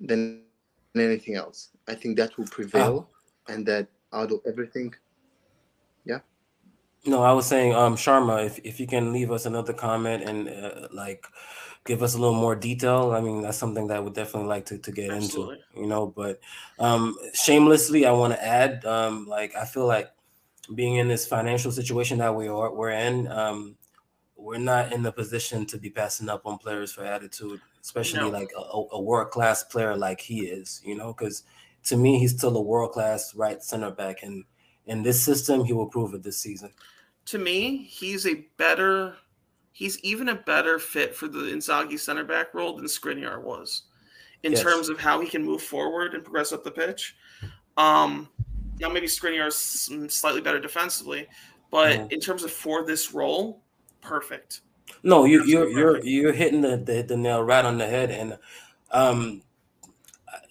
than 0.01 0.43
anything 0.97 1.35
else 1.35 1.71
i 1.89 1.95
think 1.95 2.17
that 2.17 2.37
will 2.37 2.47
prevail 2.47 3.09
oh. 3.09 3.53
and 3.53 3.67
that 3.67 3.87
out 4.13 4.33
of 4.33 4.41
everything 4.47 4.95
yeah 6.05 6.19
no 7.05 7.23
i 7.23 7.33
was 7.33 7.47
saying 7.47 7.75
um 7.75 7.95
sharma 7.97 8.45
if, 8.45 8.59
if 8.65 8.81
you 8.81 8.87
can 8.87 9.13
leave 9.13 9.31
us 9.31 9.47
another 9.47 9.73
comment 9.73 10.23
and 10.25 10.49
uh, 10.49 10.89
like 10.93 11.25
give 11.89 12.03
us 12.03 12.15
a 12.15 12.19
little 12.19 12.35
more 12.35 12.55
detail, 12.55 13.13
I 13.13 13.21
mean, 13.23 13.41
that's 13.41 13.57
something 13.57 13.87
that 13.89 13.97
I 13.97 14.01
would 14.01 14.13
definitely 14.13 14.49
like 14.49 14.67
to, 14.67 14.79
to 14.79 14.93
get 14.93 15.11
Absolutely. 15.11 15.61
into, 15.71 15.81
you 15.81 15.87
know. 15.87 16.07
But 16.07 16.39
um, 16.79 17.17
shamelessly, 17.33 18.05
I 18.05 18.13
want 18.13 18.35
to 18.35 18.45
add, 18.45 18.85
um, 18.85 19.27
like, 19.27 19.57
I 19.57 19.65
feel 19.65 19.87
like 19.87 20.11
being 20.75 20.97
in 20.97 21.09
this 21.09 21.27
financial 21.27 21.73
situation 21.73 22.19
that 22.19 22.35
we 22.35 22.47
are 22.47 22.73
we're 22.73 22.91
in, 22.91 23.27
um, 23.29 23.77
we're 24.37 24.59
not 24.59 24.93
in 24.93 25.03
the 25.03 25.11
position 25.11 25.65
to 25.67 25.79
be 25.79 25.89
passing 25.89 26.29
up 26.29 26.43
on 26.45 26.59
players 26.59 26.93
for 26.93 27.05
attitude, 27.05 27.61
especially 27.89 28.21
no. 28.21 28.29
like 28.29 28.51
a, 28.55 28.97
a 28.97 29.01
world 29.01 29.31
class 29.31 29.65
player 29.65 29.97
like 29.97 30.21
he 30.21 30.41
is, 30.41 30.83
you 30.85 30.95
know, 30.95 31.15
because 31.15 31.45
to 31.85 31.97
me, 31.97 32.19
he's 32.19 32.37
still 32.37 32.55
a 32.55 32.61
world 32.61 32.93
class 32.93 33.35
right 33.35 33.63
center 33.63 33.91
back, 33.91 34.23
and 34.23 34.45
in 34.85 35.03
this 35.03 35.23
system, 35.23 35.65
he 35.65 35.73
will 35.73 35.87
prove 35.87 36.13
it 36.13 36.23
this 36.23 36.37
season. 36.37 36.71
To 37.27 37.39
me, 37.39 37.79
he's 37.85 38.27
a 38.27 38.45
better 38.59 39.17
he's 39.73 39.99
even 40.01 40.29
a 40.29 40.35
better 40.35 40.79
fit 40.79 41.15
for 41.15 41.29
the 41.29 41.39
Inzaghi 41.39 41.99
center 41.99 42.25
back 42.25 42.53
role 42.53 42.77
than 42.77 42.85
Skriniar 42.85 43.41
was 43.41 43.85
in 44.43 44.53
yes. 44.53 44.63
terms 44.63 44.91
of 44.91 45.01
how 45.01 45.21
he 45.21 45.29
can 45.29 45.43
move 45.43 45.63
forward 45.63 46.15
and 46.15 46.23
progress 46.23 46.53
up 46.53 46.65
the 46.65 46.71
pitch. 46.71 47.17
Um, 47.79 48.29
now 48.81 48.91
maybe 48.91 49.07
Skriniar 49.07 49.47
is 49.47 50.13
slightly 50.13 50.43
better 50.43 50.61
defensively, 50.61 51.27
but 51.71 51.93
mm-hmm. 51.93 52.11
in 52.11 52.21
terms 52.21 52.43
of 52.45 52.51
for 52.51 52.85
this 52.85 53.15
role, 53.15 53.63
perfect. 54.03 54.61
No, 55.03 55.25
you, 55.25 55.45
you're 55.45 55.69
you're 55.69 56.05
you're 56.05 56.33
hitting 56.33 56.61
the, 56.61 56.77
the, 56.77 57.03
the 57.03 57.17
nail 57.17 57.43
right 57.43 57.65
on 57.65 57.79
the 57.79 57.87
head, 57.87 58.11
and 58.11 58.39
um, 58.91 59.43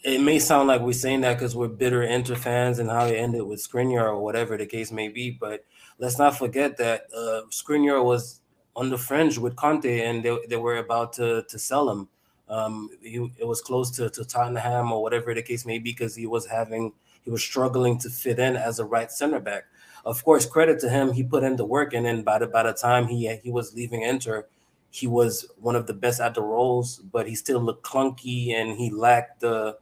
it 0.03 0.21
may 0.21 0.39
sound 0.39 0.67
like 0.67 0.81
we're 0.81 0.93
saying 0.93 1.21
that 1.21 1.37
because 1.37 1.55
we're 1.55 1.67
bitter 1.67 2.03
Inter 2.03 2.35
fans 2.35 2.79
and 2.79 2.89
how 2.89 3.05
it 3.05 3.15
ended 3.15 3.43
with 3.43 3.59
Skriniar 3.65 4.03
or 4.03 4.23
whatever 4.23 4.57
the 4.57 4.65
case 4.65 4.91
may 4.91 5.09
be, 5.09 5.31
but 5.31 5.65
let's 5.99 6.17
not 6.17 6.37
forget 6.37 6.77
that 6.77 7.07
uh, 7.15 7.41
Skriniar 7.49 8.03
was 8.03 8.41
on 8.75 8.89
the 8.89 8.97
fringe 8.97 9.37
with 9.37 9.55
Conte, 9.55 10.01
and 10.01 10.23
they, 10.23 10.37
they 10.47 10.55
were 10.55 10.77
about 10.77 11.13
to 11.13 11.43
to 11.49 11.59
sell 11.59 11.89
him. 11.89 12.07
Um, 12.49 12.89
he, 13.01 13.29
it 13.37 13.45
was 13.45 13.59
close 13.59 13.91
to, 13.97 14.09
to 14.09 14.23
Tottenham 14.23 14.91
or 14.93 15.01
whatever 15.01 15.33
the 15.33 15.41
case 15.41 15.65
may 15.65 15.79
be 15.79 15.91
because 15.91 16.15
he 16.15 16.25
was 16.25 16.45
having 16.45 16.93
he 17.23 17.29
was 17.29 17.43
struggling 17.43 17.97
to 17.99 18.09
fit 18.09 18.39
in 18.39 18.55
as 18.55 18.79
a 18.79 18.85
right 18.85 19.11
center 19.11 19.41
back. 19.41 19.65
Of 20.07 20.23
course, 20.23 20.45
credit 20.45 20.79
to 20.79 20.89
him, 20.89 21.11
he 21.11 21.21
put 21.21 21.43
in 21.43 21.57
the 21.57 21.65
work, 21.65 21.93
and 21.93 22.05
then 22.05 22.23
by 22.23 22.39
the 22.39 22.47
by 22.47 22.63
the 22.63 22.71
time 22.71 23.07
he 23.07 23.27
he 23.43 23.51
was 23.51 23.75
leaving 23.75 24.03
Inter, 24.03 24.47
he 24.89 25.05
was 25.05 25.45
one 25.59 25.75
of 25.75 25.85
the 25.85 25.93
best 25.93 26.21
at 26.21 26.33
the 26.33 26.41
roles, 26.41 26.99
but 26.99 27.27
he 27.27 27.35
still 27.35 27.59
looked 27.59 27.85
clunky 27.85 28.53
and 28.53 28.77
he 28.77 28.89
lacked 28.89 29.41
the 29.41 29.77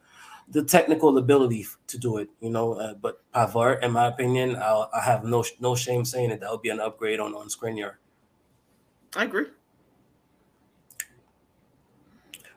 the 0.49 0.63
technical 0.63 1.15
ability 1.19 1.67
to 1.85 1.97
do 1.99 2.17
it. 2.17 2.29
You 2.41 2.49
know, 2.49 2.73
uh, 2.73 2.95
but 2.95 3.21
Pavard, 3.33 3.83
in 3.83 3.91
my 3.91 4.07
opinion, 4.07 4.55
I'll, 4.55 4.89
I 4.91 5.01
have 5.01 5.23
no 5.23 5.45
no 5.59 5.75
shame 5.75 6.03
saying 6.03 6.31
it. 6.31 6.39
That 6.39 6.49
would 6.49 6.63
be 6.63 6.69
an 6.69 6.79
upgrade 6.79 7.19
on 7.19 7.35
on 7.35 7.47
Skriniar. 7.47 7.93
I 9.15 9.25
agree. 9.25 9.45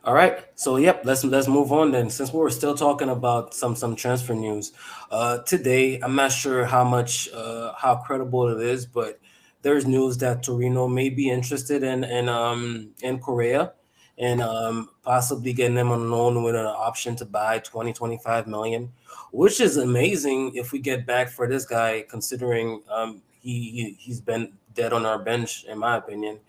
All 0.09 0.15
right. 0.15 0.39
So 0.55 0.77
yep, 0.79 1.03
let's 1.05 1.23
let's 1.23 1.49
move 1.49 1.71
on 1.71 1.93
then. 1.93 2.09
Since 2.09 2.33
we 2.33 2.39
were 2.39 2.49
still 2.49 2.75
talking 2.75 3.11
about 3.11 3.53
some 3.53 3.77
some 3.77 3.95
transfer 3.95 4.33
news, 4.33 4.73
uh, 5.11 5.41
today 5.41 6.01
I'm 6.01 6.15
not 6.15 6.33
sure 6.33 6.65
how 6.65 6.83
much 6.83 7.29
uh, 7.35 7.75
how 7.77 7.97
credible 7.97 8.49
it 8.49 8.67
is, 8.67 8.87
but 8.87 9.21
there's 9.61 9.85
news 9.85 10.17
that 10.19 10.43
Torino 10.43 10.89
may 10.89 11.11
be 11.11 11.29
interested 11.29 11.83
in 11.83 12.05
in 12.05 12.27
um 12.31 12.89
in 13.03 13.19
Correa 13.19 13.75
and 14.17 14.41
um 14.41 14.89
possibly 15.03 15.53
getting 15.53 15.75
them 15.75 15.93
on 15.93 16.11
loan 16.11 16.43
with 16.43 16.55
an 16.55 16.65
option 16.65 17.15
to 17.17 17.27
buy 17.27 17.59
20 17.59 17.93
25 17.93 18.47
million, 18.47 18.91
which 19.31 19.61
is 19.61 19.77
amazing 19.77 20.55
if 20.55 20.73
we 20.73 20.79
get 20.79 21.05
back 21.05 21.29
for 21.29 21.47
this 21.47 21.67
guy 21.67 22.03
considering 22.09 22.83
um 22.91 23.21
he, 23.43 23.71
he 23.73 23.97
he's 23.99 24.23
been 24.23 24.55
dead 24.73 24.95
on 24.95 25.05
our 25.05 25.19
bench 25.19 25.65
in 25.65 25.77
my 25.79 25.99
opinion. 25.99 26.41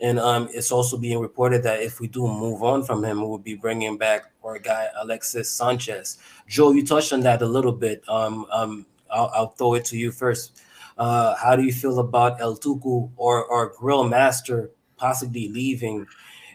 And 0.00 0.18
um, 0.18 0.48
it's 0.52 0.72
also 0.72 0.98
being 0.98 1.20
reported 1.20 1.62
that 1.62 1.82
if 1.82 2.00
we 2.00 2.08
do 2.08 2.26
move 2.26 2.62
on 2.62 2.82
from 2.82 3.04
him, 3.04 3.20
we 3.20 3.26
will 3.26 3.38
be 3.38 3.54
bringing 3.54 3.96
back 3.96 4.32
our 4.42 4.58
guy 4.58 4.88
Alexis 4.96 5.50
Sanchez. 5.50 6.18
Joe, 6.48 6.72
you 6.72 6.84
touched 6.84 7.12
on 7.12 7.20
that 7.20 7.42
a 7.42 7.46
little 7.46 7.72
bit. 7.72 8.02
Um, 8.08 8.46
um, 8.50 8.86
I'll, 9.10 9.30
I'll 9.34 9.48
throw 9.48 9.74
it 9.74 9.84
to 9.86 9.96
you 9.96 10.10
first. 10.10 10.60
Uh, 10.98 11.34
how 11.36 11.56
do 11.56 11.62
you 11.62 11.72
feel 11.72 11.98
about 11.98 12.40
El 12.40 12.56
Tucu 12.56 13.10
or 13.16 13.44
or 13.44 13.72
Grill 13.76 14.04
Master 14.04 14.70
possibly 14.96 15.48
leaving? 15.48 16.06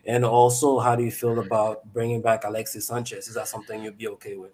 And 0.05 0.23
also, 0.23 0.79
how 0.79 0.95
do 0.95 1.03
you 1.03 1.11
feel 1.11 1.39
about 1.39 1.91
bringing 1.93 2.21
back 2.21 2.43
Alexis 2.45 2.87
Sanchez? 2.87 3.27
Is 3.27 3.35
that 3.35 3.47
something 3.47 3.83
you'd 3.83 3.97
be 3.97 4.07
okay 4.07 4.37
with? 4.37 4.51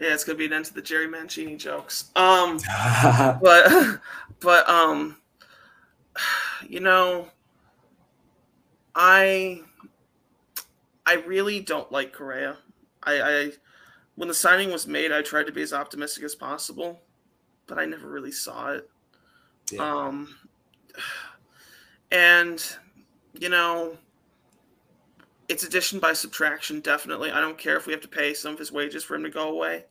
Yeah, 0.00 0.14
it's 0.14 0.24
gonna 0.24 0.38
be 0.38 0.46
an 0.46 0.52
end 0.52 0.64
to 0.66 0.74
the 0.74 0.82
Jerry 0.82 1.06
Mancini 1.06 1.56
jokes. 1.56 2.10
Um, 2.16 2.58
but 3.42 4.00
but 4.40 4.68
um, 4.68 5.16
you 6.68 6.80
know. 6.80 7.28
I 8.94 9.62
I 11.06 11.14
really 11.14 11.60
don't 11.60 11.90
like 11.90 12.12
Correa. 12.12 12.56
I, 13.02 13.20
I 13.20 13.52
when 14.16 14.28
the 14.28 14.34
signing 14.34 14.70
was 14.70 14.86
made, 14.86 15.12
I 15.12 15.22
tried 15.22 15.46
to 15.46 15.52
be 15.52 15.62
as 15.62 15.72
optimistic 15.72 16.24
as 16.24 16.34
possible, 16.34 17.00
but 17.66 17.78
I 17.78 17.84
never 17.84 18.08
really 18.08 18.32
saw 18.32 18.72
it. 18.72 18.88
Yeah. 19.70 19.80
Um, 19.82 20.36
and 22.10 22.62
you 23.38 23.48
know, 23.48 23.96
it's 25.48 25.64
addition 25.64 25.98
by 25.98 26.12
subtraction. 26.12 26.80
Definitely, 26.80 27.30
I 27.30 27.40
don't 27.40 27.58
care 27.58 27.76
if 27.76 27.86
we 27.86 27.92
have 27.92 28.02
to 28.02 28.08
pay 28.08 28.34
some 28.34 28.52
of 28.52 28.58
his 28.58 28.72
wages 28.72 29.04
for 29.04 29.14
him 29.14 29.22
to 29.22 29.30
go 29.30 29.50
away. 29.50 29.84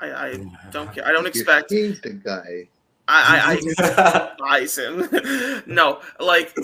I, 0.00 0.10
I 0.10 0.46
don't 0.70 0.92
care. 0.92 1.06
I 1.06 1.12
don't 1.12 1.26
expect. 1.26 1.70
He's 1.70 2.00
the 2.00 2.10
guy. 2.10 2.68
I, 3.06 3.38
I, 3.38 3.52
I 3.52 3.56
despise 4.66 4.78
him. 4.78 5.62
no, 5.66 6.00
like 6.18 6.54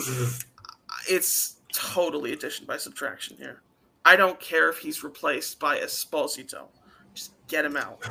it's 1.08 1.56
totally 1.72 2.32
addition 2.32 2.66
by 2.66 2.76
subtraction 2.76 3.36
here. 3.36 3.62
I 4.04 4.16
don't 4.16 4.38
care 4.40 4.68
if 4.68 4.78
he's 4.78 5.04
replaced 5.04 5.60
by 5.60 5.78
Esposito. 5.78 6.68
Just 7.14 7.32
get 7.48 7.64
him 7.64 7.76
out. 7.76 8.02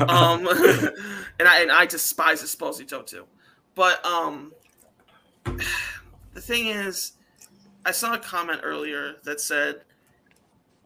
um, 0.10 0.46
and 1.38 1.48
I 1.48 1.60
and 1.62 1.70
I 1.70 1.86
despise 1.86 2.42
Esposito 2.42 3.06
too. 3.06 3.24
But 3.74 4.04
um, 4.04 4.52
the 5.44 6.40
thing 6.40 6.68
is, 6.68 7.12
I 7.84 7.92
saw 7.92 8.14
a 8.14 8.18
comment 8.18 8.60
earlier 8.62 9.16
that 9.24 9.40
said, 9.40 9.82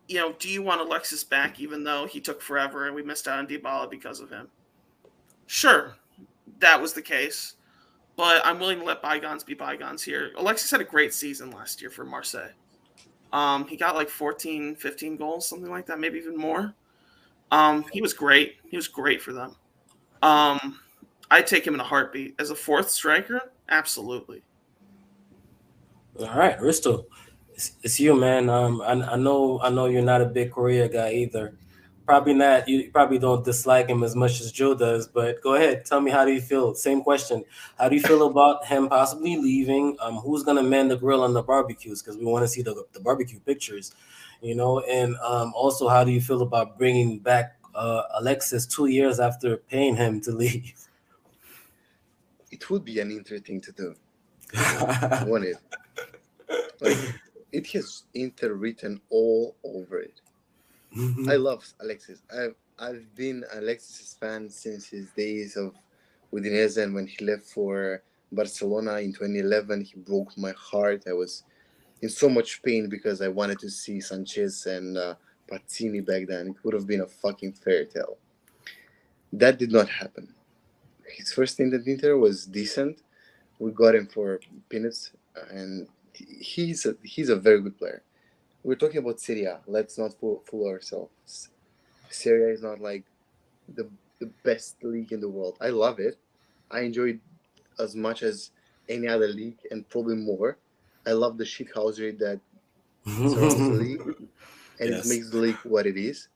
you 0.09 0.17
know, 0.17 0.35
do 0.39 0.49
you 0.49 0.63
want 0.63 0.81
Alexis 0.81 1.23
back 1.25 1.61
even 1.61 1.85
though 1.85 2.07
he 2.07 2.21
took 2.21 2.43
forever 2.43 2.87
and 2.87 2.95
we 2.95 3.03
missed 3.03 3.29
out 3.29 3.39
on 3.39 3.47
Dybala 3.47 3.91
because 3.91 4.21
of 4.21 4.31
him? 4.31 4.49
Sure, 5.47 5.97
that 6.59 6.81
was 6.81 6.93
the 6.93 7.03
case 7.03 7.55
but 8.21 8.45
I'm 8.45 8.59
willing 8.59 8.81
to 8.81 8.85
let 8.85 9.01
bygones 9.01 9.43
be 9.43 9.55
bygones 9.55 10.03
here. 10.03 10.33
Alexis 10.37 10.71
had 10.71 10.83
a 10.83 10.85
great 10.85 11.15
season 11.15 11.51
last 11.51 11.81
year 11.81 11.89
for 11.89 12.05
Marseille. 12.05 12.51
Um, 13.33 13.67
he 13.67 13.79
got 13.79 13.95
like 13.95 14.11
14, 14.11 14.77
15 14.77 15.17
goals, 15.17 15.49
something 15.49 15.71
like 15.71 15.87
that, 15.87 15.99
maybe 15.99 16.19
even 16.19 16.37
more. 16.37 16.75
Um, 17.51 17.83
he 17.91 18.03
was 18.03 18.13
great. 18.13 18.57
He 18.69 18.77
was 18.77 18.89
great 18.89 19.23
for 19.23 19.33
them. 19.33 19.57
Um, 20.21 20.81
I'd 21.31 21.47
take 21.47 21.67
him 21.67 21.73
in 21.73 21.81
a 21.81 21.85
heartbeat 21.85 22.35
as 22.39 22.51
a 22.51 22.55
fourth 22.55 22.91
striker. 22.91 23.41
Absolutely. 23.71 24.43
All 26.19 26.37
right, 26.37 26.59
Risto, 26.61 27.07
it's, 27.55 27.73
it's 27.83 27.99
you, 27.99 28.15
man. 28.15 28.51
Um, 28.51 28.83
I, 28.83 29.13
I 29.13 29.17
know, 29.17 29.63
I 29.63 29.71
know 29.71 29.87
you're 29.87 30.03
not 30.03 30.21
a 30.21 30.27
big 30.27 30.51
Correa 30.51 30.91
guy 30.91 31.13
either 31.15 31.55
probably 32.11 32.35
not. 32.35 32.67
You 32.67 32.91
probably 32.91 33.21
don't 33.21 33.45
dislike 33.45 33.89
him 33.89 34.03
as 34.03 34.17
much 34.17 34.41
as 34.41 34.51
Joe 34.51 34.75
does. 34.75 35.07
But 35.07 35.41
go 35.43 35.55
ahead, 35.55 35.85
tell 35.85 36.01
me 36.01 36.11
how 36.11 36.25
do 36.25 36.33
you 36.33 36.41
feel? 36.41 36.75
Same 36.75 37.03
question. 37.03 37.45
How 37.79 37.89
do 37.89 37.95
you 37.95 38.03
feel 38.03 38.27
about 38.27 38.67
him 38.67 38.89
possibly 38.89 39.37
leaving? 39.37 39.97
Um, 40.01 40.17
who's 40.17 40.43
gonna 40.43 40.65
man 40.65 40.89
the 40.89 40.97
grill 40.97 41.23
on 41.23 41.35
the 41.35 41.43
barbecues? 41.43 42.03
Because 42.03 42.17
we 42.17 42.25
want 42.25 42.43
to 42.43 42.49
see 42.49 42.63
the 42.63 42.75
the 42.93 42.99
barbecue 42.99 43.39
pictures, 43.39 43.95
you 44.43 44.57
know. 44.57 44.81
And 44.81 45.15
um, 45.19 45.53
also, 45.55 45.87
how 45.87 46.03
do 46.03 46.11
you 46.11 46.21
feel 46.21 46.43
about 46.43 46.77
bringing 46.79 47.21
back 47.21 47.57
uh, 47.77 48.03
Alexis 48.19 48.67
two 48.67 48.87
years 48.87 49.21
after 49.21 49.59
paying 49.59 49.95
him 49.95 50.21
to 50.23 50.33
leave? 50.33 50.75
It 52.53 52.69
would 52.69 52.85
be 52.85 52.99
an 52.99 53.13
interesting 53.13 53.61
to 53.61 53.71
do. 53.71 53.95
I 54.57 55.25
want 55.25 55.45
it. 55.45 55.57
Like, 56.81 56.99
it 57.53 57.69
has 57.69 58.03
Inter 58.13 58.55
written 58.55 59.01
all 59.09 59.55
over 59.63 60.01
it. 60.01 60.21
I 61.29 61.37
love 61.37 61.65
Alexis. 61.81 62.23
I've 62.37 62.55
I've 62.79 63.15
been 63.15 63.45
Alexis's 63.53 64.15
fan 64.15 64.49
since 64.49 64.87
his 64.87 65.11
days 65.11 65.57
of 65.57 65.75
Udinese, 66.33 66.83
and 66.83 66.95
when 66.95 67.07
he 67.07 67.25
left 67.25 67.45
for 67.45 68.03
Barcelona 68.33 68.99
in 68.99 69.13
2011, 69.13 69.83
he 69.85 69.97
broke 69.97 70.37
my 70.37 70.53
heart. 70.53 71.05
I 71.09 71.13
was 71.13 71.45
in 72.03 72.09
so 72.09 72.29
much 72.29 72.63
pain 72.63 72.89
because 72.89 73.21
I 73.21 73.29
wanted 73.29 73.59
to 73.61 73.71
see 73.71 74.01
Sanchez 74.01 74.67
and 74.67 74.97
uh, 74.97 75.15
Pazzini 75.51 76.05
back 76.05 76.27
then. 76.27 76.49
It 76.49 76.65
would 76.65 76.75
have 76.75 76.87
been 76.87 77.03
a 77.03 77.07
fucking 77.07 77.53
fairy 77.53 77.87
tale. 77.87 78.17
That 79.33 79.59
did 79.59 79.71
not 79.71 79.89
happen. 79.89 80.35
His 81.07 81.33
first 81.33 81.55
stint 81.55 81.75
at 81.75 81.87
Inter 81.87 82.17
was 82.17 82.47
decent. 82.47 83.03
We 83.59 83.73
got 83.73 83.95
him 83.95 84.07
for 84.07 84.41
peanuts, 84.69 85.13
and 85.51 85.87
he's 86.15 86.87
a, 86.87 86.97
he's 87.03 87.29
a 87.29 87.37
very 87.37 87.61
good 87.61 87.77
player 87.79 88.03
we're 88.63 88.77
talking 88.77 88.99
about 88.99 89.21
Serie 89.21 89.45
A. 89.45 89.61
Let's 89.67 89.99
not 89.99 90.15
fool, 90.15 90.43
fool 90.45 90.69
ourselves. 90.69 91.49
Serie 92.11 92.51
A 92.51 92.55
is 92.55 92.63
not 92.63 92.81
like 92.81 93.05
the 93.75 93.89
the 94.19 94.27
best 94.45 94.77
league 94.83 95.13
in 95.13 95.21
the 95.21 95.29
world. 95.29 95.57
I 95.61 95.71
love 95.71 95.99
it. 95.99 96.19
I 96.71 96.81
enjoy 96.81 97.11
it 97.11 97.21
as 97.79 97.97
much 97.97 98.23
as 98.23 98.51
any 98.89 99.09
other 99.09 99.29
league 99.29 99.59
and 99.71 99.89
probably 99.89 100.17
more. 100.17 100.59
I 101.07 101.13
love 101.13 101.39
the 101.39 101.45
shithousery 101.45 102.19
that 102.19 102.39
surrounds 103.07 103.55
the 103.57 103.79
league, 103.85 104.29
and 104.79 104.91
yes. 104.91 105.07
it 105.07 105.09
makes 105.09 105.31
the 105.31 105.39
league 105.39 105.57
what 105.65 105.87
it 105.87 105.97
is. 105.97 106.29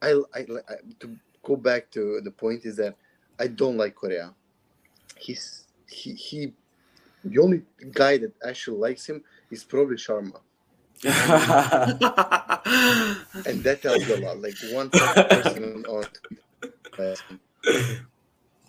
I, 0.00 0.12
I, 0.34 0.40
I 0.40 0.74
to 1.00 1.16
go 1.42 1.56
back 1.56 1.90
to 1.92 2.20
the 2.22 2.30
point 2.30 2.64
is 2.64 2.76
that 2.76 2.94
I 3.40 3.48
don't 3.48 3.76
like 3.76 3.96
Correa. 3.96 4.32
He's 5.18 5.64
he 5.88 6.14
he. 6.14 6.52
The 7.24 7.38
only 7.38 7.62
guy 7.92 8.18
that 8.18 8.32
actually 8.46 8.78
likes 8.78 9.08
him 9.08 9.24
is 9.50 9.64
probably 9.64 9.96
Sharma 9.96 10.40
and 11.04 11.12
that 13.64 13.80
tells 13.82 14.06
you 14.08 14.14
a 14.14 14.20
lot. 14.24 14.40
Like 14.40 14.54
one 14.70 14.90
person 14.90 15.84
on. 15.86 16.04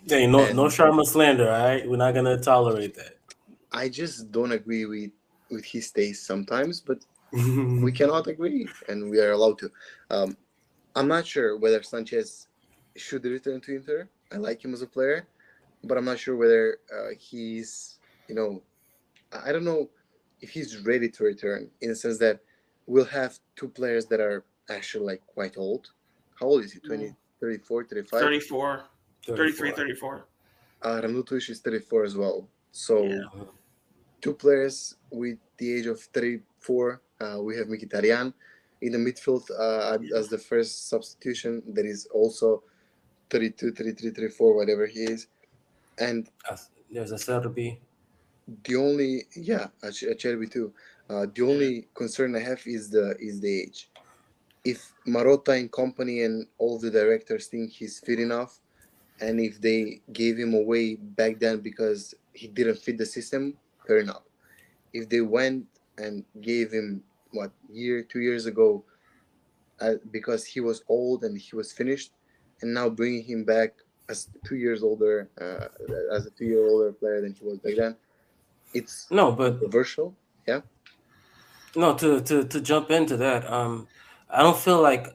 Hey, 0.06 0.26
no, 0.26 0.52
no 0.52 0.64
Sharma 0.66 1.04
slander. 1.04 1.50
All 1.50 1.64
right, 1.64 1.88
we're 1.88 1.96
not 1.96 2.14
gonna 2.14 2.38
tolerate 2.38 2.94
that. 2.94 3.16
I 3.72 3.88
just 3.88 4.30
don't 4.32 4.52
agree 4.52 4.84
with 4.86 5.10
with 5.50 5.64
his 5.64 5.90
taste 5.90 6.26
sometimes, 6.26 6.80
but 6.80 6.98
we 7.32 7.92
cannot 7.92 8.26
agree, 8.26 8.68
and 8.88 9.10
we 9.10 9.20
are 9.20 9.32
allowed 9.32 9.58
to. 9.58 9.70
Um, 10.10 10.36
I'm 10.94 11.08
not 11.08 11.26
sure 11.26 11.58
whether 11.58 11.82
Sanchez 11.82 12.48
should 12.96 13.24
return 13.24 13.60
to 13.62 13.76
Inter. 13.76 14.08
I 14.32 14.36
like 14.36 14.64
him 14.64 14.72
as 14.72 14.82
a 14.82 14.86
player, 14.86 15.28
but 15.84 15.98
I'm 15.98 16.04
not 16.04 16.18
sure 16.18 16.36
whether 16.36 16.78
uh, 16.92 17.10
he's, 17.18 17.98
you 18.28 18.34
know, 18.34 18.62
I 19.32 19.52
don't 19.52 19.64
know 19.64 19.90
if 20.40 20.50
he's 20.50 20.78
ready 20.78 21.08
to 21.08 21.24
return 21.24 21.68
in 21.80 21.90
the 21.90 21.96
sense 21.96 22.18
that 22.18 22.40
we'll 22.86 23.04
have 23.04 23.38
two 23.56 23.68
players 23.68 24.06
that 24.06 24.20
are 24.20 24.44
actually 24.70 25.06
like 25.06 25.26
quite 25.26 25.56
old. 25.56 25.90
How 26.38 26.46
old 26.46 26.64
is 26.64 26.72
he? 26.72 26.80
20, 26.80 27.14
34, 27.40 27.84
35? 27.84 28.20
34, 28.20 28.84
33, 29.26 29.70
34. 29.72 30.26
Uh, 30.82 31.00
Ramutush 31.02 31.50
is 31.50 31.60
34 31.60 32.04
as 32.04 32.16
well. 32.16 32.48
So 32.72 33.04
yeah. 33.04 33.22
two 34.20 34.34
players 34.34 34.96
with 35.10 35.38
the 35.58 35.72
age 35.74 35.86
of 35.86 36.00
34. 36.00 37.00
Uh, 37.20 37.38
we 37.40 37.56
have 37.56 37.68
Mkhitaryan 37.68 38.32
in 38.82 38.92
the 38.92 38.98
midfield 38.98 39.50
uh, 39.58 39.98
as 40.14 40.28
the 40.28 40.38
first 40.38 40.88
substitution. 40.88 41.62
There 41.66 41.86
is 41.86 42.06
also 42.12 42.62
32, 43.30 43.72
33, 43.72 44.10
34, 44.10 44.54
whatever 44.54 44.86
he 44.86 45.00
is. 45.00 45.28
And 45.98 46.28
there's 46.90 47.12
Acerbi. 47.12 47.78
The 48.64 48.76
only 48.76 49.24
yeah, 49.34 49.68
I 49.82 49.90
sh- 49.90 50.04
I 50.10 50.16
share 50.16 50.38
with 50.38 50.54
you. 50.54 50.72
Uh, 51.08 51.26
the 51.32 51.42
only 51.42 51.88
concern 51.94 52.34
I 52.36 52.40
have 52.40 52.62
is 52.66 52.90
the 52.90 53.16
is 53.18 53.40
the 53.40 53.62
age. 53.62 53.90
If 54.64 54.92
Marotta 55.06 55.58
and 55.58 55.70
company 55.70 56.22
and 56.22 56.46
all 56.58 56.78
the 56.78 56.90
directors 56.90 57.46
think 57.46 57.70
he's 57.70 58.00
fit 58.00 58.18
enough, 58.18 58.60
and 59.20 59.40
if 59.40 59.60
they 59.60 60.00
gave 60.12 60.36
him 60.36 60.54
away 60.54 60.96
back 60.96 61.38
then 61.38 61.60
because 61.60 62.14
he 62.32 62.48
didn't 62.48 62.78
fit 62.78 62.98
the 62.98 63.06
system, 63.06 63.54
fair 63.86 63.98
enough. 63.98 64.22
If 64.92 65.08
they 65.08 65.20
went 65.20 65.66
and 65.98 66.24
gave 66.40 66.72
him 66.72 67.02
what 67.30 67.52
year 67.70 68.02
two 68.02 68.20
years 68.20 68.46
ago, 68.46 68.84
uh, 69.80 69.94
because 70.10 70.44
he 70.44 70.60
was 70.60 70.82
old 70.88 71.24
and 71.24 71.38
he 71.38 71.54
was 71.54 71.72
finished, 71.72 72.12
and 72.60 72.74
now 72.74 72.88
bringing 72.88 73.22
him 73.22 73.44
back 73.44 73.74
as 74.08 74.28
two 74.44 74.56
years 74.56 74.82
older, 74.82 75.28
uh, 75.40 75.68
as 76.14 76.26
a 76.26 76.30
two 76.30 76.44
year 76.44 76.66
older 76.66 76.92
player 76.92 77.20
than 77.20 77.32
he 77.32 77.44
was 77.44 77.58
back 77.58 77.76
then, 77.76 77.96
it's 78.74 79.10
No, 79.10 79.32
but 79.32 79.52
controversial. 79.52 80.14
Yeah. 80.46 80.60
No, 81.74 81.94
to 81.98 82.20
to 82.22 82.44
to 82.44 82.60
jump 82.60 82.90
into 82.90 83.16
that, 83.18 83.50
um, 83.50 83.86
I 84.30 84.42
don't 84.42 84.56
feel 84.56 84.80
like 84.80 85.08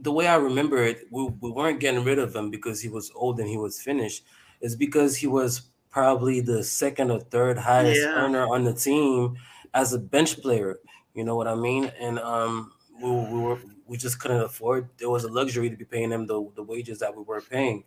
the 0.00 0.12
way 0.12 0.26
I 0.26 0.36
remember 0.36 0.82
it, 0.84 1.06
we, 1.10 1.24
we 1.40 1.50
weren't 1.50 1.80
getting 1.80 2.04
rid 2.04 2.18
of 2.18 2.34
him 2.34 2.50
because 2.50 2.80
he 2.80 2.88
was 2.88 3.10
old 3.14 3.38
and 3.40 3.48
he 3.48 3.56
was 3.56 3.80
finished. 3.80 4.24
It's 4.60 4.74
because 4.74 5.16
he 5.16 5.26
was 5.26 5.62
probably 5.90 6.40
the 6.40 6.62
second 6.62 7.10
or 7.10 7.20
third 7.20 7.58
highest 7.58 8.00
Yeah. 8.00 8.14
earner 8.14 8.46
on 8.46 8.64
the 8.64 8.74
team 8.74 9.36
as 9.74 9.92
a 9.92 9.98
bench 9.98 10.40
player. 10.40 10.78
You 11.14 11.24
know 11.24 11.34
what 11.36 11.48
I 11.48 11.54
mean? 11.54 11.86
And 11.98 12.18
um, 12.18 12.72
we, 13.00 13.10
we 13.10 13.40
were 13.40 13.58
we 13.86 13.96
just 13.96 14.18
couldn't 14.20 14.40
afford. 14.42 14.88
There 14.98 15.10
was 15.10 15.24
a 15.24 15.28
luxury 15.32 15.70
to 15.70 15.76
be 15.76 15.84
paying 15.84 16.10
him 16.10 16.26
the 16.26 16.50
the 16.54 16.62
wages 16.62 16.98
that 17.00 17.14
we 17.16 17.22
were 17.22 17.40
paying. 17.40 17.84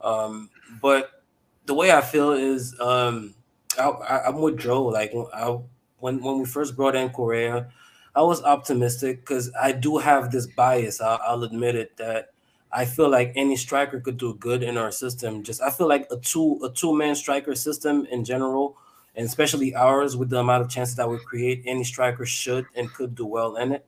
Um, 0.00 0.50
but 0.80 1.22
the 1.66 1.74
way 1.74 1.92
I 1.92 2.00
feel 2.00 2.32
is 2.32 2.78
um, 2.80 3.34
I, 3.78 4.22
I'm 4.26 4.40
with 4.40 4.58
Joe. 4.58 4.84
Like 4.84 5.12
I, 5.34 5.58
when 5.98 6.22
when 6.22 6.38
we 6.38 6.44
first 6.44 6.76
brought 6.76 6.96
in 6.96 7.10
Correa, 7.10 7.68
I 8.14 8.22
was 8.22 8.42
optimistic 8.42 9.20
because 9.20 9.50
I 9.60 9.72
do 9.72 9.98
have 9.98 10.30
this 10.30 10.46
bias. 10.46 11.00
I'll, 11.00 11.20
I'll 11.24 11.44
admit 11.44 11.76
it 11.76 11.96
that 11.96 12.32
I 12.72 12.84
feel 12.84 13.08
like 13.10 13.32
any 13.36 13.56
striker 13.56 14.00
could 14.00 14.16
do 14.16 14.34
good 14.34 14.62
in 14.62 14.76
our 14.76 14.90
system. 14.90 15.42
Just 15.42 15.62
I 15.62 15.70
feel 15.70 15.88
like 15.88 16.06
a 16.10 16.16
two 16.16 16.60
a 16.64 16.70
two 16.70 16.94
man 16.94 17.14
striker 17.14 17.54
system 17.54 18.06
in 18.10 18.24
general, 18.24 18.76
and 19.14 19.26
especially 19.26 19.74
ours 19.74 20.16
with 20.16 20.30
the 20.30 20.38
amount 20.38 20.62
of 20.62 20.68
chances 20.70 20.96
that 20.96 21.08
we 21.08 21.18
create, 21.18 21.62
any 21.66 21.84
striker 21.84 22.26
should 22.26 22.66
and 22.74 22.92
could 22.92 23.14
do 23.14 23.26
well 23.26 23.56
in 23.56 23.72
it. 23.72 23.86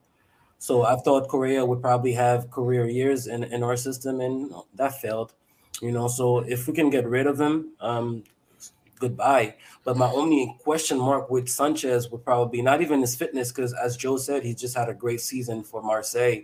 So 0.59 0.85
I 0.85 0.97
thought 0.97 1.29
Correa 1.29 1.65
would 1.67 1.81
probably 1.83 2.13
have 2.13 2.51
career 2.51 2.87
years 2.87 3.27
in, 3.27 3.45
in 3.45 3.63
our 3.65 3.77
system, 3.77 4.21
and 4.21 4.53
that 4.75 5.01
failed. 5.01 5.33
You 5.81 5.91
know, 5.91 6.07
so 6.07 6.39
if 6.41 6.69
we 6.69 6.75
can 6.75 6.91
get 6.91 7.07
rid 7.07 7.27
of 7.27 7.41
him, 7.41 7.73
um, 7.81 8.23
goodbye. 9.03 9.57
But 9.85 9.97
my 9.97 10.11
only 10.11 10.57
question 10.63 10.97
mark 10.99 11.29
with 11.29 11.49
Sanchez 11.49 12.09
would 12.11 12.25
probably 12.25 12.59
be 12.59 12.63
not 12.63 12.81
even 12.81 13.01
his 13.01 13.17
fitness, 13.17 13.51
because 13.51 13.75
as 13.75 13.97
Joe 13.97 14.17
said, 14.17 14.45
he 14.45 14.55
just 14.55 14.77
had 14.77 14.89
a 14.89 14.95
great 14.95 15.21
season 15.21 15.65
for 15.65 15.83
Marseille, 15.83 16.43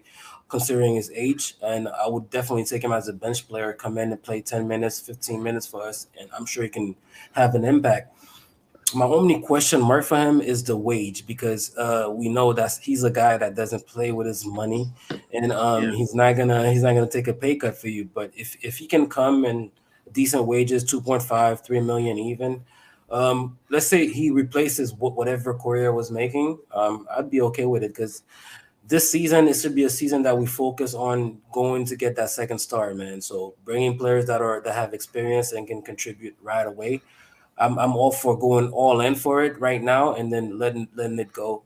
considering 0.48 0.96
his 0.96 1.10
age. 1.14 1.54
And 1.62 1.88
I 1.88 2.08
would 2.08 2.28
definitely 2.30 2.64
take 2.64 2.82
him 2.82 2.92
as 2.92 3.06
a 3.08 3.12
bench 3.12 3.46
player, 3.48 3.72
come 3.72 3.96
in 3.96 4.10
and 4.12 4.22
play 4.22 4.40
10 4.42 4.66
minutes, 4.66 4.98
15 5.00 5.40
minutes 5.42 5.66
for 5.66 5.82
us, 5.82 6.08
and 6.18 6.28
I'm 6.36 6.46
sure 6.46 6.64
he 6.64 6.68
can 6.68 6.96
have 7.32 7.54
an 7.54 7.64
impact. 7.64 8.12
My 8.94 9.04
only 9.04 9.38
question 9.40 9.80
mark 9.82 10.04
for 10.04 10.16
him 10.16 10.40
is 10.40 10.64
the 10.64 10.74
wage 10.76 11.26
because 11.26 11.76
uh, 11.76 12.08
we 12.10 12.28
know 12.30 12.54
that 12.54 12.72
he's 12.82 13.04
a 13.04 13.10
guy 13.10 13.36
that 13.36 13.54
doesn't 13.54 13.86
play 13.86 14.12
with 14.12 14.26
his 14.26 14.46
money, 14.46 14.88
and 15.32 15.52
um, 15.52 15.84
Yeah. 15.84 15.92
he's 15.98 16.14
not 16.14 16.32
gonna 16.38 16.70
he's 16.72 16.82
not 16.82 16.94
gonna 16.94 17.06
take 17.18 17.28
a 17.28 17.34
pay 17.34 17.54
cut 17.56 17.76
for 17.76 17.88
you. 17.88 18.06
But 18.18 18.32
if 18.34 18.56
if 18.64 18.78
he 18.78 18.86
can 18.86 19.06
come 19.06 19.44
and 19.44 19.70
decent 20.12 20.44
wages 20.44 20.84
2.5 20.84 21.64
3 21.64 21.80
million 21.80 22.18
even 22.18 22.62
um 23.10 23.58
let's 23.70 23.86
say 23.86 24.06
he 24.06 24.30
replaces 24.30 24.92
wh- 24.92 25.16
whatever 25.16 25.54
Correa 25.54 25.90
was 25.90 26.10
making 26.10 26.58
um 26.72 27.06
i'd 27.16 27.30
be 27.30 27.40
okay 27.40 27.64
with 27.64 27.82
it 27.82 27.88
because 27.94 28.22
this 28.86 29.10
season 29.10 29.48
it 29.48 29.54
should 29.54 29.74
be 29.74 29.84
a 29.84 29.90
season 29.90 30.22
that 30.22 30.36
we 30.36 30.46
focus 30.46 30.94
on 30.94 31.38
going 31.52 31.84
to 31.84 31.96
get 31.96 32.16
that 32.16 32.30
second 32.30 32.58
star 32.58 32.94
man 32.94 33.20
so 33.20 33.54
bringing 33.64 33.96
players 33.98 34.26
that 34.26 34.40
are 34.40 34.60
that 34.60 34.74
have 34.74 34.92
experience 34.94 35.52
and 35.52 35.66
can 35.66 35.80
contribute 35.82 36.36
right 36.42 36.66
away 36.66 37.00
i'm, 37.58 37.78
I'm 37.78 37.96
all 37.96 38.12
for 38.12 38.38
going 38.38 38.70
all 38.70 39.00
in 39.00 39.14
for 39.14 39.42
it 39.42 39.58
right 39.60 39.82
now 39.82 40.14
and 40.14 40.32
then 40.32 40.58
letting 40.58 40.88
letting 40.94 41.18
it 41.18 41.32
go 41.32 41.62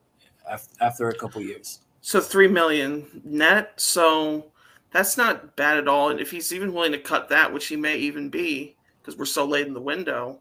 af- 0.49 0.69
after 0.81 1.09
a 1.09 1.15
couple 1.15 1.41
years 1.41 1.81
So 2.03 2.21
three 2.21 2.49
million 2.49 3.07
net. 3.25 3.75
So 3.77 4.52
that's 4.93 5.17
not 5.17 5.57
bad 5.57 5.79
at 5.79 5.89
all. 5.89 6.11
And 6.11 6.21
if 6.21 6.31
he's 6.31 6.53
even 6.53 6.73
willing 6.73 6.93
to 6.93 6.99
cut 6.99 7.29
that, 7.31 7.53
which 7.53 7.67
he 7.67 7.77
may 7.77 7.97
even 7.97 8.29
be, 8.29 8.77
because 9.01 9.17
we're 9.17 9.25
so 9.25 9.45
late 9.45 9.67
in 9.67 9.75
the 9.75 9.81
window, 9.81 10.41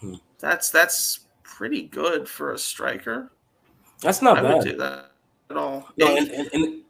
Hmm. 0.00 0.14
that's 0.38 0.70
that's 0.70 1.20
pretty 1.42 1.82
good 1.82 2.28
for 2.28 2.52
a 2.52 2.58
striker. 2.58 3.30
that's 4.00 4.22
not 4.22 4.38
I 4.38 4.42
bad 4.42 4.54
would 4.54 4.64
do 4.64 4.76
that 4.78 5.12
at 5.50 5.56
all. 5.58 5.88
No, 5.98 6.16
And- 6.16 6.30
and, 6.30 6.48
and, 6.54 6.82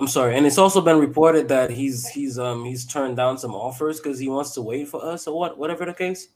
I'm 0.00 0.06
sorry, 0.06 0.36
and 0.36 0.46
it's 0.46 0.58
also 0.58 0.80
been 0.80 0.98
reported 1.00 1.48
that 1.48 1.70
he's 1.70 2.06
he's 2.08 2.38
um 2.38 2.64
he's 2.64 2.86
turned 2.86 3.16
down 3.16 3.36
some 3.36 3.52
offers 3.54 3.98
because 4.00 4.18
he 4.18 4.28
wants 4.28 4.52
to 4.52 4.62
wait 4.62 4.86
for 4.88 5.04
us 5.04 5.26
or 5.26 5.36
what, 5.36 5.58
whatever 5.58 5.84
the 5.84 5.92
case. 5.92 6.28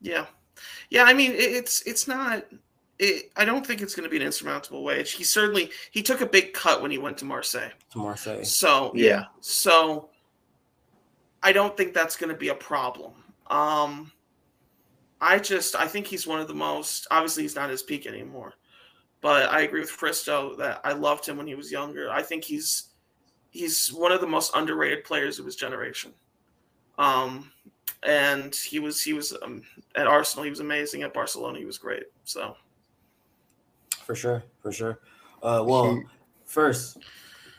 Yeah, 0.00 0.26
yeah. 0.90 1.02
I 1.04 1.12
mean, 1.12 1.32
it, 1.32 1.40
it's 1.40 1.82
it's 1.82 2.06
not. 2.06 2.44
It, 3.02 3.32
I 3.34 3.46
don't 3.46 3.66
think 3.66 3.80
it's 3.80 3.94
going 3.94 4.04
to 4.04 4.10
be 4.10 4.18
an 4.18 4.22
insurmountable 4.22 4.84
wage. 4.84 5.12
He 5.12 5.24
certainly 5.24 5.70
he 5.90 6.02
took 6.02 6.20
a 6.20 6.26
big 6.26 6.52
cut 6.52 6.82
when 6.82 6.90
he 6.90 6.98
went 6.98 7.16
to 7.18 7.24
Marseille. 7.24 7.70
To 7.92 7.98
Marseille. 7.98 8.44
So 8.44 8.92
Yeah. 8.94 9.06
yeah, 9.06 9.24
so 9.40 10.10
I 11.42 11.52
don't 11.52 11.74
think 11.78 11.94
that's 11.94 12.16
going 12.16 12.30
to 12.30 12.36
be 12.36 12.48
a 12.48 12.54
problem. 12.54 13.12
Um, 13.46 14.12
I 15.18 15.38
just 15.38 15.74
I 15.76 15.86
think 15.86 16.06
he's 16.06 16.26
one 16.26 16.40
of 16.40 16.48
the 16.48 16.54
most. 16.54 17.06
Obviously, 17.10 17.42
he's 17.42 17.56
not 17.56 17.70
his 17.70 17.82
peak 17.82 18.06
anymore, 18.06 18.52
but 19.22 19.50
I 19.50 19.62
agree 19.62 19.80
with 19.80 19.90
Risto 19.90 20.56
that 20.58 20.82
I 20.84 20.92
loved 20.92 21.26
him 21.26 21.38
when 21.38 21.46
he 21.46 21.54
was 21.54 21.72
younger. 21.72 22.10
I 22.10 22.22
think 22.22 22.44
he's 22.44 22.90
he's 23.48 23.88
one 23.92 24.12
of 24.12 24.20
the 24.20 24.26
most 24.26 24.54
underrated 24.54 25.04
players 25.04 25.38
of 25.38 25.46
his 25.46 25.56
generation. 25.56 26.12
Um, 26.98 27.50
and 28.02 28.54
he 28.54 28.78
was 28.78 29.02
he 29.02 29.14
was 29.14 29.34
um, 29.42 29.62
at 29.94 30.06
Arsenal. 30.06 30.44
He 30.44 30.50
was 30.50 30.60
amazing. 30.60 31.02
At 31.02 31.14
Barcelona, 31.14 31.58
he 31.58 31.64
was 31.64 31.78
great. 31.78 32.04
So 32.24 32.56
For 34.04 34.14
sure, 34.14 34.42
for 34.62 34.72
sure. 34.72 34.98
Uh, 35.42 35.62
well, 35.66 35.94
He- 35.94 36.02
first, 36.44 36.98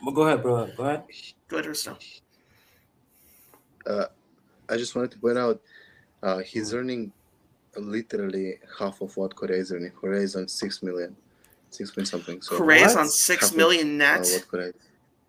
well, 0.04 0.14
go 0.14 0.24
ahead, 0.24 0.42
bro. 0.44 0.68
Go 0.78 0.84
ahead. 0.84 1.04
go 1.48 1.58
ahead, 1.58 1.70
Risto. 1.70 1.98
I 3.88 4.78
just 4.78 4.96
wanted 4.96 5.12
to 5.12 5.20
point 5.20 5.38
out 5.38 5.60
uh, 6.24 6.38
he's 6.40 6.74
earning 6.74 7.12
literally 7.78 8.60
half 8.80 9.02
of 9.02 9.16
what 9.18 9.36
Correa 9.36 9.58
is 9.60 9.72
earning. 9.74 9.92
Correa 9.92 10.22
is 10.22 10.36
on 10.36 10.48
six 10.48 10.82
million, 10.82 11.16
six 11.72 11.92
point 11.92 12.08
something. 12.08 12.42
So 12.42 12.58
Correa's 12.58 12.96
what? 12.96 13.02
on 13.02 13.10
six 13.10 13.54
million 13.54 14.00
Half 14.00 14.20
of- 14.20 14.26
uh, 14.26 14.30
net. 14.30 14.34
what 14.34 14.48
Correa? 14.48 14.72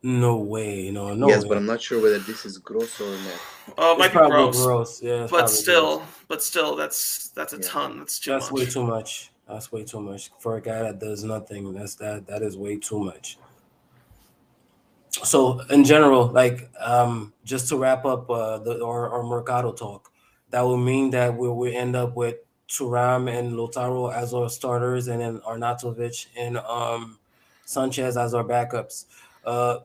No 0.04 0.36
way, 0.38 0.90
no, 0.90 1.14
no. 1.14 1.28
yes, 1.28 1.42
way. 1.44 1.50
but 1.50 1.58
I'm 1.58 1.66
not 1.66 1.80
sure 1.80 2.00
whether 2.02 2.18
this 2.20 2.44
is 2.44 2.58
gross 2.58 3.00
or 3.00 3.10
net. 3.10 3.38
Oh, 3.78 3.90
it 4.00 4.04
It's 4.06 4.14
might 4.14 4.22
be 4.24 4.30
gross. 4.30 4.64
gross. 4.64 5.02
Yeah, 5.02 5.26
but 5.30 5.48
still, 5.48 5.98
gross. 5.98 6.08
but 6.28 6.42
still, 6.42 6.74
that's 6.76 7.28
that's 7.30 7.52
a 7.52 7.56
Yeah. 7.56 7.62
ton. 7.68 7.98
That's 7.98 8.18
too 8.20 8.30
that's 8.32 8.50
way 8.52 8.66
too 8.66 8.84
much. 8.84 9.30
That's 9.48 9.70
way 9.72 9.84
too 9.84 10.00
much 10.00 10.30
for 10.38 10.56
a 10.56 10.60
guy 10.60 10.82
that 10.82 10.98
does 10.98 11.24
nothing. 11.24 11.72
That's 11.72 11.94
that. 11.96 12.26
That 12.26 12.42
is 12.42 12.56
way 12.56 12.76
too 12.76 13.00
much. 13.00 13.38
So 15.10 15.60
in 15.70 15.84
general, 15.84 16.28
like 16.28 16.70
um, 16.80 17.32
just 17.44 17.68
to 17.68 17.76
wrap 17.76 18.04
up 18.04 18.30
uh, 18.30 18.58
the 18.58 18.84
our, 18.84 19.10
our 19.10 19.22
Mercado 19.22 19.72
talk, 19.72 20.10
that 20.50 20.62
will 20.62 20.78
mean 20.78 21.10
that 21.10 21.36
we 21.36 21.48
we 21.48 21.76
end 21.76 21.96
up 21.96 22.16
with 22.16 22.36
Thuram 22.68 23.30
and 23.30 23.52
Lautaro 23.52 24.12
as 24.12 24.32
our 24.32 24.48
starters, 24.48 25.08
and 25.08 25.20
then 25.20 25.38
Arnautovic 25.40 26.26
and 26.36 26.56
um, 26.58 27.18
Sanchez 27.64 28.16
as 28.16 28.34
our 28.34 28.44
backups. 28.44 29.04
Uh, 29.44 29.80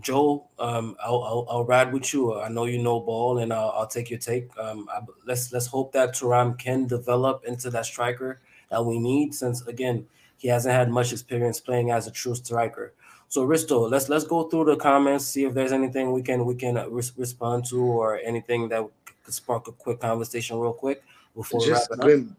Joe, 0.00 0.46
um, 0.58 0.94
I'll, 1.02 1.22
I'll 1.22 1.46
I'll 1.48 1.64
ride 1.64 1.92
with 1.94 2.12
you. 2.12 2.38
I 2.38 2.48
know 2.50 2.66
you 2.66 2.82
know 2.82 3.00
ball, 3.00 3.38
and 3.38 3.52
I'll, 3.52 3.70
I'll 3.70 3.86
take 3.86 4.10
your 4.10 4.18
take. 4.18 4.50
Um, 4.58 4.86
I, 4.92 5.00
let's 5.24 5.50
let's 5.50 5.66
hope 5.66 5.92
that 5.92 6.14
Thuram 6.14 6.58
can 6.58 6.86
develop 6.86 7.44
into 7.46 7.70
that 7.70 7.86
striker 7.86 8.42
that 8.70 8.84
we 8.84 8.98
need, 8.98 9.34
since 9.34 9.66
again 9.66 10.06
he 10.36 10.48
hasn't 10.48 10.74
had 10.74 10.88
much 10.90 11.12
experience 11.12 11.58
playing 11.60 11.90
as 11.90 12.06
a 12.06 12.10
true 12.10 12.34
striker. 12.34 12.92
So 13.28 13.46
Risto, 13.46 13.90
let's 13.90 14.08
let's 14.08 14.24
go 14.24 14.44
through 14.48 14.64
the 14.66 14.76
comments, 14.76 15.26
see 15.26 15.44
if 15.44 15.52
there's 15.54 15.72
anything 15.72 16.12
we 16.12 16.22
can 16.22 16.44
we 16.46 16.54
can 16.54 16.76
uh, 16.78 16.88
res- 16.88 17.12
respond 17.16 17.66
to 17.66 17.80
or 17.82 18.18
anything 18.24 18.68
that 18.70 18.86
could 19.24 19.34
spark 19.34 19.68
a 19.68 19.72
quick 19.72 20.00
conversation 20.00 20.58
real 20.58 20.72
quick 20.72 21.02
before 21.36 21.60
we 21.60 21.70
wrap 21.70 21.78
Just 21.80 21.92
up. 21.92 21.98
going, 22.00 22.36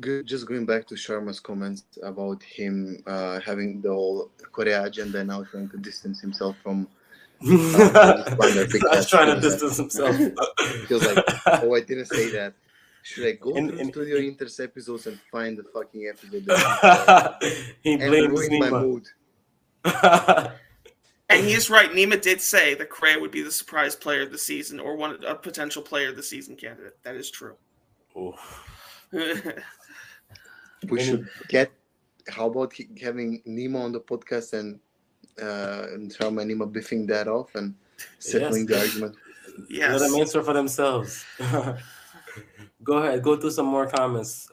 go- 0.00 0.22
just 0.22 0.46
going 0.46 0.66
back 0.66 0.86
to 0.88 0.94
Sharma's 0.96 1.38
comments 1.38 1.84
about 2.02 2.42
him 2.42 3.02
uh, 3.06 3.38
having 3.40 3.80
the 3.80 3.90
whole 3.90 4.30
Correa 4.50 4.82
agenda 4.84 5.18
and 5.20 5.28
now 5.28 5.44
trying 5.44 5.68
to 5.68 5.76
distance 5.76 6.20
himself 6.20 6.56
from. 6.62 6.88
just 7.42 7.76
find 8.36 8.58
a 8.58 8.64
big 8.64 8.72
He's 8.72 8.82
catch 8.90 9.10
trying 9.10 9.34
to 9.34 9.40
distance 9.40 9.76
himself. 9.76 10.16
feels 10.88 11.04
like, 11.06 11.24
oh, 11.62 11.74
I 11.74 11.80
didn't 11.80 12.06
say 12.06 12.30
that. 12.30 12.54
Should 13.06 13.26
I 13.26 13.32
go 13.32 13.54
And- 13.54 13.68
through 13.68 13.78
and- 13.80 13.90
Studio 13.92 14.16
Inter's 14.18 14.58
episodes 14.60 15.06
and 15.06 15.20
find 15.30 15.58
the 15.58 15.64
fucking 15.64 16.08
episode 16.08 16.44
he 17.82 17.96
blames 17.98 18.28
ruin 18.40 18.58
my 18.58 18.68
Nima. 18.70 18.80
mood? 18.82 19.06
And 21.30 21.44
he 21.46 21.54
is 21.54 21.70
right. 21.70 21.90
Nima 21.90 22.20
did 22.20 22.40
say 22.40 22.74
that 22.74 22.90
Correa 22.90 23.18
would 23.18 23.30
be 23.30 23.40
the 23.42 23.50
surprise 23.50 23.96
player 23.96 24.22
of 24.22 24.30
the 24.30 24.36
season 24.38 24.78
or 24.78 24.94
one 24.94 25.18
a 25.26 25.34
potential 25.34 25.80
player 25.82 26.10
of 26.10 26.16
the 26.16 26.22
season 26.22 26.54
candidate. 26.54 26.96
That 27.02 27.16
is 27.16 27.30
true. 27.30 27.56
Oof. 28.16 28.36
We 30.90 31.02
should 31.02 31.26
get. 31.48 31.72
How 32.28 32.46
about 32.46 32.74
he- 32.74 32.88
having 33.02 33.42
Nima 33.48 33.82
on 33.84 33.92
the 33.92 34.00
podcast 34.00 34.52
and 34.52 34.78
uh, 35.40 35.86
and 35.94 36.12
Sharma 36.14 36.42
and 36.42 36.50
Nima 36.50 36.70
biffing 36.70 37.06
that 37.08 37.26
off 37.26 37.54
and 37.54 37.74
settling 38.18 38.66
the 38.66 38.78
argument? 38.80 39.16
Yes. 39.70 39.98
Let 40.00 40.10
them 40.10 40.20
answer 40.20 40.42
for 40.42 40.52
themselves. 40.52 41.24
Go 42.84 42.98
ahead, 42.98 43.22
go 43.22 43.36
through 43.36 43.50
some 43.52 43.66
more 43.66 43.86
comments. 43.86 44.48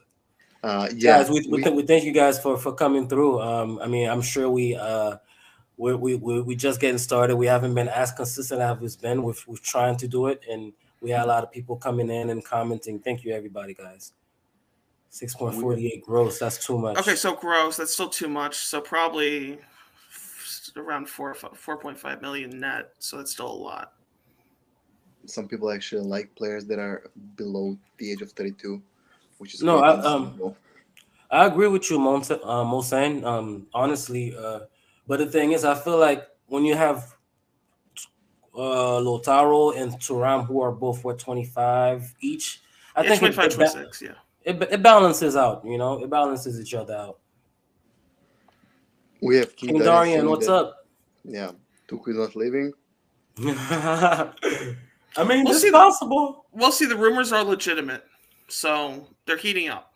Uh, 0.63 0.87
yeah, 0.95 1.17
guys, 1.17 1.29
we, 1.29 1.41
we, 1.41 1.47
we- 1.57 1.63
th- 1.63 1.75
we 1.75 1.83
thank 1.83 2.03
you 2.03 2.11
guys 2.11 2.39
for 2.39 2.57
for 2.57 2.73
coming 2.73 3.07
through. 3.07 3.41
Um, 3.41 3.79
I 3.79 3.87
mean, 3.87 4.09
I'm 4.09 4.21
sure 4.21 4.49
we 4.49 4.75
uh 4.75 5.17
we 5.77 5.95
we 5.95 6.15
we 6.15 6.41
we 6.41 6.55
just 6.55 6.79
getting 6.79 6.99
started. 6.99 7.35
We 7.35 7.47
haven't 7.47 7.73
been 7.73 7.87
as 7.89 8.11
consistent 8.11 8.61
as 8.61 8.79
we've 8.79 9.01
been. 9.01 9.23
We're, 9.23 9.33
we're 9.47 9.57
trying 9.57 9.97
to 9.97 10.07
do 10.07 10.27
it, 10.27 10.41
and 10.49 10.71
we 11.01 11.09
had 11.09 11.23
a 11.25 11.27
lot 11.27 11.43
of 11.43 11.51
people 11.51 11.75
coming 11.77 12.09
in 12.09 12.29
and 12.29 12.45
commenting. 12.45 12.99
Thank 12.99 13.23
you, 13.23 13.33
everybody, 13.33 13.73
guys. 13.73 14.13
Six 15.09 15.33
point 15.33 15.55
forty 15.55 15.87
eight 15.87 16.03
gross. 16.05 16.37
That's 16.39 16.63
too 16.63 16.77
much. 16.77 16.97
Okay, 16.99 17.15
so 17.15 17.35
gross. 17.35 17.77
That's 17.77 17.91
still 17.93 18.09
too 18.09 18.29
much. 18.29 18.55
So 18.55 18.79
probably 18.79 19.59
around 20.77 21.09
four 21.09 21.33
four 21.33 21.77
point 21.77 21.97
five 21.97 22.21
million 22.21 22.59
net. 22.59 22.91
So 22.99 23.17
that's 23.17 23.31
still 23.31 23.51
a 23.51 23.51
lot. 23.51 23.93
Some 25.25 25.47
people 25.47 25.71
actually 25.71 26.01
like 26.03 26.33
players 26.35 26.65
that 26.65 26.79
are 26.79 27.09
below 27.35 27.77
the 27.97 28.11
age 28.11 28.21
of 28.21 28.31
32, 28.31 28.81
which 29.37 29.53
is 29.53 29.61
No, 29.63 29.79
I, 29.79 29.91
um. 30.01 30.55
I 31.29 31.45
agree 31.45 31.67
with 31.69 31.89
you, 31.89 31.97
Mons- 31.97 32.29
uh, 32.29 32.65
Mosen. 32.65 33.23
Um, 33.23 33.67
honestly, 33.73 34.35
uh, 34.37 34.61
but 35.07 35.19
the 35.19 35.27
thing 35.27 35.53
is, 35.53 35.63
I 35.63 35.75
feel 35.75 35.97
like 35.97 36.27
when 36.47 36.65
you 36.65 36.75
have 36.75 37.15
uh 38.53 38.99
Lautaro 38.99 39.77
and 39.81 39.93
Thuram, 39.93 40.45
who 40.45 40.61
are 40.61 40.73
both 40.73 41.05
what 41.05 41.19
25 41.19 42.15
each, 42.19 42.61
I 42.95 43.03
yeah, 43.03 43.09
think 43.15 43.23
it, 43.23 43.37
25, 43.37 43.45
it, 43.45 43.57
ba- 43.57 43.71
26, 43.71 44.01
yeah. 44.01 44.09
it, 44.43 44.61
it 44.73 44.83
balances 44.83 45.37
out. 45.37 45.63
You 45.63 45.77
know, 45.77 46.03
it 46.03 46.09
balances 46.09 46.59
each 46.59 46.73
other 46.73 46.95
out. 46.95 47.19
we 49.21 49.37
have 49.37 49.55
King 49.55 49.79
Darian, 49.79 50.27
what's 50.29 50.49
up? 50.49 50.85
Yeah, 51.23 51.51
Tucu 51.87 52.07
not 52.07 52.35
leaving. 52.35 52.73
I 55.17 55.23
mean, 55.23 55.43
We'll 55.43 55.53
it's 55.53 55.61
see 55.61 55.69
the- 55.69 55.77
possible. 55.77 56.45
Well, 56.51 56.71
see, 56.71 56.85
the 56.85 56.95
rumors 56.97 57.31
are 57.31 57.43
legitimate, 57.43 58.03
so 58.47 59.07
they're 59.25 59.37
heating 59.37 59.69
up. 59.69 59.87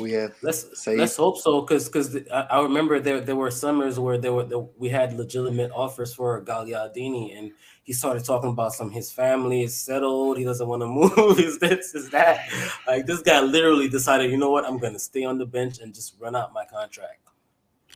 We 0.00 0.12
have 0.12 0.32
Let's 0.42 0.80
Saeed. 0.80 0.98
let's 0.98 1.16
hope 1.16 1.38
so, 1.38 1.60
because 1.62 1.86
because 1.86 2.16
I, 2.32 2.42
I 2.42 2.62
remember 2.62 3.00
there 3.00 3.20
there 3.20 3.34
were 3.34 3.50
summers 3.50 3.98
where 3.98 4.16
there 4.16 4.32
were 4.32 4.44
there, 4.44 4.60
we 4.76 4.88
had 4.88 5.12
legitimate 5.14 5.72
offers 5.74 6.14
for 6.14 6.40
Gagliardini, 6.44 7.36
and 7.36 7.50
he 7.82 7.92
started 7.92 8.24
talking 8.24 8.50
about 8.50 8.72
some 8.74 8.90
his 8.90 9.10
family 9.10 9.62
is 9.62 9.76
settled, 9.76 10.38
he 10.38 10.44
doesn't 10.44 10.68
want 10.68 10.82
to 10.82 10.86
move, 11.26 11.40
is 11.40 11.58
this 11.58 11.94
is 11.96 12.10
that. 12.10 12.48
Like 12.86 13.06
this 13.06 13.22
guy 13.22 13.40
literally 13.40 13.88
decided, 13.88 14.30
you 14.30 14.36
know 14.36 14.50
what, 14.50 14.64
I'm 14.66 14.78
gonna 14.78 15.00
stay 15.00 15.24
on 15.24 15.36
the 15.36 15.46
bench 15.46 15.80
and 15.80 15.92
just 15.92 16.14
run 16.20 16.36
out 16.36 16.52
my 16.52 16.64
contract. 16.64 17.18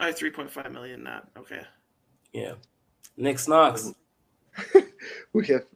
I 0.00 0.06
have 0.06 0.16
3.5 0.18 0.72
million 0.72 1.04
not 1.04 1.28
Okay. 1.38 1.62
Yeah, 2.32 2.54
Nick 3.16 3.38
Knox. 3.46 3.92
we 5.32 5.46
have 5.46 5.66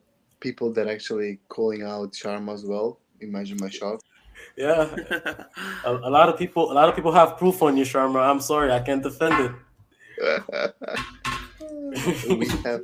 people 0.47 0.68
that 0.76 0.86
actually 0.97 1.30
calling 1.49 1.82
out 1.82 2.09
Sharma 2.12 2.53
as 2.59 2.64
well. 2.72 2.88
Imagine 3.20 3.59
my 3.61 3.68
shock. 3.78 3.99
Yeah, 4.57 4.82
a, 5.84 5.92
a 6.09 6.12
lot 6.18 6.26
of 6.30 6.34
people 6.42 6.64
a 6.72 6.76
lot 6.80 6.88
of 6.90 6.94
people 6.99 7.12
have 7.20 7.30
proof 7.42 7.57
on 7.66 7.72
you, 7.76 7.84
Sharma. 7.92 8.20
I'm 8.30 8.40
sorry, 8.53 8.70
I 8.78 8.80
can't 8.88 9.03
defend 9.03 9.34
it. 9.47 9.53
we 12.40 12.47
have 12.64 12.82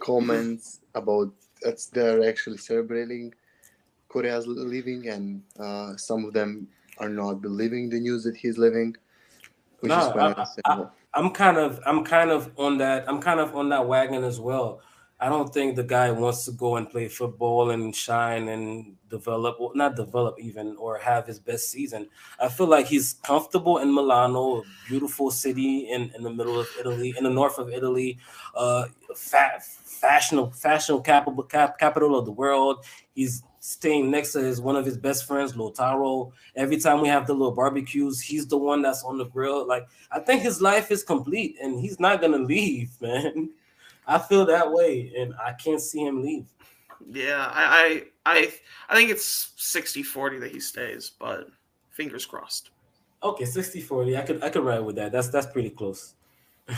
comments 0.00 0.80
about 0.94 1.28
that's 1.62 1.86
they're 1.86 2.22
actually 2.32 2.56
celebrating 2.70 3.24
Correa's 4.08 4.46
leaving, 4.46 5.08
and 5.14 5.42
uh, 5.60 5.96
some 6.08 6.24
of 6.24 6.32
them 6.32 6.66
are 6.98 7.08
not 7.22 7.42
believing 7.42 7.90
the 7.90 8.00
news 8.06 8.22
that 8.24 8.36
he's 8.36 8.56
leaving, 8.64 8.96
which 9.80 9.90
Nah, 9.90 10.06
is 10.06 10.12
quite 10.12 10.22
I- 10.24 10.32
understandable. 10.34 10.90
I'm 11.14 11.30
kind 11.30 11.56
of 11.56 11.80
I'm 11.86 12.04
kind 12.04 12.30
of 12.30 12.40
on 12.58 12.78
that 12.78 13.08
I'm 13.08 13.20
kind 13.20 13.40
of 13.40 13.54
on 13.56 13.68
that 13.70 13.84
wagon 13.86 14.22
as 14.24 14.38
well. 14.48 14.80
I 15.18 15.30
don't 15.30 15.52
think 15.52 15.76
the 15.76 15.82
guy 15.82 16.10
wants 16.10 16.44
to 16.44 16.52
go 16.52 16.76
and 16.76 16.90
play 16.90 17.08
football 17.08 17.70
and 17.70 17.94
shine 17.96 18.48
and 18.48 18.96
develop, 19.08 19.56
well, 19.58 19.72
not 19.74 19.96
develop 19.96 20.38
even, 20.38 20.76
or 20.76 20.98
have 20.98 21.26
his 21.26 21.38
best 21.38 21.70
season. 21.70 22.08
I 22.38 22.48
feel 22.48 22.66
like 22.66 22.86
he's 22.86 23.14
comfortable 23.22 23.78
in 23.78 23.94
Milano, 23.94 24.58
a 24.58 24.62
beautiful 24.86 25.30
city 25.30 25.88
in, 25.90 26.12
in 26.14 26.22
the 26.22 26.30
middle 26.30 26.60
of 26.60 26.68
Italy, 26.78 27.14
in 27.16 27.24
the 27.24 27.30
north 27.30 27.58
of 27.58 27.70
Italy, 27.70 28.18
uh, 28.54 28.86
fa- 29.14 29.58
fashionable, 29.60 30.50
fashionable 30.50 31.02
capital, 31.02 31.42
cap, 31.44 31.78
capital 31.78 32.18
of 32.18 32.26
the 32.26 32.32
world. 32.32 32.84
He's 33.14 33.42
staying 33.60 34.10
next 34.10 34.32
to 34.32 34.40
his 34.40 34.60
one 34.60 34.76
of 34.76 34.84
his 34.84 34.98
best 34.98 35.26
friends, 35.26 35.54
Lautaro. 35.54 36.30
Every 36.56 36.76
time 36.76 37.00
we 37.00 37.08
have 37.08 37.26
the 37.26 37.32
little 37.32 37.54
barbecues, 37.54 38.20
he's 38.20 38.46
the 38.46 38.58
one 38.58 38.82
that's 38.82 39.02
on 39.02 39.16
the 39.16 39.24
grill. 39.24 39.66
Like 39.66 39.88
I 40.10 40.20
think 40.20 40.42
his 40.42 40.60
life 40.60 40.90
is 40.90 41.02
complete, 41.02 41.56
and 41.62 41.80
he's 41.80 41.98
not 41.98 42.20
gonna 42.20 42.36
leave, 42.54 42.90
man. 43.00 43.50
I 44.06 44.18
feel 44.18 44.46
that 44.46 44.70
way, 44.70 45.12
and 45.18 45.34
I 45.34 45.52
can't 45.52 45.80
see 45.80 46.04
him 46.04 46.22
leave. 46.22 46.46
Yeah, 47.08 47.50
I, 47.52 48.02
I, 48.24 48.32
I, 48.38 48.52
I 48.88 48.94
think 48.94 49.10
it's 49.10 49.52
60-40 49.58 50.40
that 50.40 50.50
he 50.50 50.60
stays, 50.60 51.10
but 51.18 51.48
fingers 51.90 52.24
crossed. 52.24 52.70
Okay, 53.22 53.44
60-40. 53.44 54.18
I 54.18 54.22
could 54.22 54.42
I 54.44 54.50
could 54.50 54.64
ride 54.64 54.80
with 54.80 54.96
that. 54.96 55.10
That's 55.12 55.28
that's 55.28 55.46
pretty 55.46 55.70
close. 55.70 56.14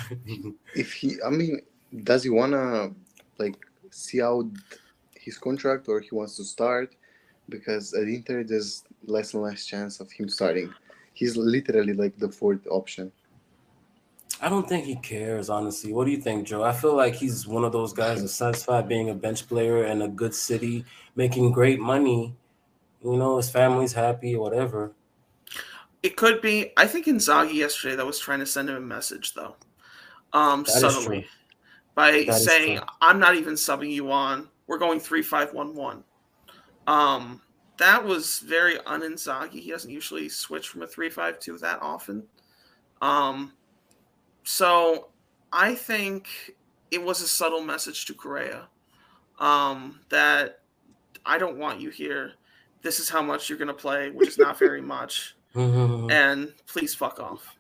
If 0.75 0.93
he, 0.93 1.17
I 1.27 1.31
mean, 1.31 1.61
does 2.05 2.23
he 2.23 2.31
wanna 2.31 2.93
like 3.39 3.57
see 3.91 4.23
out 4.23 4.47
his 5.15 5.39
contract 5.39 5.89
or 5.89 6.01
he 6.01 6.11
wants 6.13 6.37
to 6.37 6.45
start? 6.45 6.95
Because 7.49 7.95
at 7.95 8.03
Inter, 8.03 8.45
there's 8.45 8.85
less 9.05 9.35
and 9.35 9.43
less 9.43 9.67
chance 9.67 10.01
of 10.01 10.11
him 10.13 10.29
starting. 10.29 10.73
He's 11.15 11.37
literally 11.37 11.95
like 11.95 12.17
the 12.19 12.29
fourth 12.29 12.67
option. 12.71 13.11
I 14.41 14.49
don't 14.49 14.69
think 14.69 14.85
he 14.85 14.97
cares, 14.97 15.51
honestly. 15.51 15.93
What 15.93 16.05
do 16.05 16.13
you 16.13 16.21
think, 16.21 16.47
Joe? 16.47 16.63
I 16.63 16.73
feel 16.73 16.95
like 16.95 17.15
he's 17.15 17.47
one 17.47 17.65
of 17.65 17.73
those 17.73 17.93
guys 17.93 18.21
that's 18.21 18.35
satisfied 18.35 18.89
being 18.89 19.11
a 19.11 19.15
bench 19.15 19.49
player 19.49 19.87
in 19.87 20.03
a 20.03 20.09
good 20.09 20.35
city, 20.35 20.85
making 21.17 21.51
great 21.51 21.81
money. 21.81 22.35
You 23.03 23.17
know, 23.17 23.37
his 23.37 23.51
family's 23.51 23.93
happy, 23.93 24.37
whatever. 24.37 24.93
It 26.03 26.17
could 26.17 26.41
be. 26.41 26.73
I 26.77 26.87
think 26.87 27.07
Inzaghi 27.07 27.55
yesterday 27.55 27.97
that 27.97 28.07
was 28.07 28.19
trying 28.21 28.39
to 28.39 28.47
send 28.47 28.71
him 28.71 28.77
a 28.77 28.81
message 28.81 29.35
though, 29.35 29.57
um, 30.33 30.63
That 30.63 30.73
subtly 30.73 31.27
by 31.97 32.25
That 32.25 32.35
saying. 32.35 32.81
"I'm 33.01 33.19
not 33.19 33.35
even 33.35 33.55
subbing 33.55 33.91
you 33.91 34.13
on. 34.13 34.49
We're 34.69 34.79
going 34.79 35.01
three 35.01 35.23
five 35.23 35.53
one 35.53 35.75
one." 35.75 36.05
Um, 36.87 37.43
that 37.79 38.05
was 38.05 38.39
very 38.41 38.79
un-Inzaghi. 38.87 39.61
He 39.61 39.71
doesn't 39.71 39.91
usually 39.91 40.29
switch 40.29 40.69
from 40.69 40.83
a 40.83 40.87
three 40.87 41.11
five 41.11 41.41
two 41.41 41.59
that 41.59 41.83
often. 41.83 42.23
Um, 43.03 43.53
so 44.51 45.09
I 45.53 45.75
think 45.75 46.27
it 46.91 47.03
was 47.03 47.21
a 47.21 47.29
subtle 47.29 47.61
message 47.63 48.07
to 48.07 48.15
Correa 48.15 48.67
um, 49.39 50.01
that 50.09 50.61
I 51.27 51.37
don't 51.37 51.59
want 51.59 51.81
you 51.83 51.91
here. 51.91 52.33
This 52.81 52.99
is 52.99 53.11
how 53.11 53.21
much 53.21 53.51
you're 53.51 53.59
going 53.59 53.69
to 53.69 53.75
play, 53.75 54.09
which 54.11 54.29
is 54.29 54.39
not 54.39 54.59
very 54.59 54.81
much 54.81 55.37
Mhm. 55.55 56.11
and 56.11 56.55
please 56.67 56.95
fuck 56.95 57.21
off. 57.21 57.57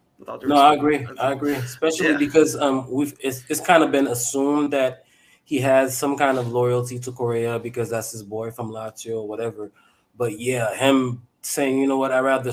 No, 0.47 0.57
I 0.57 0.72
agree. 0.72 1.07
I 1.20 1.32
agree, 1.32 1.53
especially 1.55 2.12
Yeah. 2.12 2.16
because 2.16 2.57
um 2.57 2.91
we've 2.91 3.14
it's, 3.20 3.45
it's 3.51 3.61
kind 3.61 3.82
of 3.84 3.91
been 3.93 4.07
assumed 4.07 4.72
that 4.72 5.05
he 5.45 5.59
has 5.61 5.97
some 5.97 6.16
kind 6.16 6.39
of 6.39 6.49
loyalty 6.49 6.99
to 7.01 7.12
Correa 7.12 7.59
because 7.59 7.91
that's 7.91 8.12
his 8.12 8.22
boy 8.22 8.51
from 8.51 8.70
Lazio 8.70 9.16
or 9.22 9.28
whatever. 9.28 9.70
But 10.16 10.39
yeah, 10.41 10.74
him 10.74 11.22
saying, 11.43 11.78
you 11.78 11.86
know 11.86 11.99
what, 11.99 12.12
I 12.12 12.20
rather 12.20 12.53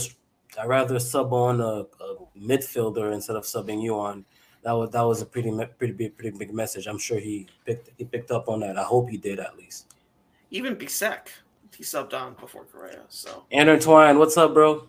I 0.57 0.65
rather 0.65 0.99
sub 0.99 1.33
on 1.33 1.61
a, 1.61 1.85
a 2.03 2.15
midfielder 2.39 3.13
instead 3.13 3.35
of 3.35 3.43
subbing 3.43 3.81
you 3.81 3.97
on. 3.97 4.25
That 4.63 4.71
was 4.71 4.89
that 4.91 5.01
was 5.01 5.21
a 5.21 5.25
pretty 5.25 5.51
pretty 5.77 5.93
big 5.93 6.17
pretty 6.17 6.37
big 6.37 6.53
message. 6.53 6.87
I'm 6.87 6.97
sure 6.97 7.19
he 7.19 7.47
picked 7.65 7.89
he 7.97 8.05
picked 8.05 8.31
up 8.31 8.49
on 8.49 8.61
that. 8.61 8.77
I 8.77 8.83
hope 8.83 9.09
he 9.09 9.17
did 9.17 9.39
at 9.39 9.55
least. 9.57 9.93
Even 10.51 10.75
Bisseck, 10.75 11.27
he 11.75 11.83
subbed 11.83 12.13
on 12.13 12.33
before 12.35 12.63
Correa. 12.65 13.01
So 13.09 13.45
Intertwine, 13.51 14.17
what's 14.17 14.37
up, 14.37 14.53
bro? 14.53 14.87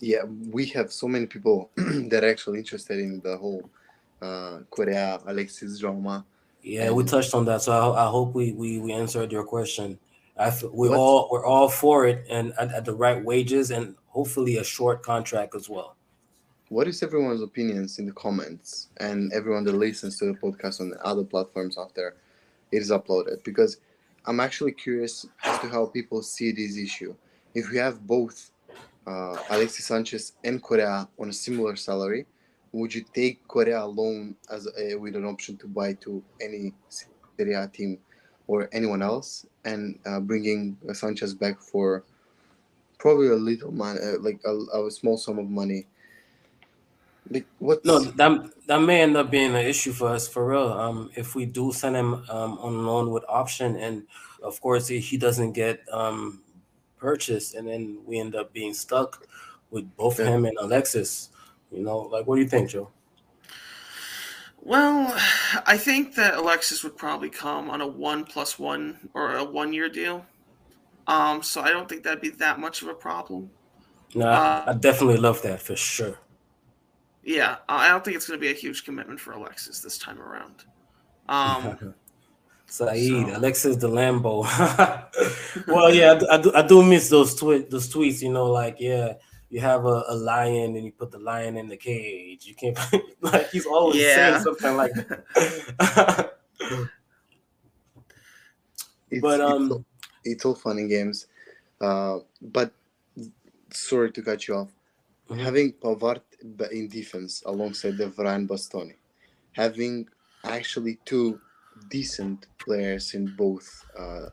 Yeah, 0.00 0.24
we 0.50 0.66
have 0.66 0.92
so 0.92 1.08
many 1.08 1.26
people 1.26 1.70
that 1.76 2.22
are 2.22 2.28
actually 2.28 2.58
interested 2.58 2.98
in 3.00 3.20
the 3.20 3.36
whole 3.36 3.68
uh, 4.22 4.60
Correa 4.70 5.20
Alexis 5.26 5.78
drama. 5.78 6.24
Yeah, 6.62 6.90
we 6.90 7.04
touched 7.04 7.34
on 7.34 7.44
that, 7.46 7.62
so 7.62 7.72
I, 7.72 8.06
I 8.06 8.08
hope 8.08 8.34
we, 8.34 8.52
we 8.52 8.78
we 8.78 8.92
answered 8.92 9.32
your 9.32 9.44
question. 9.44 9.98
I 10.38 10.48
f- 10.48 10.62
we 10.62 10.88
What's- 10.88 10.98
all 10.98 11.28
we're 11.30 11.44
all 11.44 11.68
for 11.68 12.06
it, 12.06 12.26
and 12.30 12.52
at, 12.58 12.72
at 12.72 12.84
the 12.84 12.94
right 12.94 13.22
wages, 13.22 13.70
and 13.70 13.96
hopefully 14.08 14.56
a 14.58 14.64
short 14.64 15.02
contract 15.02 15.54
as 15.54 15.68
well. 15.68 15.96
What 16.68 16.86
is 16.86 17.02
everyone's 17.02 17.42
opinions 17.42 17.98
in 17.98 18.04
the 18.06 18.12
comments 18.12 18.88
and 18.98 19.32
everyone 19.32 19.64
that 19.64 19.74
listens 19.74 20.18
to 20.18 20.26
the 20.26 20.34
podcast 20.34 20.80
on 20.80 20.90
the 20.90 21.02
other 21.04 21.24
platforms 21.24 21.78
after 21.78 22.14
it 22.70 22.82
is 22.82 22.90
uploaded? 22.90 23.42
Because 23.42 23.78
I'm 24.26 24.38
actually 24.40 24.72
curious 24.72 25.24
as 25.44 25.58
to 25.60 25.68
how 25.68 25.86
people 25.86 26.22
see 26.22 26.52
this 26.52 26.76
issue. 26.76 27.14
If 27.54 27.70
we 27.70 27.78
have 27.78 28.06
both 28.06 28.50
uh, 29.06 29.36
Alexis 29.48 29.86
Sanchez 29.86 30.32
and 30.44 30.62
Correa 30.62 31.08
on 31.18 31.30
a 31.30 31.32
similar 31.32 31.74
salary, 31.74 32.26
would 32.72 32.94
you 32.94 33.02
take 33.14 33.48
Correa 33.48 33.82
alone 33.82 34.36
as 34.50 34.68
a, 34.78 34.94
with 34.96 35.16
an 35.16 35.24
option 35.24 35.56
to 35.56 35.66
buy 35.66 35.94
to 35.94 36.22
any 36.42 36.74
Serie 36.90 37.54
A 37.54 37.66
team 37.66 37.98
or 38.48 38.68
anyone 38.72 39.02
else, 39.02 39.46
and 39.64 39.98
uh, 40.06 40.18
bringing 40.18 40.76
Sanchez 40.92 41.34
back 41.34 41.60
for 41.60 42.02
probably 42.98 43.28
a 43.28 43.34
little 43.36 43.70
money, 43.70 44.00
uh, 44.00 44.18
like 44.20 44.40
a, 44.44 44.52
a 44.76 44.90
small 44.90 45.16
sum 45.16 45.38
of 45.38 45.48
money. 45.48 45.86
Like 47.30 47.46
what? 47.58 47.84
No, 47.84 48.00
that 48.00 48.50
that 48.66 48.80
may 48.80 49.02
end 49.02 49.16
up 49.16 49.30
being 49.30 49.54
an 49.54 49.64
issue 49.64 49.92
for 49.92 50.08
us 50.08 50.26
for 50.26 50.46
real. 50.48 50.72
Um, 50.72 51.10
if 51.14 51.34
we 51.34 51.46
do 51.46 51.72
send 51.72 51.94
him 51.94 52.14
um 52.28 52.58
on 52.58 52.86
loan 52.86 53.10
with 53.10 53.24
option, 53.28 53.76
and 53.76 54.04
of 54.42 54.60
course 54.60 54.88
he, 54.88 54.98
he 54.98 55.16
doesn't 55.16 55.52
get 55.52 55.80
um 55.92 56.42
purchased, 56.96 57.54
and 57.54 57.68
then 57.68 58.00
we 58.06 58.18
end 58.18 58.34
up 58.34 58.52
being 58.52 58.74
stuck 58.74 59.26
with 59.70 59.94
both 59.96 60.18
Yeah. 60.18 60.26
him 60.30 60.46
and 60.46 60.56
Alexis. 60.58 61.30
You 61.70 61.82
know, 61.84 61.98
like 61.98 62.26
what 62.26 62.36
do 62.36 62.42
you 62.42 62.48
think, 62.48 62.70
Joe? 62.70 62.90
Well, 64.62 65.14
I 65.66 65.76
think 65.78 66.14
that 66.16 66.34
Alexis 66.34 66.82
would 66.84 66.96
probably 66.96 67.30
come 67.30 67.70
on 67.70 67.80
a 67.80 67.86
one 67.86 68.24
plus 68.24 68.58
one 68.58 69.08
or 69.14 69.36
a 69.36 69.44
one 69.44 69.72
year 69.72 69.88
deal. 69.88 70.24
Um, 71.06 71.42
so 71.42 71.62
I 71.62 71.70
don't 71.70 71.88
think 71.88 72.02
that'd 72.02 72.20
be 72.20 72.30
that 72.30 72.58
much 72.60 72.82
of 72.82 72.88
a 72.88 72.94
problem. 72.94 73.50
No, 74.14 74.26
Uh, 74.28 74.64
I, 74.66 74.74
definitely 74.74 75.16
love 75.16 75.40
that 75.42 75.62
for 75.62 75.74
sure. 75.76 76.18
Yeah, 77.22 77.56
I 77.68 77.88
don't 77.88 78.04
think 78.04 78.16
it's 78.16 78.26
going 78.26 78.38
to 78.38 78.44
be 78.44 78.50
a 78.50 78.54
huge 78.54 78.84
commitment 78.84 79.20
for 79.20 79.32
Alexis 79.32 79.80
this 79.80 79.98
time 79.98 80.20
around. 80.20 80.64
Um, 81.28 81.94
Saeed, 82.66 83.26
so- 83.26 83.36
Alexis 83.38 83.76
the 83.76 83.88
Lambo. 83.88 84.44
well, 85.66 85.92
yeah, 85.94 86.12
I 86.12 86.18
do, 86.18 86.26
I 86.30 86.38
do, 86.38 86.52
I 86.54 86.66
do 86.66 86.82
miss 86.82 87.08
those 87.08 87.34
tweet 87.34 87.70
those 87.70 87.88
tweets. 87.92 88.20
You 88.20 88.30
know, 88.32 88.46
like 88.46 88.76
yeah, 88.78 89.14
you 89.50 89.60
have 89.60 89.84
a, 89.86 90.04
a 90.08 90.14
lion 90.14 90.76
and 90.76 90.84
you 90.84 90.92
put 90.92 91.10
the 91.10 91.18
lion 91.18 91.56
in 91.56 91.68
the 91.68 91.76
cage. 91.76 92.46
You 92.46 92.54
can't 92.54 92.78
like 93.20 93.50
he's 93.50 93.66
always 93.66 94.00
Yeah. 94.00 94.16
saying 94.40 94.44
something 94.44 94.76
like 94.76 94.92
that. 94.94 96.34
It's, 99.10 99.22
But, 99.22 99.40
it's 99.40 99.50
um, 99.50 99.72
all- 99.72 99.84
it's 100.24 100.44
all 100.44 100.54
fun 100.54 100.78
and 100.78 100.88
games. 100.90 101.26
Uh, 101.80 102.18
but 102.42 102.72
sorry 103.72 104.10
to 104.12 104.22
cut 104.22 104.46
you 104.48 104.54
off. 104.56 104.70
Mhm. 105.30 105.38
Having 105.40 105.72
Pavard 105.74 106.20
in 106.72 106.88
defense 106.88 107.42
alongside 107.46 107.96
the 107.96 108.06
Varane 108.08 108.46
Bastoni, 108.46 108.94
having 109.52 110.08
actually 110.44 110.98
two 111.04 111.40
decent 111.90 112.46
players 112.58 113.14
in 113.14 113.34
both 113.36 113.84
uh, 113.98 114.26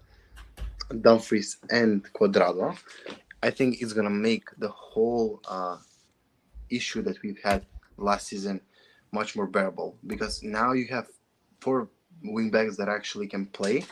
Dumfries 1.01 1.57
and 1.69 2.03
Cuadrado, 2.13 2.77
I 3.43 3.49
think 3.51 3.81
it's 3.81 3.93
gonna 3.93 4.09
make 4.09 4.45
the 4.57 4.69
whole 4.69 5.41
uh, 5.47 5.77
issue 6.69 7.01
that 7.03 7.21
we've 7.21 7.39
had 7.43 7.65
last 7.97 8.27
season 8.27 8.61
much 9.11 9.35
more 9.35 9.47
bearable 9.47 9.95
because 10.07 10.43
now 10.43 10.73
you 10.73 10.87
have 10.87 11.07
four 11.59 11.89
wingbacks 12.23 12.75
that 12.77 12.89
actually 12.89 13.27
can 13.27 13.45
play 13.45 13.85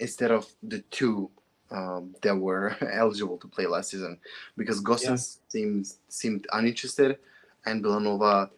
instead 0.00 0.30
of 0.30 0.46
the 0.62 0.80
two 0.90 1.30
um, 1.70 2.14
that 2.22 2.36
were 2.36 2.76
eligible 2.92 3.38
to 3.38 3.48
play 3.48 3.66
last 3.66 3.90
season 3.90 4.18
because 4.56 4.82
Gosens 4.82 5.38
seemed 5.48 5.86
seemed 6.08 6.46
uninterested 6.52 7.18
and 7.66 7.84
Bellanova 7.84 8.50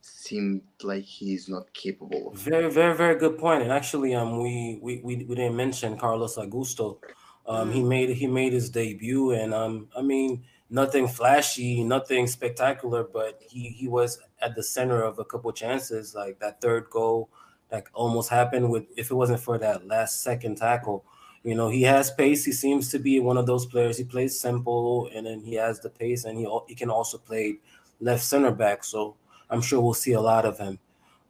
seemed 0.00 0.62
like 0.82 1.04
he's 1.04 1.48
not 1.48 1.72
capable 1.72 2.28
of 2.28 2.38
Very, 2.38 2.70
very, 2.70 2.94
very 2.94 3.16
good 3.18 3.38
point. 3.38 3.62
And 3.62 3.72
actually, 3.72 4.14
um, 4.14 4.38
we 4.42 4.78
we 4.82 5.00
we, 5.02 5.16
we 5.28 5.34
didn't 5.34 5.56
mention 5.56 5.96
Carlos 5.96 6.36
Augusto. 6.36 6.98
Um, 7.46 7.72
he 7.72 7.82
made 7.82 8.10
he 8.10 8.26
made 8.26 8.52
his 8.52 8.70
debut, 8.70 9.32
and 9.32 9.52
um, 9.52 9.88
I 9.96 10.02
mean, 10.02 10.44
nothing 10.70 11.08
flashy, 11.08 11.84
nothing 11.84 12.26
spectacular, 12.26 13.04
but 13.04 13.42
he 13.48 13.68
he 13.68 13.88
was 13.88 14.18
at 14.40 14.54
the 14.54 14.62
center 14.62 15.02
of 15.02 15.18
a 15.18 15.24
couple 15.24 15.52
chances, 15.52 16.14
like 16.14 16.38
that 16.40 16.60
third 16.60 16.88
goal 16.90 17.28
that 17.70 17.84
almost 17.92 18.30
happened 18.30 18.70
with 18.70 18.84
if 18.96 19.10
it 19.10 19.14
wasn't 19.14 19.40
for 19.40 19.58
that 19.58 19.86
last 19.86 20.22
second 20.22 20.56
tackle. 20.56 21.04
You 21.42 21.54
know, 21.54 21.68
he 21.68 21.82
has 21.82 22.10
pace. 22.10 22.44
He 22.46 22.52
seems 22.52 22.90
to 22.92 22.98
be 22.98 23.20
one 23.20 23.36
of 23.36 23.46
those 23.46 23.66
players. 23.66 23.98
He 23.98 24.04
plays 24.04 24.40
simple, 24.40 25.10
and 25.14 25.26
then 25.26 25.40
he 25.42 25.54
has 25.56 25.80
the 25.80 25.90
pace, 25.90 26.24
and 26.24 26.38
he 26.38 26.48
he 26.68 26.74
can 26.74 26.90
also 26.90 27.18
play 27.18 27.58
left 28.00 28.24
center 28.24 28.50
back. 28.50 28.84
So 28.84 29.16
I'm 29.50 29.60
sure 29.60 29.80
we'll 29.80 29.94
see 29.94 30.12
a 30.12 30.20
lot 30.20 30.46
of 30.46 30.58
him. 30.58 30.78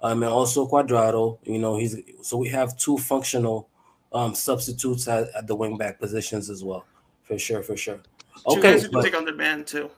Um, 0.01 0.23
and 0.23 0.33
also 0.33 0.69
Cuadrado, 0.69 1.39
you 1.45 1.59
know, 1.59 1.79
he's 1.79 1.97
so 2.23 2.37
we 2.37 2.49
have 2.51 2.77
two 2.77 2.99
functional 2.99 3.69
um, 4.15 4.35
substitutes 4.35 5.07
at, 5.09 5.29
at 5.37 5.47
the 5.47 5.57
wingback 5.57 5.99
positions 5.99 6.49
as 6.49 6.65
well, 6.65 6.87
for 7.25 7.39
sure, 7.39 7.63
for 7.63 7.77
sure. 7.77 8.01
two 8.49 8.59
Okay, 8.59 8.73
guys 8.73 8.85
who 8.85 8.89
can 8.91 9.03
take 9.03 9.17
on 9.17 9.25
the 9.25 9.33
man 9.33 9.65
too. 9.65 9.91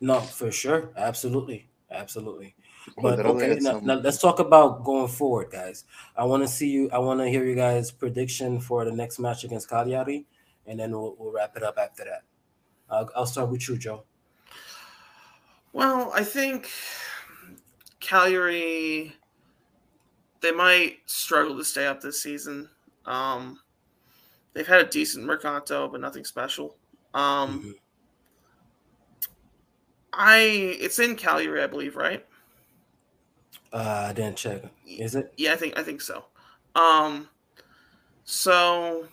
no, 0.00 0.20
for 0.20 0.50
sure, 0.50 0.90
absolutely, 0.96 1.68
absolutely. 1.90 2.54
But 3.00 3.20
Cuadrado 3.20 3.24
okay, 3.36 3.58
now, 3.60 3.78
now 3.78 3.94
let's 3.94 4.18
talk 4.18 4.40
about 4.40 4.82
going 4.82 5.06
forward, 5.06 5.50
guys. 5.52 5.84
I 6.16 6.24
want 6.24 6.42
to 6.42 6.48
see 6.48 6.68
you. 6.68 6.90
I 6.90 6.98
want 6.98 7.20
to 7.20 7.28
hear 7.28 7.44
you 7.44 7.54
guys' 7.54 7.92
prediction 7.92 8.60
for 8.60 8.84
the 8.84 8.90
next 8.90 9.20
match 9.20 9.44
against 9.44 9.70
Cagliari, 9.70 10.26
and 10.66 10.80
then 10.80 10.90
we'll, 10.90 11.14
we'll 11.16 11.32
wrap 11.32 11.56
it 11.56 11.62
up 11.62 11.78
after 11.78 12.04
that. 12.04 12.24
I'll, 12.90 13.08
I'll 13.14 13.26
start 13.26 13.50
with 13.50 13.68
you, 13.68 13.78
Joe. 13.78 14.02
Well, 15.72 16.10
I 16.12 16.24
think 16.24 16.68
Cagliari 18.00 19.14
they 20.40 20.50
might 20.52 20.98
struggle 21.06 21.56
to 21.56 21.64
stay 21.64 21.86
up 21.86 22.00
this 22.00 22.20
season. 22.20 22.68
Um, 23.06 23.60
they've 24.54 24.66
had 24.66 24.82
a 24.82 24.88
decent 24.90 25.24
mercato, 25.26 25.88
but 25.88 26.00
nothing 26.00 26.24
special. 26.24 26.78
Um, 27.14 27.64
Mhm. 27.64 27.74
I 30.14 30.38
it's 30.80 30.98
in 30.98 31.16
Cagliari, 31.16 31.62
I 31.62 31.66
believe, 31.66 31.96
right? 31.96 32.26
Uh, 33.72 34.06
I 34.08 34.12
didn't 34.12 34.36
check. 34.36 34.62
Is 34.86 35.14
it? 35.14 35.32
Yeah, 35.36 35.52
I 35.52 35.56
think 35.56 35.78
I 35.78 35.82
think 35.82 36.00
so. 36.00 36.26
Um, 36.74 37.28
so 38.24 39.08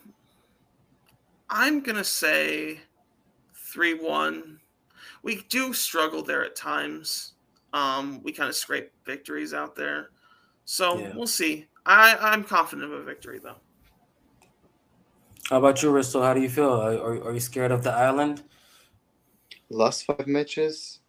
I'm 1.50 1.82
gonna 1.82 2.04
say 2.04 2.80
three 3.54 3.94
one. 3.94 4.60
We 5.22 5.42
do 5.44 5.74
struggle 5.74 6.22
there 6.22 6.44
at 6.44 6.56
times. 6.56 7.34
Um, 7.72 8.22
we 8.22 8.32
kind 8.32 8.48
of 8.50 8.56
scrape 8.56 8.92
victories 9.04 9.54
out 9.54 9.76
there, 9.76 10.12
so 10.64 10.98
Yeah. 10.98 11.12
we'll 11.14 11.26
see. 11.28 11.68
I 11.86 12.16
I'm 12.18 12.44
confident 12.44 12.92
of 12.92 13.00
a 13.00 13.04
victory 13.04 13.40
though. 13.40 13.60
How 15.50 15.58
about 15.58 15.82
you, 15.82 15.90
Risto? 15.90 16.22
How 16.22 16.32
do 16.32 16.40
you 16.40 16.48
feel? 16.48 16.70
Are, 16.70 17.24
are, 17.26 17.32
you 17.32 17.40
scared 17.40 17.72
of 17.72 17.82
the 17.82 17.90
island? 17.90 18.44
last 19.68 20.04
five 20.04 20.28
matches, 20.28 21.00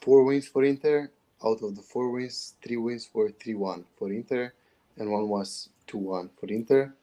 four 0.00 0.24
wins 0.24 0.48
for 0.48 0.64
Inter. 0.64 1.10
Out 1.44 1.60
of 1.62 1.76
the 1.76 1.82
four 1.82 2.10
wins, 2.10 2.54
three 2.64 2.78
wins 2.78 3.10
were 3.12 3.30
3 3.30 3.54
1 3.54 3.84
for 3.98 4.10
Inter, 4.10 4.54
and 4.96 5.10
one 5.10 5.28
was 5.28 5.68
2 5.88 5.98
1 5.98 6.30
for 6.40 6.46
Inter. 6.46 6.94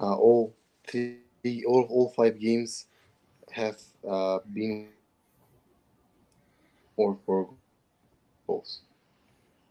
Uh, 0.00 0.16
all 0.16 0.54
three, 0.86 1.18
all, 1.68 1.86
all 1.90 2.08
five 2.16 2.40
games 2.40 2.86
have 3.50 3.78
uh, 4.08 4.38
been 4.54 4.88
or 6.96 7.18
four 7.26 7.50
goals. 8.46 8.80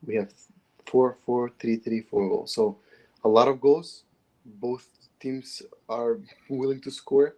We 0.05 0.13
have 0.17 0.31
four, 0.85 1.17
four, 1.25 1.51
three, 1.59 1.77
three, 1.77 2.01
four 2.01 2.29
goals. 2.29 2.53
So 2.53 2.77
a 3.23 3.27
lot 3.27 3.47
of 3.47 3.59
goals. 3.59 4.03
Both 4.45 4.87
teams 5.19 5.61
are 5.89 6.19
willing 6.49 6.81
to 6.81 6.91
score. 6.91 7.35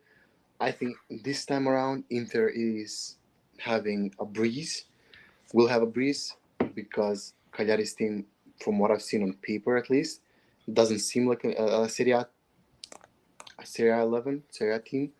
I 0.59 0.71
think 0.71 0.95
this 1.09 1.45
time 1.45 1.67
around 1.67 2.03
Inter 2.09 2.49
is 2.49 3.17
having 3.57 4.13
a 4.19 4.25
breeze. 4.25 4.85
We'll 5.53 5.67
have 5.67 5.81
a 5.81 5.87
breeze 5.87 6.35
because 6.73 7.33
Cagliari's 7.53 7.93
team, 7.93 8.25
from 8.63 8.79
what 8.79 8.91
I've 8.91 9.01
seen 9.01 9.23
on 9.23 9.33
paper 9.41 9.77
at 9.77 9.89
least, 9.89 10.21
doesn't 10.71 10.99
seem 10.99 11.27
like 11.27 11.43
a, 11.43 11.83
a 11.83 11.89
Serie 11.89 12.11
A, 12.11 12.27
a 13.59 13.65
Serie 13.65 13.91
A 13.91 14.01
11 14.01 14.43
Serie 14.49 14.75
A 14.75 14.79
team. 14.79 15.11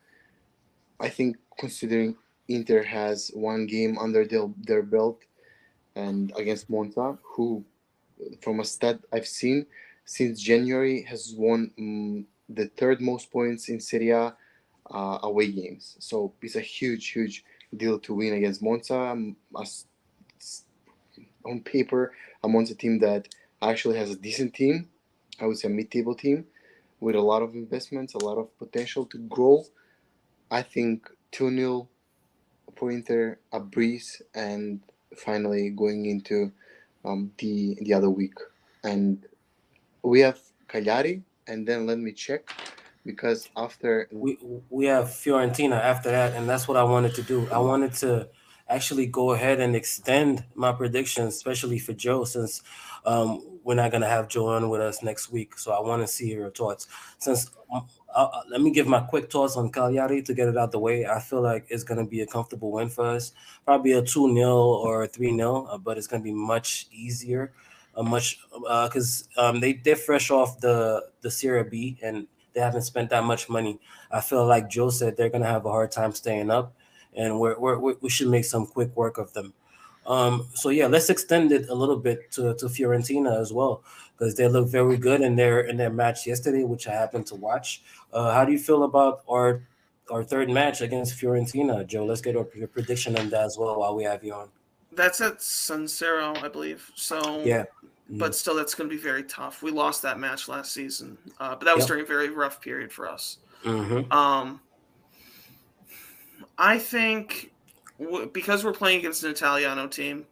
I 1.00 1.10
think 1.10 1.38
considering 1.58 2.16
Inter 2.48 2.84
has 2.84 3.32
one 3.34 3.68
game 3.68 3.98
under 4.00 4.26
their, 4.26 4.50
their 4.58 4.84
belt 4.84 5.22
and 5.96 6.32
against 6.38 6.70
Monza, 6.70 7.18
who, 7.24 7.64
from 8.42 8.60
a 8.60 8.66
stat 8.66 9.00
I've 9.12 9.28
seen, 9.28 9.66
since 10.06 10.42
January 10.42 11.04
has 11.04 11.34
won 11.36 11.72
mm, 11.78 12.26
the 12.50 12.68
third 12.78 13.02
most 13.02 13.32
points 13.32 13.70
in 13.70 13.80
Serie 13.80 14.12
A 14.12 14.36
uh, 14.92 15.20
away 15.24 15.52
games. 15.52 15.98
So 16.00 16.34
it's 16.42 16.56
a 16.56 16.62
huge, 16.62 17.10
huge 17.10 17.44
deal 17.76 18.00
to 18.00 18.14
win 18.16 18.34
against 18.34 18.62
Monza. 18.64 18.96
um, 19.00 19.36
As, 19.60 19.86
on 21.46 21.62
paper, 21.62 22.14
a 22.44 22.48
Monza 22.48 22.76
team 22.76 23.00
that 23.00 23.28
actually 23.62 23.98
has 23.98 24.12
a 24.12 24.16
decent 24.16 24.54
team. 24.54 24.90
I 25.42 25.46
would 25.46 25.58
say 25.58 25.68
a 25.68 25.72
mid-table 25.72 26.16
team 26.16 26.46
with 27.00 27.16
a 27.16 27.22
lot 27.22 27.42
of 27.42 27.56
investments, 27.56 28.14
a 28.16 28.24
lot 28.24 28.38
of 28.38 28.58
potential 28.58 29.06
to 29.08 29.18
grow. 29.20 29.64
I 30.52 30.62
think 30.64 31.10
2 31.32 31.52
0 31.56 31.90
for 32.76 32.92
Inter, 32.92 33.40
a 33.52 33.60
breeze, 33.60 34.22
and 34.36 34.82
finally 35.16 35.70
going 35.72 36.06
into 36.06 36.52
um, 37.06 37.32
the 37.40 37.78
the 37.82 37.94
other 37.94 38.10
week. 38.10 38.36
And 38.84 39.26
we 40.04 40.22
have 40.22 40.40
Cagliari, 40.68 41.24
and 41.48 41.68
then 41.68 41.86
let 41.86 42.00
me 42.00 42.12
check 42.12 42.50
because 43.06 43.50
after 43.56 44.08
we 44.12 44.38
we 44.70 44.86
have 44.86 45.06
Fiorentina 45.06 45.80
after 45.80 46.12
that, 46.12 46.36
and 46.36 46.48
that's 46.48 46.68
what 46.68 46.78
I 46.78 46.84
wanted 46.84 47.16
to 47.16 47.24
do. 47.24 47.48
I 47.52 47.58
wanted 47.60 47.94
to 47.96 48.30
actually 48.70 49.06
go 49.06 49.32
ahead 49.32 49.60
and 49.62 49.76
extend 49.76 50.44
my 50.54 50.74
predictions, 50.74 51.36
especially 51.36 51.80
for 51.80 51.94
Joe, 51.94 52.26
since 52.26 52.62
um, 53.06 53.60
we're 53.64 53.76
not 53.76 53.92
gonna 53.92 54.10
have 54.10 54.28
Joe 54.28 54.48
on 54.48 54.70
with 54.70 54.82
us 54.82 55.02
next 55.02 55.32
week. 55.32 55.58
So 55.58 55.72
I 55.72 55.80
want 55.80 56.04
to 56.04 56.08
see 56.08 56.32
your 56.32 56.52
thoughts. 56.52 56.88
Since 57.18 57.50
uh, 58.14 58.28
let 58.50 58.62
me 58.62 58.72
give 58.72 58.88
my 58.88 59.00
quick 59.02 59.32
thoughts 59.32 59.56
on 59.56 59.72
Cagliari 59.72 60.22
to 60.24 60.34
get 60.34 60.48
it 60.48 60.58
out 60.58 60.72
the 60.72 60.80
way. 60.80 61.06
I 61.06 61.20
feel 61.20 61.42
like 61.42 61.68
it's 61.70 61.84
gonna 61.84 62.06
be 62.06 62.22
a 62.22 62.28
comfortable 62.28 62.72
win 62.72 62.90
for 62.90 63.06
us, 63.06 63.32
probably 63.66 63.94
a 63.94 64.02
two 64.02 64.34
0 64.34 64.54
or 64.54 65.08
three 65.08 65.36
0 65.36 65.66
uh, 65.66 65.78
but 65.78 65.98
it's 65.98 66.08
gonna 66.08 66.24
be 66.24 66.34
much 66.34 66.88
easier. 66.92 67.54
Uh, 67.98 68.04
much 68.04 68.40
because 68.54 69.28
uh, 69.38 69.50
um, 69.50 69.60
they 69.60 69.74
they're 69.74 69.96
fresh 69.96 70.30
off 70.30 70.60
the 70.60 71.10
the 71.22 71.32
Serie 71.32 71.64
B 71.64 71.98
and 72.04 72.28
they 72.54 72.62
haven't 72.62 72.84
spent 72.84 73.10
that 73.10 73.24
much 73.24 73.50
money. 73.50 73.80
I 74.12 74.22
feel 74.22 74.46
like 74.46 74.70
Joe 74.70 74.92
said 74.92 75.18
they're 75.18 75.30
gonna 75.30 75.48
have 75.48 75.66
a 75.66 75.72
hard 75.72 75.92
time 75.92 76.12
staying 76.14 76.52
up, 76.52 76.76
and 77.16 77.40
we're, 77.40 77.58
we're 77.58 77.96
we 78.00 78.10
should 78.10 78.28
make 78.28 78.46
some 78.46 78.68
quick 78.68 78.96
work 78.96 79.18
of 79.18 79.34
them. 79.34 79.54
Um, 80.06 80.48
so 80.54 80.70
yeah, 80.70 80.88
let's 80.88 81.10
extend 81.10 81.52
it 81.52 81.70
a 81.70 81.74
little 81.74 81.98
bit 81.98 82.32
to, 82.34 82.54
to 82.56 82.66
Fiorentina 82.68 83.40
as 83.42 83.52
well 83.52 83.84
because 84.18 84.36
they 84.36 84.48
look 84.48 84.70
very 84.70 84.98
good 84.98 85.22
in 85.22 85.36
their 85.36 85.62
in 85.62 85.76
their 85.78 85.90
match 85.90 86.28
yesterday, 86.28 86.64
which 86.64 86.88
I 86.88 86.94
happened 86.94 87.26
to 87.28 87.36
watch. 87.36 87.82
Uh, 88.14 88.32
how 88.32 88.46
do 88.46 88.52
you 88.52 88.60
feel 88.60 88.84
about 88.84 89.24
our 89.28 89.64
our 90.12 90.24
third 90.24 90.50
match 90.50 90.82
against 90.82 91.20
Fiorentina, 91.20 91.86
Joe? 91.86 92.06
Let's 92.06 92.22
get 92.22 92.34
your 92.34 92.68
prediction 92.68 93.18
on 93.18 93.30
that 93.32 93.46
as 93.46 93.58
well 93.58 93.80
while 93.80 93.96
we 93.96 94.04
have 94.04 94.24
you 94.24 94.34
on. 94.34 94.50
That's 94.98 95.22
at 95.22 95.42
San 95.42 95.86
Siro, 95.86 96.44
I 96.44 96.50
believe. 96.50 96.92
So 96.96 97.44
yeah, 97.46 97.64
but 98.10 98.36
still, 98.36 98.56
that's 98.56 98.74
going 98.74 98.90
to 98.90 98.96
be 98.96 99.02
very 99.02 99.24
tough. 99.24 99.62
We 99.62 99.72
lost 99.72 100.02
that 100.02 100.20
match 100.20 100.48
last 100.48 100.74
season, 100.74 101.18
uh, 101.40 101.56
but 101.56 101.66
that 101.66 101.76
was 101.76 101.84
yep. 101.84 101.88
during 101.88 102.04
a 102.04 102.08
very 102.08 102.30
rough 102.30 102.60
period 102.60 102.92
for 102.92 103.08
us. 103.08 103.38
Mm-hmm. 103.64 104.12
Um, 104.12 104.60
I 106.58 106.80
think 106.80 107.54
w- 108.00 108.30
because 108.34 108.64
we're 108.66 108.74
playing 108.74 109.00
against 109.00 109.24
an 109.24 109.32
Italiano 109.32 109.88
team, 109.88 110.26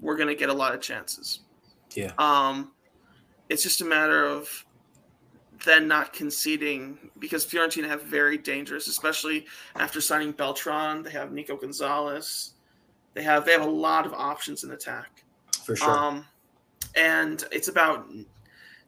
we're 0.00 0.16
going 0.16 0.28
to 0.28 0.34
get 0.34 0.48
a 0.48 0.54
lot 0.54 0.74
of 0.74 0.80
chances. 0.80 1.40
Yeah. 1.94 2.12
Um, 2.18 2.72
it's 3.48 3.62
just 3.62 3.80
a 3.80 3.84
matter 3.84 4.24
of 4.24 4.64
then 5.64 5.86
not 5.86 6.12
conceding 6.12 6.98
because 7.18 7.46
Fiorentina 7.46 7.86
have 7.86 8.02
very 8.02 8.36
dangerous, 8.38 8.86
especially 8.88 9.46
after 9.76 10.00
signing 10.00 10.32
Beltran. 10.32 11.02
They 11.02 11.10
have 11.10 11.32
Nico 11.32 11.56
Gonzalez. 11.56 12.51
They 13.14 13.22
have 13.22 13.44
they 13.44 13.52
have 13.52 13.62
a 13.62 13.70
lot 13.70 14.06
of 14.06 14.14
options 14.14 14.64
in 14.64 14.70
attack. 14.70 15.24
For 15.64 15.76
sure. 15.76 15.90
Um, 15.90 16.26
and 16.96 17.44
it's 17.52 17.68
about 17.68 18.08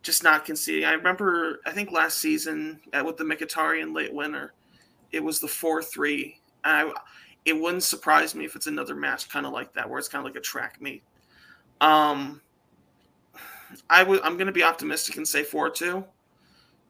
just 0.03 0.22
not 0.22 0.45
conceding. 0.45 0.85
I 0.85 0.93
remember, 0.93 1.61
I 1.66 1.70
think 1.70 1.91
last 1.91 2.18
season 2.18 2.81
uh, 2.93 3.03
with 3.05 3.16
the 3.16 3.25
Mkhitaryan 3.25 3.95
late 3.95 4.12
winner, 4.12 4.53
it 5.12 5.22
was 5.22 5.41
the 5.41 5.49
four 5.49 5.83
three. 5.83 6.39
I, 6.62 6.93
it 7.45 7.59
wouldn't 7.59 7.83
surprise 7.83 8.35
me 8.35 8.45
if 8.45 8.57
it's 8.57 8.66
another 8.66 8.95
match 8.95 9.29
kind 9.29 9.47
of 9.47 9.53
like 9.53 9.72
that, 9.75 9.89
where 9.89 9.99
it's 9.99 10.09
kind 10.09 10.27
of 10.27 10.31
like 10.31 10.39
a 10.39 10.45
track 10.45 10.81
meet. 10.81 11.03
Um, 11.81 12.41
I 13.91 14.03
would. 14.03 14.20
I'm 14.22 14.35
going 14.35 14.47
to 14.47 14.53
be 14.53 14.62
optimistic 14.62 15.16
and 15.16 15.27
say 15.27 15.43
four 15.43 15.70
two, 15.70 16.05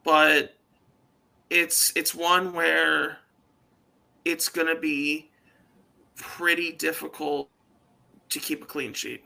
but 0.03 0.55
it's 1.49 1.91
it's 1.95 2.15
one 2.15 2.53
where 2.53 3.19
it's 4.23 4.49
going 4.49 4.67
to 4.67 4.79
be 4.79 5.29
pretty 6.15 6.71
difficult 6.71 7.49
to 8.29 8.39
keep 8.39 8.63
a 8.63 8.65
clean 8.65 8.93
sheet. 8.93 9.23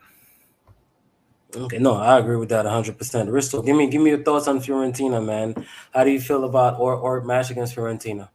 Okay, 1.56 1.80
no, 1.80 1.96
I 1.96 2.20
agree 2.20 2.36
with 2.36 2.50
that 2.50 2.66
100%. 2.66 2.96
Risto, 2.96 3.66
give 3.66 3.76
me 3.76 3.90
give 3.90 4.02
me 4.02 4.12
your 4.12 4.24
thoughts 4.24 4.48
on 4.48 4.60
Fiorentina, 4.60 5.24
man. 5.26 5.66
How 5.94 6.04
do 6.04 6.12
you 6.12 6.22
feel 6.22 6.44
about 6.44 6.80
or 6.80 6.94
or 6.96 7.22
match 7.22 7.50
against 7.50 7.76
Fiorentina? 7.76 8.30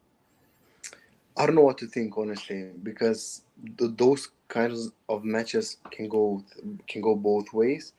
I 1.37 1.45
don't 1.45 1.55
know 1.55 1.61
what 1.61 1.77
to 1.79 1.87
think 1.87 2.17
honestly 2.17 2.71
because 2.83 3.43
the, 3.77 3.87
those 3.87 4.31
kinds 4.49 4.91
of 5.07 5.23
matches 5.23 5.77
can 5.91 6.09
go 6.09 6.43
can 6.87 7.01
go 7.01 7.15
both 7.15 7.53
ways. 7.53 7.93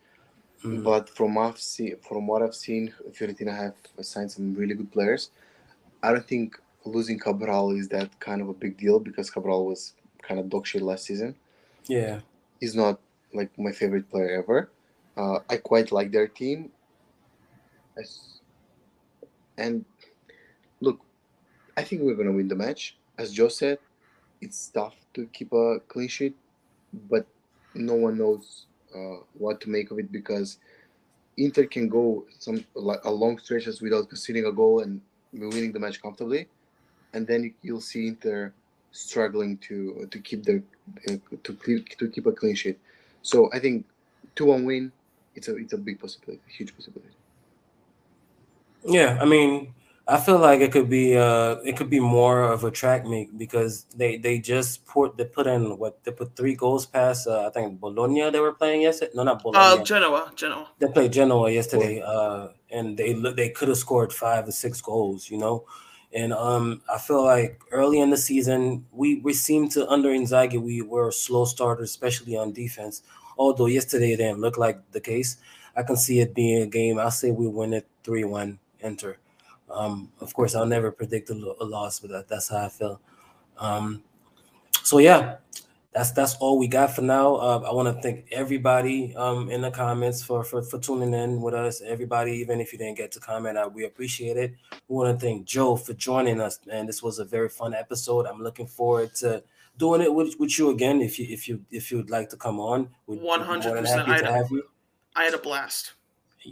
Mm. 0.65 0.85
But 0.85 1.09
from 1.09 1.39
I've 1.39 1.59
seen, 1.59 1.97
from 2.07 2.27
what 2.27 2.43
I've 2.43 2.55
seen, 2.55 2.93
Fiorentina 3.13 3.57
have 3.57 3.75
signed 4.05 4.33
some 4.33 4.55
really 4.55 4.75
good 4.75 4.93
players. 4.93 5.31
I 6.03 6.13
don't 6.13 6.27
think 6.27 6.61
losing 6.85 7.19
Cabral 7.19 7.73
is 7.73 7.89
that 7.89 8.19
kind 8.21 8.41
of 8.41 8.49
a 8.49 8.55
big 8.55 8.77
deal 8.77 9.01
because 9.01 9.31
Cabral 9.31 9.67
was 9.67 9.95
kind 10.27 10.41
of 10.41 10.49
dog 10.51 10.67
shit 10.67 10.83
last 10.83 11.05
season. 11.05 11.35
Yeah, 11.87 12.21
he's 12.61 12.75
not 12.75 13.01
like 13.33 13.51
my 13.59 13.73
favorite 13.73 14.11
player 14.11 14.43
ever. 14.43 14.71
Uh, 15.17 15.41
I 15.49 15.57
quite 15.57 15.93
like 15.93 16.11
their 16.11 16.29
team. 16.29 16.71
And 19.57 19.85
look, 20.81 21.01
I 21.77 21.83
think 21.83 22.03
we're 22.03 22.15
gonna 22.15 22.33
win 22.33 22.49
the 22.49 22.55
match. 22.55 22.97
As 23.19 23.33
Joe 23.33 23.49
said, 23.49 23.79
it's 24.41 24.69
tough 24.69 24.95
to 25.15 25.27
keep 25.33 25.53
a 25.53 25.81
clean 25.89 26.09
sheet, 26.09 26.37
but 27.09 27.27
no 27.75 27.95
one 27.95 28.19
knows 28.19 28.67
uh, 28.95 29.25
what 29.39 29.61
to 29.63 29.71
make 29.71 29.91
of 29.91 29.99
it 29.99 30.13
because 30.13 30.59
Inter 31.37 31.65
can 31.65 31.89
go 31.89 32.27
some 32.39 32.65
like 32.75 33.05
a 33.05 33.11
long 33.11 33.39
stretches 33.39 33.81
without 33.81 34.09
conceding 34.09 34.47
a 34.47 34.53
goal 34.53 34.81
and 34.81 35.01
winning 35.33 35.73
the 35.73 35.81
match 35.81 36.01
comfortably, 36.03 36.49
and 37.13 37.27
then 37.27 37.55
you'll 37.63 37.81
see 37.81 38.09
Inter 38.09 38.53
struggling 38.97 39.59
to 39.59 40.09
to 40.11 40.19
keep 40.19 40.45
their 40.45 40.63
uh, 41.09 41.17
to 41.45 41.53
keep 41.55 41.89
to 41.99 42.09
keep 42.09 42.27
a 42.27 42.33
clean 42.33 42.55
sheet. 42.55 42.79
So 43.23 43.51
I 43.53 43.59
think 43.59 43.85
two 44.35 44.47
one 44.47 44.65
win 44.65 44.93
it's 45.35 45.49
a 45.49 45.57
it's 45.57 45.73
a 45.73 45.79
big 45.79 46.01
possibility, 46.01 46.43
a 46.49 46.53
huge 46.53 46.75
possibility. 46.75 47.13
Yeah, 48.85 49.19
I 49.21 49.25
mean, 49.25 49.75
I 50.09 50.19
feel 50.19 50.39
like 50.39 50.61
it 50.61 50.73
could 50.73 50.89
be 50.89 51.17
uh 51.17 51.57
it 51.65 51.77
could 51.77 51.91
be 51.91 52.01
more 52.01 52.43
of 52.43 52.65
a 52.65 52.71
track 52.71 53.05
meet 53.05 53.37
because 53.37 53.85
they 53.95 54.17
they 54.17 54.39
just 54.39 54.87
put 54.87 55.17
they 55.17 55.25
put 55.25 55.47
in 55.47 55.77
what 55.79 56.03
they 56.05 56.13
put 56.13 56.37
three 56.37 56.55
goals 56.55 56.87
past 56.87 57.27
uh, 57.27 57.47
I 57.47 57.51
think 57.51 57.81
Bologna 57.81 58.31
they 58.31 58.41
were 58.41 58.53
playing 58.55 58.83
yesterday. 58.83 59.13
No, 59.15 59.25
not 59.25 59.43
Bologna. 59.43 59.81
Uh, 59.81 59.85
Genoa, 59.85 60.33
Genoa. 60.35 60.69
They 60.79 60.89
played 60.89 61.13
Genoa 61.13 61.51
yesterday, 61.51 62.01
uh, 62.01 62.49
and 62.71 62.97
they 62.97 63.13
they 63.13 63.51
could 63.51 63.69
have 63.69 63.79
scored 63.79 64.13
five 64.13 64.49
or 64.49 64.53
six 64.53 64.81
goals, 64.81 65.29
you 65.31 65.39
know. 65.39 65.65
And 66.17 66.33
um, 66.33 66.81
I 66.93 66.99
feel 66.99 67.23
like 67.23 67.61
early 67.71 68.01
in 68.01 68.11
the 68.11 68.17
season, 68.17 68.87
we 68.93 69.21
we 69.21 69.35
seemed 69.35 69.71
to 69.73 69.89
under 69.89 70.09
Inzaghi 70.09 70.61
we 70.61 70.83
were 70.83 71.13
slow 71.13 71.45
starters, 71.45 71.91
especially 71.91 72.37
on 72.37 72.53
defense 72.53 73.03
although 73.39 73.67
yesterday 73.67 74.13
it 74.13 74.17
didn't 74.19 74.41
look 74.41 74.57
like 74.59 74.79
the 74.93 75.01
case. 75.01 75.39
I 75.77 75.83
can 75.83 75.97
see 75.97 76.21
it 76.21 76.35
being 76.35 76.63
a 76.63 76.67
game. 76.67 76.99
I'll 76.99 77.11
say 77.11 77.31
we 77.31 77.47
win 77.47 77.75
it 77.75 77.87
3 78.05 78.25
1 78.25 78.59
Inter. 78.81 79.17
Um, 79.71 80.11
of 80.21 80.33
course, 80.33 80.55
I'll 80.55 80.67
never 80.67 80.91
predict 80.91 81.31
a, 81.31 81.35
a 81.35 81.65
loss, 81.65 82.01
but 82.01 82.11
that, 82.11 82.29
that's 82.29 82.49
how 82.49 82.65
I 82.65 82.69
feel. 82.69 83.01
Um, 83.59 84.03
so, 84.83 84.99
yeah, 84.99 85.37
that's 85.97 86.11
that's 86.11 86.35
all 86.37 86.59
we 86.59 86.69
got 86.69 86.95
for 86.95 87.01
now. 87.01 87.37
Uh, 87.37 87.65
I 87.67 87.73
want 87.73 87.89
to 87.89 88.03
thank 88.03 88.27
everybody 88.31 89.17
um, 89.17 89.49
in 89.49 89.63
the 89.63 89.71
comments 89.71 90.23
for, 90.23 90.45
for 90.45 90.63
for 90.63 90.79
tuning 90.79 91.15
in 91.15 91.41
with 91.41 91.55
us. 91.55 91.81
Everybody, 91.81 92.33
even 92.33 92.61
if 92.61 92.71
you 92.71 92.79
didn't 92.79 92.99
get 92.99 93.13
to 93.13 93.21
comment, 93.21 93.57
I, 93.57 93.67
we 93.67 93.87
appreciate 93.87 94.37
it. 94.37 94.55
We 94.89 94.97
want 94.97 95.19
to 95.19 95.27
thank 95.27 95.47
Joe 95.47 95.75
for 95.75 95.95
joining 95.95 96.39
us, 96.39 96.61
man. 96.67 96.85
This 96.85 97.03
was 97.03 97.19
a 97.19 97.25
very 97.25 97.49
fun 97.49 97.73
episode. 97.73 98.27
I'm 98.27 98.43
looking 98.43 98.67
forward 98.67 99.15
to 99.17 99.43
doing 99.79 100.03
it 100.03 100.13
with, 100.13 100.39
with 100.39 100.59
you 100.59 100.69
again 100.69 101.01
if 101.01 101.19
you 101.19 101.27
if 101.31 101.49
you 101.49 101.65
if 101.71 101.91
you'd 101.91 102.11
like 102.11 102.29
to 102.29 102.37
come 102.37 102.61
on. 102.61 102.91
One 103.07 103.41
hundred 103.41 103.73
percent. 103.73 104.07
I. 104.07 104.43
I 105.19 105.25
had 105.25 105.33
a 105.33 105.39
blast. 105.39 105.95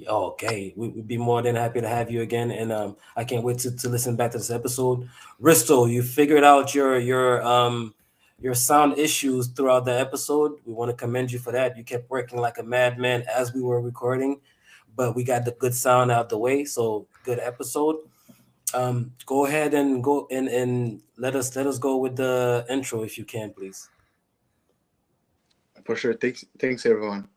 Okay, 0.09 0.73
we 0.75 0.89
would 0.89 1.07
be 1.07 1.19
more 1.19 1.43
than 1.43 1.55
happy 1.55 1.83
to 1.83 1.89
have 1.89 2.11
you 2.11 2.23
again, 2.23 2.51
and 2.51 2.73
um, 2.73 2.97
I 3.15 3.25
can't 3.25 3.45
wait 3.45 3.59
to, 3.59 3.77
to 3.77 3.89
listen 3.91 4.17
back 4.17 4.31
to 4.33 4.39
this 4.39 4.51
episode. 4.51 5.07
Risto, 5.41 5.89
you 5.89 6.03
figured 6.03 6.45
out 6.45 6.75
your 6.75 6.99
your 6.99 7.45
um 7.45 7.95
your 8.41 8.55
sound 8.55 8.99
issues 8.99 9.49
throughout 9.49 9.85
the 9.85 9.99
episode. 9.99 10.59
We 10.65 10.73
want 10.73 10.91
to 10.91 10.97
commend 10.97 11.33
you 11.33 11.39
for 11.39 11.53
that. 11.53 11.77
You 11.77 11.85
kept 11.85 12.11
working 12.11 12.41
like 12.41 12.59
a 12.59 12.63
madman 12.63 13.23
as 13.23 13.55
we 13.55 13.63
were 13.63 13.81
recording, 13.81 14.41
but 14.97 15.15
we 15.15 15.25
got 15.25 15.45
the 15.45 15.53
good 15.53 15.75
sound 15.75 16.11
out 16.11 16.29
the 16.29 16.39
way. 16.39 16.65
So 16.65 17.07
good 17.25 17.39
episode 17.39 17.97
um, 18.75 19.13
go 19.25 19.47
ahead 19.47 19.75
and 19.75 20.03
go 20.03 20.27
and 20.31 20.49
and 20.49 21.03
let 21.17 21.37
us 21.37 21.55
let 21.57 21.67
us 21.67 21.79
go 21.79 21.97
with 21.97 22.17
the 22.17 22.67
intro 22.69 23.03
if 23.03 23.17
you 23.17 23.25
can, 23.25 23.53
please. 23.53 23.89
For 25.85 25.97
sure. 25.97 26.15
Thanks, 26.15 26.45
thanks 26.59 26.87
everyone. 26.87 27.29